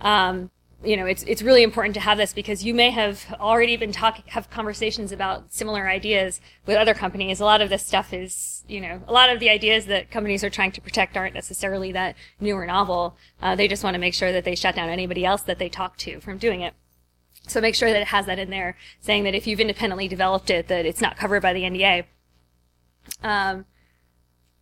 Um, 0.00 0.50
you 0.84 0.96
know, 0.96 1.06
it's 1.06 1.24
it's 1.24 1.42
really 1.42 1.64
important 1.64 1.94
to 1.94 2.00
have 2.00 2.18
this 2.18 2.32
because 2.32 2.64
you 2.64 2.72
may 2.72 2.90
have 2.90 3.24
already 3.40 3.76
been 3.76 3.90
talking, 3.90 4.24
have 4.28 4.48
conversations 4.48 5.10
about 5.10 5.52
similar 5.52 5.88
ideas 5.88 6.40
with 6.66 6.76
other 6.76 6.94
companies. 6.94 7.40
A 7.40 7.44
lot 7.44 7.60
of 7.60 7.68
this 7.68 7.84
stuff 7.84 8.12
is, 8.12 8.62
you 8.68 8.80
know, 8.80 9.02
a 9.08 9.12
lot 9.12 9.28
of 9.28 9.40
the 9.40 9.50
ideas 9.50 9.86
that 9.86 10.10
companies 10.10 10.44
are 10.44 10.50
trying 10.50 10.70
to 10.72 10.80
protect 10.80 11.16
aren't 11.16 11.34
necessarily 11.34 11.90
that 11.92 12.14
new 12.38 12.54
or 12.54 12.64
novel. 12.64 13.16
Uh, 13.42 13.56
they 13.56 13.66
just 13.66 13.82
want 13.82 13.94
to 13.94 13.98
make 13.98 14.14
sure 14.14 14.30
that 14.30 14.44
they 14.44 14.54
shut 14.54 14.76
down 14.76 14.88
anybody 14.88 15.24
else 15.24 15.42
that 15.42 15.58
they 15.58 15.68
talk 15.68 15.96
to 15.98 16.20
from 16.20 16.38
doing 16.38 16.60
it. 16.60 16.74
So 17.48 17.60
make 17.60 17.74
sure 17.74 17.90
that 17.90 18.00
it 18.00 18.08
has 18.08 18.26
that 18.26 18.38
in 18.38 18.50
there, 18.50 18.76
saying 19.00 19.24
that 19.24 19.34
if 19.34 19.46
you've 19.46 19.60
independently 19.60 20.06
developed 20.06 20.50
it, 20.50 20.68
that 20.68 20.86
it's 20.86 21.00
not 21.00 21.16
covered 21.16 21.42
by 21.42 21.54
the 21.54 21.62
NDA. 21.62 22.04
Um, 23.22 23.64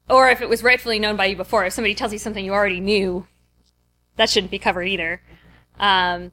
or 0.09 0.31
if 0.31 0.41
it 0.41 0.49
was 0.49 0.63
rightfully 0.63 0.99
known 0.99 1.17
by 1.17 1.27
you 1.27 1.37
before, 1.37 1.67
if 1.67 1.73
somebody 1.73 1.95
tells 1.95 2.13
you 2.13 2.19
something 2.19 2.45
you 2.45 2.55
already 2.55 2.81
knew, 2.81 3.27
that 4.17 4.31
shouldn't 4.31 4.53
be 4.53 4.59
covered 4.59 4.85
either. 4.85 5.21
Um, 5.79 6.33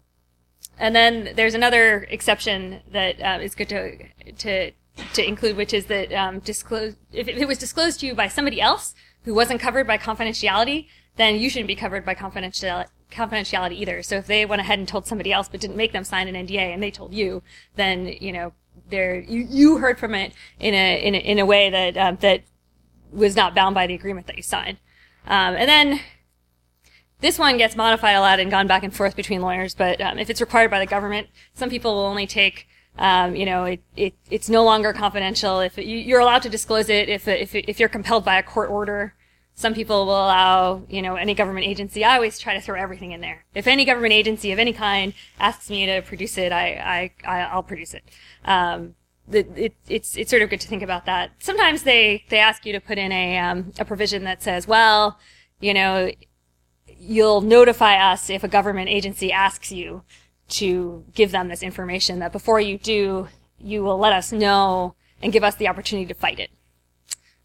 and 0.79 0.95
then 0.95 1.33
there's 1.35 1.53
another 1.53 2.07
exception 2.09 2.81
that 2.91 3.21
uh, 3.21 3.39
is 3.41 3.55
good 3.55 3.69
to 3.69 3.97
to 4.39 4.71
to 5.13 5.27
include, 5.27 5.57
which 5.57 5.73
is 5.73 5.85
that 5.87 6.11
um, 6.13 6.39
disclose 6.39 6.95
if 7.11 7.27
it 7.27 7.47
was 7.47 7.57
disclosed 7.57 7.99
to 8.01 8.05
you 8.05 8.15
by 8.15 8.27
somebody 8.27 8.59
else 8.61 8.95
who 9.23 9.33
wasn't 9.33 9.59
covered 9.59 9.87
by 9.87 9.97
confidentiality, 9.97 10.87
then 11.15 11.35
you 11.37 11.49
shouldn't 11.49 11.67
be 11.67 11.75
covered 11.75 12.05
by 12.05 12.15
confidentiality 12.15 12.87
confidentiality 13.11 13.73
either. 13.73 14.01
So 14.01 14.15
if 14.17 14.27
they 14.27 14.45
went 14.45 14.61
ahead 14.61 14.79
and 14.79 14.87
told 14.87 15.05
somebody 15.05 15.31
else 15.31 15.47
but 15.47 15.61
didn't 15.61 15.77
make 15.77 15.93
them 15.93 16.03
sign 16.03 16.27
an 16.27 16.47
NDA 16.47 16.73
and 16.73 16.81
they 16.81 16.91
told 16.91 17.13
you, 17.13 17.43
then 17.75 18.07
you 18.07 18.31
know 18.31 18.53
they're 18.89 19.19
you, 19.19 19.47
you 19.49 19.77
heard 19.77 19.99
from 19.99 20.15
it 20.15 20.33
in 20.59 20.73
a 20.73 21.03
in 21.03 21.15
a, 21.15 21.17
in 21.19 21.39
a 21.39 21.45
way 21.45 21.69
that 21.69 21.97
um, 21.97 22.17
that 22.21 22.41
was 23.11 23.35
not 23.35 23.53
bound 23.53 23.75
by 23.75 23.87
the 23.87 23.93
agreement 23.93 24.27
that 24.27 24.37
you 24.37 24.43
signed. 24.43 24.77
Um, 25.25 25.55
and 25.55 25.69
then 25.69 25.99
this 27.23 27.39
one 27.39 27.57
gets 27.57 27.75
modified 27.75 28.15
a 28.15 28.19
lot 28.19 28.39
and 28.39 28.51
gone 28.51 28.67
back 28.67 28.83
and 28.83 28.93
forth 28.93 29.15
between 29.15 29.41
lawyers, 29.41 29.73
but 29.73 29.99
um, 30.01 30.19
if 30.19 30.29
it's 30.29 30.41
required 30.41 30.69
by 30.69 30.79
the 30.79 30.85
government, 30.85 31.27
some 31.55 31.69
people 31.69 31.95
will 31.95 32.05
only 32.05 32.27
take, 32.27 32.67
um, 32.99 33.35
you 33.35 33.45
know, 33.45 33.63
it, 33.63 33.81
it, 33.95 34.13
it's 34.29 34.49
no 34.49 34.63
longer 34.63 34.93
confidential. 34.93 35.59
If 35.61 35.79
it, 35.79 35.85
you, 35.85 35.97
you're 35.97 36.19
allowed 36.19 36.43
to 36.43 36.49
disclose 36.49 36.89
it, 36.89 37.09
if, 37.09 37.27
if, 37.27 37.55
if 37.55 37.79
you're 37.79 37.89
compelled 37.89 38.25
by 38.25 38.37
a 38.37 38.43
court 38.43 38.69
order, 38.69 39.15
some 39.55 39.73
people 39.73 40.05
will 40.05 40.25
allow, 40.25 40.83
you 40.89 41.01
know, 41.01 41.15
any 41.15 41.33
government 41.33 41.65
agency. 41.65 42.03
I 42.03 42.15
always 42.15 42.37
try 42.39 42.53
to 42.55 42.61
throw 42.61 42.79
everything 42.79 43.11
in 43.11 43.21
there. 43.21 43.45
If 43.55 43.67
any 43.67 43.85
government 43.85 44.13
agency 44.13 44.51
of 44.51 44.59
any 44.59 44.73
kind 44.73 45.13
asks 45.39 45.69
me 45.69 45.85
to 45.85 46.01
produce 46.01 46.37
it, 46.37 46.51
I, 46.51 47.11
I, 47.25 47.31
I 47.31 47.39
I'll 47.45 47.63
produce 47.63 47.93
it. 47.93 48.03
Um, 48.43 48.95
the, 49.27 49.45
it, 49.55 49.73
it's 49.87 50.17
it's 50.17 50.29
sort 50.29 50.41
of 50.41 50.49
good 50.49 50.59
to 50.59 50.67
think 50.67 50.83
about 50.83 51.05
that. 51.05 51.31
Sometimes 51.39 51.83
they 51.83 52.25
they 52.29 52.39
ask 52.39 52.65
you 52.65 52.73
to 52.73 52.81
put 52.81 52.97
in 52.97 53.11
a 53.11 53.37
um, 53.37 53.71
a 53.79 53.85
provision 53.85 54.23
that 54.25 54.43
says, 54.43 54.67
well, 54.67 55.17
you 55.61 55.73
know, 55.73 56.11
you'll 57.07 57.41
notify 57.41 57.95
us 58.11 58.29
if 58.29 58.43
a 58.43 58.47
government 58.47 58.89
agency 58.89 59.31
asks 59.31 59.71
you 59.71 60.03
to 60.49 61.03
give 61.13 61.31
them 61.31 61.47
this 61.47 61.63
information. 61.63 62.19
That 62.19 62.31
before 62.31 62.59
you 62.59 62.77
do, 62.77 63.27
you 63.59 63.83
will 63.83 63.97
let 63.97 64.13
us 64.13 64.31
know 64.31 64.95
and 65.21 65.33
give 65.33 65.43
us 65.43 65.55
the 65.55 65.67
opportunity 65.67 66.07
to 66.07 66.13
fight 66.13 66.39
it. 66.39 66.51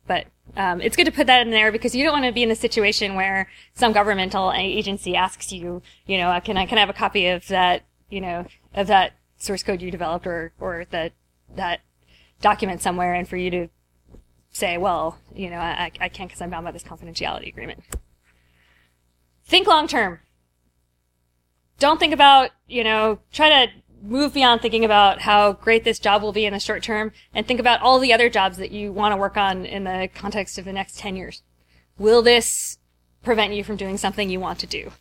But 0.07 0.27
um, 0.57 0.81
it's 0.81 0.97
good 0.97 1.05
to 1.05 1.13
put 1.13 1.27
that 1.27 1.43
in 1.43 1.51
there 1.51 1.71
because 1.71 1.95
you 1.95 2.05
don't 2.05 2.15
want 2.15 2.25
to 2.25 2.33
be 2.33 2.43
in 2.43 2.51
a 2.51 2.57
situation 2.57 3.15
where 3.15 3.49
some 3.75 3.93
governmental 3.93 4.53
agency 4.53 5.15
asks 5.15 5.53
you, 5.53 5.83
you 6.07 6.17
know, 6.17 6.41
can 6.43 6.57
I 6.57 6.67
can 6.67 6.79
I 6.79 6.81
have 6.81 6.91
a 6.91 6.95
copy 6.95 7.27
of 7.29 7.47
that, 7.49 7.83
you 8.09 8.21
know, 8.21 8.47
of 8.75 8.87
that 8.87 9.13
source 9.37 9.63
code 9.63 9.83
you 9.83 9.91
developed 9.91 10.27
or 10.27 10.53
or 10.59 10.87
that 10.91 11.13
that 11.55 11.81
document 12.41 12.81
somewhere, 12.81 13.15
and 13.15 13.29
for 13.29 13.37
you 13.37 13.51
to 13.51 13.69
say, 14.51 14.79
well, 14.79 15.19
you 15.35 15.51
know, 15.51 15.59
I, 15.59 15.93
I 16.01 16.09
can't 16.09 16.31
because 16.31 16.41
I'm 16.41 16.51
bound 16.51 16.65
by 16.65 16.73
this 16.73 16.83
confidentiality 16.83 17.49
agreement. 17.49 17.81
Think 19.49 19.67
long 19.67 19.89
term. 19.89 20.21
Don't 21.79 21.99
think 21.99 22.13
about, 22.13 22.51
you 22.67 22.85
know, 22.85 23.21
try 23.33 23.49
to 23.49 23.73
move 24.03 24.35
beyond 24.35 24.61
thinking 24.61 24.85
about 24.85 25.23
how 25.23 25.53
great 25.55 25.85
this 25.85 25.99
job 25.99 26.23
will 26.23 26.33
be 26.33 26.45
in 26.45 26.53
the 26.53 26.61
short 26.61 26.83
term 26.83 27.13
and 27.33 27.47
think 27.47 27.59
about 27.59 27.81
all 27.81 27.99
the 27.99 28.13
other 28.13 28.29
jobs 28.29 28.59
that 28.59 28.71
you 28.71 28.93
want 28.93 29.13
to 29.13 29.17
work 29.17 29.37
on 29.39 29.65
in 29.65 29.85
the 29.85 30.09
context 30.15 30.59
of 30.59 30.67
the 30.67 30.73
next 30.73 30.99
10 30.99 31.17
years. 31.17 31.43
Will 31.97 32.21
this 32.21 32.79
prevent 33.23 33.55
you 33.55 33.65
from 33.65 33.77
doing 33.77 33.97
something 33.97 34.29
you 34.29 34.39
want 34.39 34.59
to 34.59 34.67
do? 34.67 34.93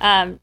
Um, 0.00 0.40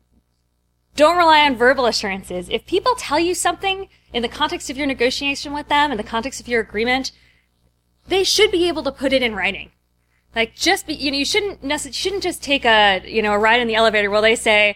don't 0.95 1.17
rely 1.17 1.41
on 1.41 1.57
verbal 1.57 1.87
assurances. 1.87 2.47
If 2.49 2.65
people 2.65 2.95
tell 2.95 3.19
you 3.19 3.35
something 3.35 3.89
in 4.13 4.21
the 4.21 4.29
context 4.29 4.69
of 4.69 4.77
your 4.77 4.87
negotiation 4.87 5.53
with 5.53 5.67
them, 5.67 5.91
in 5.91 5.97
the 5.97 6.03
context 6.03 6.39
of 6.39 6.47
your 6.47 6.61
agreement, 6.61 7.11
they 8.07 8.23
should 8.23 8.51
be 8.51 8.69
able 8.69 8.83
to 8.83 8.91
put 8.91 9.11
it 9.11 9.21
in 9.21 9.35
writing. 9.35 9.71
Like 10.35 10.53
just 10.55 10.85
be, 10.85 10.93
you 10.93 11.11
know, 11.11 11.17
you 11.17 11.25
shouldn't 11.25 11.63
necessarily, 11.63 11.93
shouldn't 11.93 12.23
just 12.23 12.43
take 12.43 12.65
a, 12.65 13.01
you 13.05 13.21
know, 13.21 13.33
a 13.33 13.39
ride 13.39 13.61
in 13.61 13.67
the 13.67 13.75
elevator 13.75 14.09
where 14.09 14.21
they 14.21 14.35
say, 14.35 14.75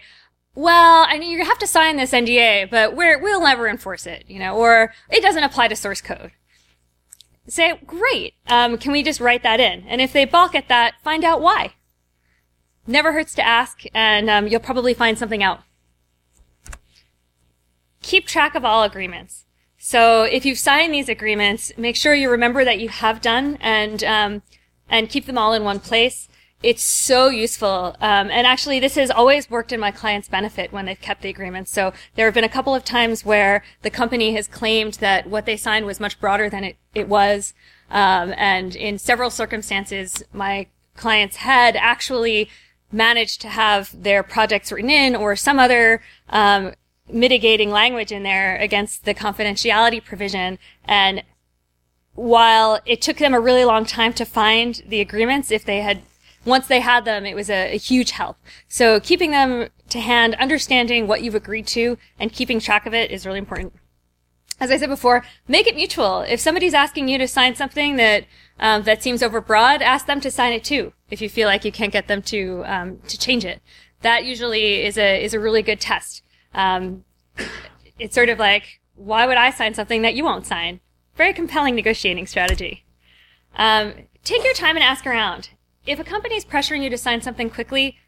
well, 0.54 1.06
I 1.08 1.18
mean, 1.18 1.30
you 1.30 1.44
have 1.44 1.58
to 1.58 1.66
sign 1.66 1.96
this 1.96 2.12
NDA, 2.12 2.70
but 2.70 2.96
we're, 2.96 3.20
we'll 3.20 3.42
never 3.42 3.68
enforce 3.68 4.06
it, 4.06 4.24
you 4.26 4.38
know, 4.38 4.56
or 4.56 4.92
it 5.10 5.22
doesn't 5.22 5.44
apply 5.44 5.68
to 5.68 5.76
source 5.76 6.00
code. 6.00 6.32
Say, 7.46 7.78
great, 7.86 8.34
um, 8.46 8.78
can 8.78 8.92
we 8.92 9.02
just 9.02 9.20
write 9.20 9.42
that 9.42 9.60
in? 9.60 9.84
And 9.86 10.00
if 10.00 10.12
they 10.12 10.24
balk 10.24 10.54
at 10.54 10.68
that, 10.68 10.94
find 11.02 11.24
out 11.24 11.40
why. 11.40 11.74
Never 12.86 13.12
hurts 13.12 13.34
to 13.34 13.46
ask, 13.46 13.82
and 13.94 14.30
um, 14.30 14.46
you'll 14.46 14.60
probably 14.60 14.94
find 14.94 15.18
something 15.18 15.42
out. 15.42 15.60
Keep 18.02 18.26
track 18.26 18.54
of 18.54 18.64
all 18.64 18.82
agreements. 18.82 19.44
So 19.78 20.22
if 20.22 20.44
you've 20.44 20.58
signed 20.58 20.92
these 20.92 21.08
agreements, 21.08 21.72
make 21.76 21.96
sure 21.96 22.14
you 22.14 22.30
remember 22.30 22.64
that 22.64 22.80
you 22.80 22.88
have 22.88 23.20
done 23.20 23.58
and 23.60 24.04
um, 24.04 24.42
and 24.90 25.08
keep 25.08 25.24
them 25.24 25.38
all 25.38 25.54
in 25.54 25.64
one 25.64 25.80
place. 25.80 26.28
It's 26.62 26.82
so 26.82 27.30
useful. 27.30 27.96
Um, 28.00 28.30
and 28.30 28.46
actually, 28.46 28.80
this 28.80 28.96
has 28.96 29.10
always 29.10 29.48
worked 29.48 29.72
in 29.72 29.80
my 29.80 29.90
clients' 29.90 30.28
benefit 30.28 30.72
when 30.72 30.84
they've 30.84 31.00
kept 31.00 31.22
the 31.22 31.30
agreements. 31.30 31.70
So 31.70 31.94
there 32.16 32.26
have 32.26 32.34
been 32.34 32.44
a 32.44 32.50
couple 32.50 32.74
of 32.74 32.84
times 32.84 33.24
where 33.24 33.64
the 33.80 33.88
company 33.88 34.34
has 34.34 34.46
claimed 34.46 34.94
that 34.94 35.26
what 35.26 35.46
they 35.46 35.56
signed 35.56 35.86
was 35.86 36.00
much 36.00 36.20
broader 36.20 36.50
than 36.50 36.64
it, 36.64 36.76
it 36.94 37.08
was. 37.08 37.54
Um, 37.90 38.34
and 38.36 38.76
in 38.76 38.98
several 38.98 39.30
circumstances, 39.30 40.22
my 40.34 40.66
clients 40.96 41.36
had 41.36 41.76
actually 41.76 42.50
managed 42.92 43.40
to 43.40 43.48
have 43.48 44.02
their 44.02 44.22
projects 44.22 44.70
written 44.70 44.90
in 44.90 45.16
or 45.16 45.36
some 45.36 45.58
other 45.58 46.02
um, 46.28 46.74
mitigating 47.08 47.70
language 47.70 48.12
in 48.12 48.22
there 48.22 48.56
against 48.56 49.06
the 49.06 49.14
confidentiality 49.14 50.04
provision. 50.04 50.58
And 50.84 51.22
while 52.20 52.78
it 52.84 53.00
took 53.00 53.16
them 53.16 53.32
a 53.32 53.40
really 53.40 53.64
long 53.64 53.86
time 53.86 54.12
to 54.12 54.26
find 54.26 54.82
the 54.86 55.00
agreements, 55.00 55.50
if 55.50 55.64
they 55.64 55.80
had 55.80 56.02
once 56.44 56.66
they 56.66 56.80
had 56.80 57.06
them, 57.06 57.24
it 57.24 57.34
was 57.34 57.48
a, 57.48 57.74
a, 57.74 57.78
huge 57.78 58.10
help. 58.10 58.36
So 58.68 59.00
keeping 59.00 59.30
them 59.30 59.68
to 59.88 60.00
hand, 60.00 60.34
understanding 60.36 61.06
what 61.06 61.22
you've 61.22 61.34
agreed 61.34 61.66
to, 61.68 61.96
and 62.18 62.32
keeping 62.32 62.60
track 62.60 62.84
of 62.86 62.92
it 62.92 63.10
is 63.10 63.26
really 63.26 63.38
important. 63.38 63.74
As 64.58 64.70
I 64.70 64.76
said 64.76 64.90
before, 64.90 65.24
make 65.48 65.66
it 65.66 65.74
mutual. 65.74 66.20
If 66.20 66.40
somebody's 66.40 66.74
asking 66.74 67.08
you 67.08 67.16
to 67.16 67.26
sign 67.26 67.54
something 67.54 67.96
that 67.96 68.26
um, 68.58 68.82
that 68.82 69.02
seems 69.02 69.22
overbroad, 69.22 69.80
ask 69.80 70.04
them 70.04 70.20
to 70.20 70.30
sign 70.30 70.52
it 70.52 70.62
too. 70.62 70.92
If 71.10 71.22
you 71.22 71.30
feel 71.30 71.48
like 71.48 71.64
you 71.64 71.72
can't 71.72 71.92
get 71.92 72.06
them 72.06 72.20
to 72.22 72.62
um, 72.66 72.98
to 73.08 73.16
change 73.18 73.46
it, 73.46 73.62
that 74.02 74.26
usually 74.26 74.84
is 74.84 74.98
a 74.98 75.24
is 75.24 75.32
a 75.32 75.40
really 75.40 75.62
good 75.62 75.80
test. 75.80 76.22
Um, 76.52 77.04
it's 77.98 78.14
sort 78.14 78.28
of 78.28 78.38
like, 78.38 78.80
why 78.94 79.26
would 79.26 79.38
I 79.38 79.50
sign 79.50 79.72
something 79.72 80.02
that 80.02 80.14
you 80.14 80.24
won't 80.24 80.46
sign? 80.46 80.80
Very 81.20 81.34
compelling 81.34 81.74
negotiating 81.74 82.26
strategy. 82.26 82.82
Um, 83.54 83.92
take 84.24 84.42
your 84.42 84.54
time 84.54 84.74
and 84.76 84.82
ask 84.82 85.06
around 85.06 85.50
if 85.84 86.00
a 86.00 86.02
company 86.02 86.34
is 86.34 86.46
pressuring 86.46 86.82
you 86.82 86.88
to 86.88 86.96
sign 86.96 87.20
something 87.20 87.50
quickly, 87.50 87.98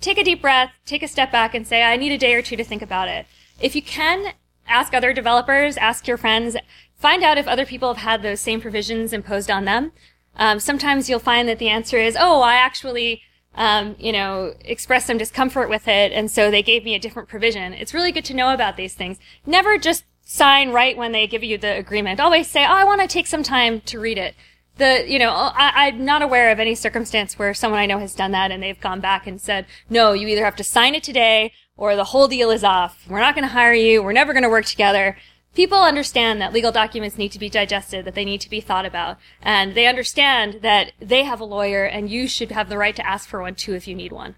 take 0.00 0.18
a 0.18 0.22
deep 0.22 0.40
breath, 0.40 0.70
take 0.86 1.02
a 1.02 1.08
step 1.08 1.32
back 1.32 1.52
and 1.52 1.66
say, 1.66 1.82
I 1.82 1.96
need 1.96 2.12
a 2.12 2.16
day 2.16 2.32
or 2.32 2.42
two 2.42 2.54
to 2.54 2.62
think 2.62 2.80
about 2.80 3.08
it. 3.08 3.26
If 3.60 3.74
you 3.74 3.82
can, 3.82 4.34
ask 4.68 4.94
other 4.94 5.12
developers, 5.12 5.76
ask 5.78 6.06
your 6.06 6.16
friends, 6.16 6.56
find 6.94 7.24
out 7.24 7.38
if 7.38 7.48
other 7.48 7.66
people 7.66 7.92
have 7.92 8.04
had 8.04 8.22
those 8.22 8.38
same 8.38 8.60
provisions 8.60 9.12
imposed 9.12 9.50
on 9.50 9.64
them. 9.64 9.90
Um, 10.36 10.60
sometimes 10.60 11.10
you'll 11.10 11.18
find 11.18 11.48
that 11.48 11.58
the 11.58 11.70
answer 11.70 11.98
is, 11.98 12.16
oh, 12.16 12.40
I 12.40 12.54
actually, 12.54 13.22
um, 13.56 13.96
you 13.98 14.12
know, 14.12 14.54
expressed 14.64 15.08
some 15.08 15.18
discomfort 15.18 15.70
with 15.70 15.88
it, 15.88 16.12
and 16.12 16.30
so 16.30 16.52
they 16.52 16.62
gave 16.62 16.84
me 16.84 16.94
a 16.94 17.00
different 17.00 17.28
provision. 17.28 17.72
It's 17.72 17.94
really 17.94 18.12
good 18.12 18.24
to 18.26 18.34
know 18.34 18.54
about 18.54 18.76
these 18.76 18.94
things. 18.94 19.18
Never 19.44 19.76
just 19.76 20.04
sign 20.30 20.70
right 20.70 20.96
when 20.96 21.10
they 21.10 21.26
give 21.26 21.42
you 21.42 21.58
the 21.58 21.76
agreement. 21.76 22.20
Always 22.20 22.46
say, 22.46 22.64
oh, 22.64 22.68
I 22.68 22.84
want 22.84 23.00
to 23.00 23.08
take 23.08 23.26
some 23.26 23.42
time 23.42 23.80
to 23.80 23.98
read 23.98 24.16
it. 24.16 24.36
The 24.76 25.04
you 25.06 25.18
know 25.18 25.32
I, 25.32 25.88
am 25.88 26.04
not 26.04 26.22
aware 26.22 26.52
of 26.52 26.60
any 26.60 26.76
circumstance 26.76 27.36
where 27.36 27.52
someone 27.52 27.80
I 27.80 27.86
know 27.86 27.98
has 27.98 28.14
done 28.14 28.30
that 28.30 28.52
and 28.52 28.62
they've 28.62 28.80
gone 28.80 29.00
back 29.00 29.26
and 29.26 29.38
said 29.40 29.66
no 29.90 30.12
you 30.12 30.26
either 30.28 30.44
have 30.44 30.56
to 30.56 30.64
sign 30.64 30.94
it 30.94 31.02
today 31.02 31.52
or 31.76 31.96
the 31.96 32.04
whole 32.04 32.28
deal 32.28 32.50
is 32.50 32.64
off. 32.64 33.04
We're 33.08 33.20
not 33.20 33.34
going 33.34 33.46
to 33.46 33.52
hire 33.52 33.74
you. 33.74 34.02
We're 34.02 34.12
never 34.12 34.32
going 34.32 34.44
to 34.44 34.48
work 34.48 34.64
together. 34.64 35.18
People 35.54 35.82
understand 35.82 36.40
that 36.40 36.52
legal 36.52 36.72
documents 36.72 37.18
need 37.18 37.32
to 37.32 37.38
be 37.38 37.50
digested 37.50 38.04
that 38.04 38.14
they 38.14 38.24
need 38.24 38.40
to 38.40 38.48
be 38.48 38.60
thought 38.60 38.86
about 38.86 39.18
and 39.42 39.74
they 39.74 39.86
understand 39.86 40.60
that 40.62 40.92
they 41.00 41.24
have 41.24 41.40
a 41.40 41.44
lawyer 41.44 41.84
and 41.84 42.08
you 42.08 42.28
should 42.28 42.52
have 42.52 42.68
the 42.68 42.78
right 42.78 42.96
to 42.96 43.06
ask 43.06 43.28
for 43.28 43.42
one 43.42 43.56
too 43.56 43.74
if 43.74 43.88
you 43.88 43.96
need 43.96 44.12
one. 44.12 44.36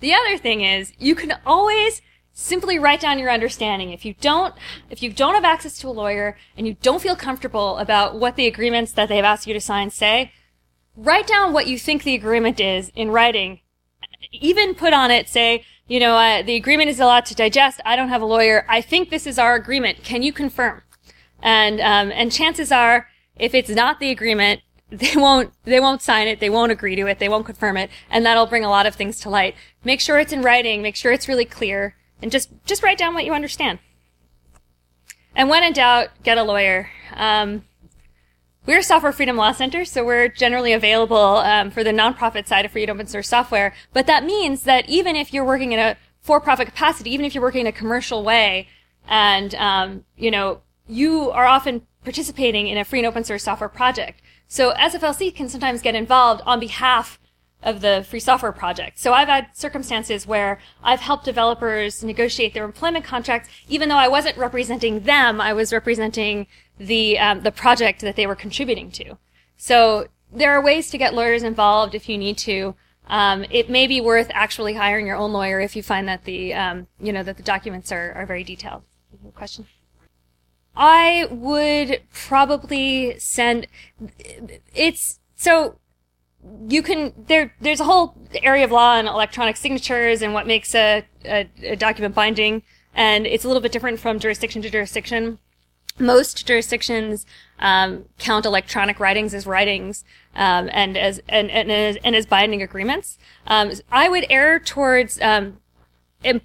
The 0.00 0.12
other 0.12 0.36
thing 0.36 0.60
is 0.62 0.92
you 0.98 1.14
can 1.14 1.38
always 1.46 2.02
simply 2.32 2.78
write 2.78 3.00
down 3.00 3.18
your 3.18 3.30
understanding. 3.30 3.90
If 3.90 4.04
you 4.04 4.14
don't, 4.20 4.54
if 4.88 5.02
you 5.02 5.10
don't 5.12 5.34
have 5.34 5.44
access 5.44 5.78
to 5.78 5.88
a 5.88 5.90
lawyer 5.90 6.36
and 6.56 6.66
you 6.66 6.74
don't 6.82 7.02
feel 7.02 7.16
comfortable 7.16 7.78
about 7.78 8.18
what 8.18 8.36
the 8.36 8.46
agreements 8.46 8.92
that 8.92 9.08
they've 9.08 9.24
asked 9.24 9.46
you 9.46 9.54
to 9.54 9.60
sign 9.60 9.90
say, 9.90 10.32
write 10.96 11.26
down 11.26 11.52
what 11.52 11.66
you 11.66 11.78
think 11.78 12.02
the 12.02 12.14
agreement 12.14 12.60
is 12.60 12.90
in 12.94 13.10
writing. 13.10 13.60
Even 14.32 14.74
put 14.74 14.92
on 14.92 15.10
it, 15.10 15.28
say, 15.28 15.64
you 15.88 15.98
know, 15.98 16.16
uh, 16.16 16.42
the 16.42 16.54
agreement 16.54 16.88
is 16.88 17.00
a 17.00 17.04
lot 17.04 17.26
to 17.26 17.34
digest. 17.34 17.80
I 17.84 17.96
don't 17.96 18.10
have 18.10 18.22
a 18.22 18.26
lawyer. 18.26 18.64
I 18.68 18.80
think 18.80 19.10
this 19.10 19.26
is 19.26 19.38
our 19.38 19.54
agreement. 19.54 20.04
Can 20.04 20.22
you 20.22 20.32
confirm? 20.32 20.82
And 21.42 21.80
um, 21.80 22.12
and 22.12 22.30
chances 22.30 22.70
are, 22.70 23.08
if 23.36 23.54
it's 23.54 23.70
not 23.70 23.98
the 23.98 24.10
agreement, 24.10 24.60
they 24.90 25.14
won't 25.16 25.52
they 25.64 25.80
won't 25.80 26.02
sign 26.02 26.28
it. 26.28 26.38
They 26.38 26.50
won't 26.50 26.70
agree 26.70 26.94
to 26.96 27.06
it. 27.06 27.18
They 27.18 27.28
won't 27.28 27.46
confirm 27.46 27.76
it, 27.76 27.90
and 28.08 28.24
that'll 28.24 28.46
bring 28.46 28.64
a 28.64 28.70
lot 28.70 28.86
of 28.86 28.94
things 28.94 29.18
to 29.20 29.30
light. 29.30 29.56
Make 29.82 30.00
sure 30.00 30.18
it's 30.18 30.32
in 30.32 30.42
writing. 30.42 30.80
Make 30.82 30.96
sure 30.96 31.12
it's 31.12 31.28
really 31.28 31.44
clear 31.44 31.96
and 32.22 32.30
just 32.30 32.50
just 32.64 32.82
write 32.82 32.98
down 32.98 33.14
what 33.14 33.24
you 33.24 33.32
understand. 33.32 33.78
And 35.34 35.48
when 35.48 35.62
in 35.62 35.72
doubt, 35.72 36.08
get 36.22 36.38
a 36.38 36.42
lawyer. 36.42 36.90
Um, 37.14 37.64
we're 38.66 38.82
Software 38.82 39.12
Freedom 39.12 39.36
Law 39.36 39.52
Center, 39.52 39.84
so 39.84 40.04
we're 40.04 40.28
generally 40.28 40.72
available 40.72 41.16
um, 41.16 41.70
for 41.70 41.82
the 41.82 41.92
nonprofit 41.92 42.46
side 42.46 42.64
of 42.64 42.72
free 42.72 42.82
and 42.82 42.90
open 42.90 43.06
source 43.06 43.28
software. 43.28 43.74
But 43.92 44.06
that 44.06 44.24
means 44.24 44.62
that 44.62 44.88
even 44.88 45.16
if 45.16 45.32
you're 45.32 45.44
working 45.44 45.72
in 45.72 45.78
a 45.78 45.96
for-profit 46.20 46.66
capacity, 46.66 47.12
even 47.12 47.24
if 47.24 47.34
you're 47.34 47.42
working 47.42 47.62
in 47.62 47.66
a 47.66 47.72
commercial 47.72 48.22
way, 48.22 48.68
and 49.08 49.54
um, 49.54 50.04
you 50.16 50.30
know 50.30 50.60
you 50.88 51.30
are 51.30 51.46
often 51.46 51.86
participating 52.04 52.66
in 52.66 52.76
a 52.76 52.84
free 52.84 52.98
and 52.98 53.06
open 53.06 53.24
source 53.24 53.44
software 53.44 53.68
project, 53.68 54.20
so 54.48 54.72
SFLC 54.74 55.34
can 55.34 55.48
sometimes 55.48 55.80
get 55.80 55.94
involved 55.94 56.42
on 56.44 56.60
behalf 56.60 57.19
of 57.62 57.80
the 57.80 58.04
free 58.08 58.20
software 58.20 58.52
project. 58.52 58.98
So 58.98 59.12
I've 59.12 59.28
had 59.28 59.48
circumstances 59.52 60.26
where 60.26 60.58
I've 60.82 61.00
helped 61.00 61.24
developers 61.24 62.02
negotiate 62.02 62.54
their 62.54 62.64
employment 62.64 63.04
contracts, 63.04 63.48
even 63.68 63.88
though 63.88 63.96
I 63.96 64.08
wasn't 64.08 64.36
representing 64.36 65.00
them, 65.00 65.40
I 65.40 65.52
was 65.52 65.72
representing 65.72 66.46
the 66.78 67.18
um, 67.18 67.42
the 67.42 67.52
project 67.52 68.00
that 68.00 68.16
they 68.16 68.26
were 68.26 68.34
contributing 68.34 68.90
to. 68.92 69.18
So 69.56 70.08
there 70.32 70.52
are 70.52 70.62
ways 70.62 70.90
to 70.90 70.98
get 70.98 71.14
lawyers 71.14 71.42
involved 71.42 71.94
if 71.94 72.08
you 72.08 72.16
need 72.16 72.38
to. 72.38 72.74
Um, 73.06 73.44
it 73.50 73.68
may 73.68 73.86
be 73.86 74.00
worth 74.00 74.30
actually 74.32 74.74
hiring 74.74 75.06
your 75.06 75.16
own 75.16 75.32
lawyer 75.32 75.60
if 75.60 75.74
you 75.74 75.82
find 75.82 76.08
that 76.08 76.24
the 76.24 76.54
um, 76.54 76.86
you 77.00 77.12
know 77.12 77.22
that 77.22 77.36
the 77.36 77.42
documents 77.42 77.92
are, 77.92 78.12
are 78.12 78.24
very 78.24 78.44
detailed. 78.44 78.82
Question. 79.34 79.66
I 80.74 81.26
would 81.30 82.02
probably 82.12 83.18
send. 83.18 83.66
It's 84.74 85.18
so 85.34 85.78
you 86.68 86.82
can 86.82 87.12
there 87.26 87.54
there's 87.60 87.80
a 87.80 87.84
whole 87.84 88.14
area 88.42 88.64
of 88.64 88.70
law 88.70 88.92
on 88.94 89.06
electronic 89.06 89.56
signatures 89.56 90.22
and 90.22 90.32
what 90.32 90.46
makes 90.46 90.74
a, 90.74 91.04
a, 91.24 91.48
a, 91.62 91.76
document 91.76 92.14
binding. 92.14 92.62
And 92.94 93.26
it's 93.26 93.44
a 93.44 93.48
little 93.48 93.60
bit 93.60 93.72
different 93.72 94.00
from 94.00 94.18
jurisdiction 94.18 94.62
to 94.62 94.70
jurisdiction. 94.70 95.38
Most 95.98 96.46
jurisdictions 96.46 97.26
um, 97.58 98.06
count 98.18 98.46
electronic 98.46 98.98
writings 98.98 99.34
as 99.34 99.46
writings 99.46 100.04
um, 100.34 100.70
and 100.72 100.96
as 100.96 101.20
and, 101.28 101.50
and, 101.50 101.70
as 101.70 101.98
and 102.02 102.16
as 102.16 102.26
binding 102.26 102.62
agreements. 102.62 103.18
Um, 103.46 103.72
i 103.90 104.08
would 104.08 104.26
err 104.30 104.58
towards 104.58 105.20
um, 105.20 105.60
imp- 106.24 106.44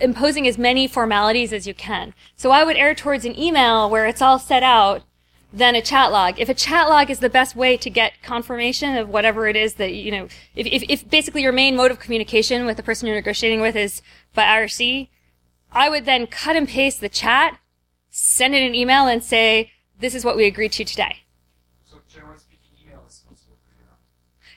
imposing 0.00 0.46
as 0.48 0.58
many 0.58 0.88
formalities 0.88 1.52
as 1.52 1.66
you 1.66 1.74
can. 1.74 2.12
So 2.36 2.50
i 2.50 2.64
would 2.64 2.76
err 2.76 2.94
towards 2.94 3.24
an 3.24 3.38
email 3.38 3.88
where 3.88 4.06
it's 4.06 4.22
all 4.22 4.38
set 4.38 4.62
out 4.62 5.04
than 5.52 5.74
a 5.74 5.82
chat 5.82 6.12
log. 6.12 6.38
If 6.38 6.48
a 6.48 6.54
chat 6.54 6.88
log 6.88 7.10
is 7.10 7.20
the 7.20 7.30
best 7.30 7.56
way 7.56 7.76
to 7.78 7.88
get 7.88 8.22
confirmation 8.22 8.96
of 8.96 9.08
whatever 9.08 9.46
it 9.48 9.56
is 9.56 9.74
that, 9.74 9.94
you 9.94 10.10
know, 10.10 10.28
if, 10.54 10.66
if, 10.66 10.84
if 10.88 11.10
basically 11.10 11.42
your 11.42 11.52
main 11.52 11.74
mode 11.74 11.90
of 11.90 11.98
communication 11.98 12.66
with 12.66 12.76
the 12.76 12.82
person 12.82 13.06
you're 13.06 13.16
negotiating 13.16 13.60
with 13.60 13.74
is 13.74 14.02
by 14.34 14.44
IRC, 14.44 15.08
I 15.72 15.88
would 15.88 16.04
then 16.04 16.26
cut 16.26 16.56
and 16.56 16.68
paste 16.68 17.00
the 17.00 17.08
chat, 17.08 17.58
send 18.10 18.54
it 18.54 18.66
an 18.66 18.74
email 18.74 19.06
and 19.06 19.22
say, 19.22 19.72
this 19.98 20.14
is 20.14 20.24
what 20.24 20.36
we 20.36 20.44
agreed 20.44 20.72
to 20.72 20.84
today. 20.84 21.20
So 21.84 21.98
generally 22.08 22.38
speaking, 22.38 22.70
email 22.84 23.02
is 23.08 23.14
supposed 23.14 23.44
to 23.44 23.50
work. 23.50 23.58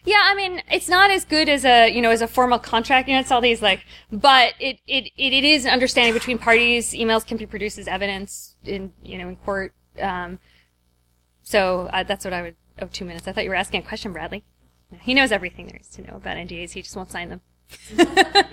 Yeah, 0.04 0.22
I 0.24 0.36
mean, 0.36 0.62
it's 0.70 0.90
not 0.90 1.10
as 1.10 1.24
good 1.24 1.48
as 1.48 1.64
a, 1.64 1.90
you 1.90 2.02
know, 2.02 2.12
as 2.12 2.22
a 2.22 2.28
formal 2.28 2.60
contract. 2.60 3.08
You 3.08 3.16
know, 3.16 3.22
it's 3.22 3.32
all 3.32 3.42
these 3.42 3.62
like, 3.62 3.86
but 4.12 4.54
it, 4.60 4.80
it, 4.88 5.06
it, 5.16 5.34
it 5.34 5.44
is 5.46 5.64
an 5.64 5.72
understanding 5.72 6.14
between 6.14 6.38
parties. 6.38 6.92
Emails 6.92 7.26
can 7.26 7.38
be 7.38 7.46
produced 7.46 7.78
as 7.78 7.88
evidence 7.88 8.56
in, 8.66 8.92
you 9.04 9.18
know, 9.18 9.30
in 9.30 9.36
court. 9.38 9.74
Um, 10.00 10.40
so 11.52 11.90
uh, 11.92 12.04
that's 12.04 12.24
what 12.24 12.34
I 12.34 12.42
would, 12.42 12.56
oh, 12.82 12.88
two 12.92 13.04
minutes. 13.04 13.28
I 13.28 13.34
thought 13.34 13.44
you 13.44 13.50
were 13.50 13.58
asking 13.58 13.82
a 13.82 13.84
question, 13.86 14.14
Bradley. 14.14 14.46
He 15.02 15.14
knows 15.14 15.34
everything 15.34 15.68
there 15.68 15.80
is 15.82 15.90
to 15.90 16.02
know 16.02 16.16
about 16.16 16.38
NDAs. 16.38 16.72
He 16.72 16.82
just 16.82 16.96
won't 16.96 17.12
sign 17.12 17.28
them. 17.30 17.42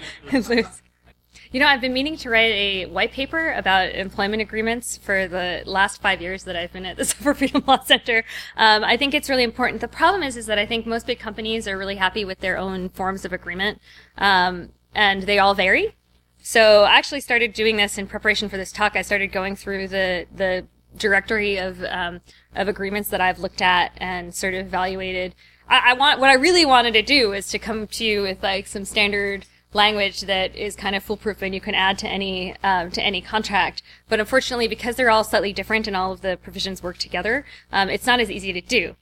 You 1.51 1.61
know, 1.61 1.67
I've 1.67 1.81
been 1.81 1.95
meaning 1.95 2.19
to 2.19 2.29
write 2.29 2.53
a 2.53 2.87
white 2.87 3.13
paper 3.13 3.53
about 3.53 3.95
employment 3.95 4.43
agreements 4.43 4.99
for 4.99 5.27
the 5.27 5.63
last 5.65 6.03
five 6.03 6.21
years 6.21 6.45
that 6.45 6.57
I've 6.57 6.73
been 6.75 6.85
at 6.85 6.99
the 6.99 7.05
Software 7.07 7.35
Freedom 7.35 7.65
Law 7.67 7.81
Center. 7.81 8.23
Um, 8.57 8.85
I 8.85 8.99
think 8.99 9.15
it's 9.15 9.31
really 9.31 9.45
important. 9.45 9.81
The 9.81 9.89
problem 9.89 10.23
is, 10.23 10.37
is 10.37 10.45
that 10.45 10.59
I 10.59 10.67
think 10.67 10.85
most 10.85 11.07
big 11.07 11.19
companies 11.19 11.67
are 11.67 11.79
really 11.79 11.97
happy 11.97 12.25
with 12.25 12.41
their 12.41 12.59
own 12.59 12.91
forms 12.91 13.25
of 13.25 13.33
agreement, 13.33 13.81
um, 14.19 14.71
and 14.95 15.23
they 15.23 15.39
all 15.39 15.55
vary. 15.55 15.95
So 16.43 16.83
I 16.83 16.99
actually 16.99 17.21
started 17.21 17.55
doing 17.55 17.79
this 17.79 17.97
in 17.97 18.07
preparation 18.07 18.51
for 18.51 18.59
this 18.59 18.73
talk. 18.73 18.95
I 18.95 19.03
started 19.03 19.33
going 19.33 19.57
through 19.57 19.89
the 19.89 20.27
the 20.35 20.67
directory 20.97 21.57
of 21.57 21.83
um, 21.85 22.21
of 22.55 22.69
agreements 22.69 23.09
that 23.11 23.21
I've 23.21 23.39
looked 23.39 23.63
at 23.63 23.93
and 23.99 24.35
sort 24.35 24.55
of 24.55 24.67
evaluated. 24.67 25.35
I, 25.69 25.91
I 25.91 25.93
want 25.95 26.21
what 26.21 26.31
I 26.31 26.35
really 26.35 26.65
wanted 26.65 26.95
to 26.95 27.03
do 27.03 27.33
is 27.33 27.49
to 27.49 27.59
come 27.59 27.87
to 27.87 28.05
you 28.05 28.23
with 28.23 28.43
like 28.43 28.67
some 28.67 28.85
standard 28.85 29.47
language 29.75 30.23
that 30.23 30.57
is 30.57 30.75
kind 30.75 30.97
of 30.97 31.03
foolproof 31.03 31.43
and 31.43 31.55
you 31.55 31.61
can 31.61 31.75
add 31.75 31.99
to 31.99 32.09
any 32.09 32.55
um, 32.63 32.91
to 32.91 33.03
any 33.03 33.21
contract. 33.21 33.83
But 34.09 34.21
unfortunately, 34.21 34.69
because 34.69 34.97
they're 34.97 35.11
all 35.11 35.25
slightly 35.25 35.53
different 35.53 35.87
and 35.87 35.97
all 35.97 36.13
of 36.13 36.23
the 36.23 36.39
provisions 36.43 36.83
work 36.83 36.99
together, 36.99 37.45
um, 37.73 37.89
it's 37.89 38.07
not 38.07 38.21
as 38.21 38.31
easy 38.31 38.53
to 38.53 38.61
do. 38.61 38.97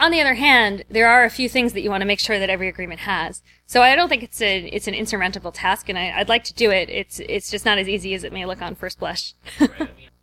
On 0.00 0.10
the 0.10 0.20
other 0.20 0.34
hand, 0.34 0.84
there 0.90 1.08
are 1.08 1.24
a 1.24 1.30
few 1.30 1.48
things 1.48 1.74
that 1.74 1.82
you 1.82 1.90
want 1.90 2.00
to 2.00 2.06
make 2.06 2.18
sure 2.18 2.38
that 2.38 2.50
every 2.50 2.68
agreement 2.68 3.00
has. 3.00 3.42
So 3.66 3.82
I 3.82 3.94
don't 3.94 4.08
think 4.08 4.22
it's 4.22 4.40
a 4.42 4.66
it's 4.66 4.88
an 4.88 4.94
insurmountable 4.94 5.52
task, 5.52 5.88
and 5.88 5.98
I, 5.98 6.12
I'd 6.16 6.28
like 6.28 6.44
to 6.44 6.54
do 6.54 6.70
it. 6.70 6.90
It's 6.90 7.20
it's 7.20 7.50
just 7.50 7.64
not 7.64 7.78
as 7.78 7.88
easy 7.88 8.14
as 8.14 8.24
it 8.24 8.32
may 8.32 8.44
look 8.44 8.60
on 8.60 8.74
first 8.74 8.98
blush. 8.98 9.34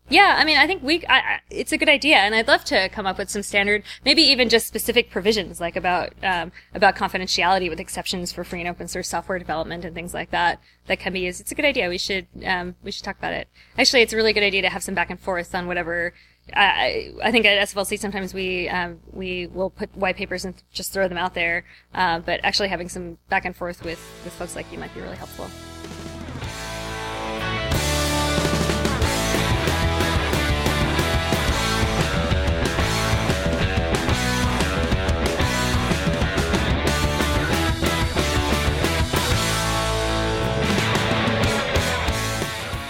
Yeah, 0.09 0.37
I 0.39 0.43
mean, 0.43 0.57
I 0.57 0.65
think 0.65 0.81
we, 0.81 1.05
I, 1.07 1.39
it's 1.51 1.71
a 1.71 1.77
good 1.77 1.87
idea, 1.87 2.17
and 2.17 2.33
I'd 2.33 2.47
love 2.47 2.63
to 2.65 2.89
come 2.89 3.05
up 3.05 3.19
with 3.19 3.29
some 3.29 3.43
standard, 3.43 3.83
maybe 4.03 4.23
even 4.23 4.49
just 4.49 4.65
specific 4.65 5.11
provisions, 5.11 5.61
like 5.61 5.75
about, 5.75 6.13
um, 6.23 6.51
about 6.73 6.95
confidentiality 6.95 7.69
with 7.69 7.79
exceptions 7.79 8.31
for 8.31 8.43
free 8.43 8.59
and 8.59 8.67
open 8.67 8.87
source 8.87 9.07
software 9.07 9.37
development 9.37 9.85
and 9.85 9.93
things 9.93 10.15
like 10.15 10.31
that, 10.31 10.59
that 10.87 10.99
can 10.99 11.13
be 11.13 11.19
used. 11.19 11.41
It's 11.41 11.51
a 11.51 11.55
good 11.55 11.65
idea. 11.65 11.89
We 11.89 11.99
should, 11.99 12.25
um, 12.43 12.75
we 12.81 12.89
should 12.89 13.05
talk 13.05 13.19
about 13.19 13.33
it. 13.33 13.49
Actually, 13.77 14.01
it's 14.01 14.11
a 14.11 14.15
really 14.15 14.33
good 14.33 14.41
idea 14.41 14.63
to 14.63 14.69
have 14.69 14.81
some 14.81 14.95
back 14.95 15.11
and 15.11 15.19
forth 15.19 15.53
on 15.53 15.67
whatever, 15.67 16.13
I, 16.55 17.13
I 17.23 17.31
think 17.31 17.45
at 17.45 17.69
SFLC 17.69 17.99
sometimes 17.99 18.33
we, 18.33 18.67
um, 18.69 18.99
we 19.11 19.45
will 19.45 19.69
put 19.69 19.95
white 19.95 20.15
papers 20.15 20.43
and 20.43 20.55
just 20.73 20.91
throw 20.91 21.07
them 21.07 21.19
out 21.19 21.35
there, 21.35 21.65
uh, 21.93 22.17
but 22.17 22.39
actually 22.43 22.69
having 22.69 22.89
some 22.89 23.19
back 23.29 23.45
and 23.45 23.55
forth 23.55 23.85
with, 23.85 23.99
with 24.23 24.33
folks 24.33 24.55
like 24.55 24.71
you 24.71 24.79
might 24.79 24.93
be 24.95 25.01
really 25.01 25.17
helpful. 25.17 25.47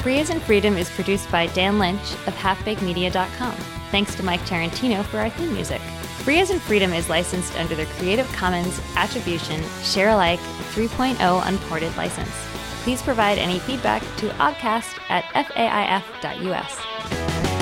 Free 0.10 0.18
as 0.18 0.32
in 0.32 0.40
Freedom 0.40 0.76
is 0.76 0.90
produced 0.90 1.32
by 1.32 1.46
Dan 1.46 1.78
Lynch 1.78 2.14
of 2.26 2.34
halfbakemedia.com. 2.34 3.54
Thanks 3.92 4.16
to 4.16 4.24
Mike 4.24 4.40
Tarantino 4.40 5.06
for 5.06 5.20
our 5.20 5.30
theme 5.30 5.54
music. 5.54 5.80
Free 6.24 6.40
as 6.40 6.50
in 6.50 6.60
Freedom 6.60 6.94
is 6.94 7.10
licensed 7.10 7.56
under 7.60 7.76
the 7.76 7.86
Creative 7.86 8.28
Commons 8.34 8.82
Attribution 8.96 9.64
Share 9.84 10.10
Alike 10.10 10.40
3.0 10.74 11.48
Unported 11.48 11.96
license. 11.96 12.34
Please 12.82 13.04
provide 13.04 13.38
any 13.38 13.60
feedback 13.60 14.02
to 14.18 14.30
oggcast 14.40 15.00
at 15.10 15.26
faif.us. 15.26 17.59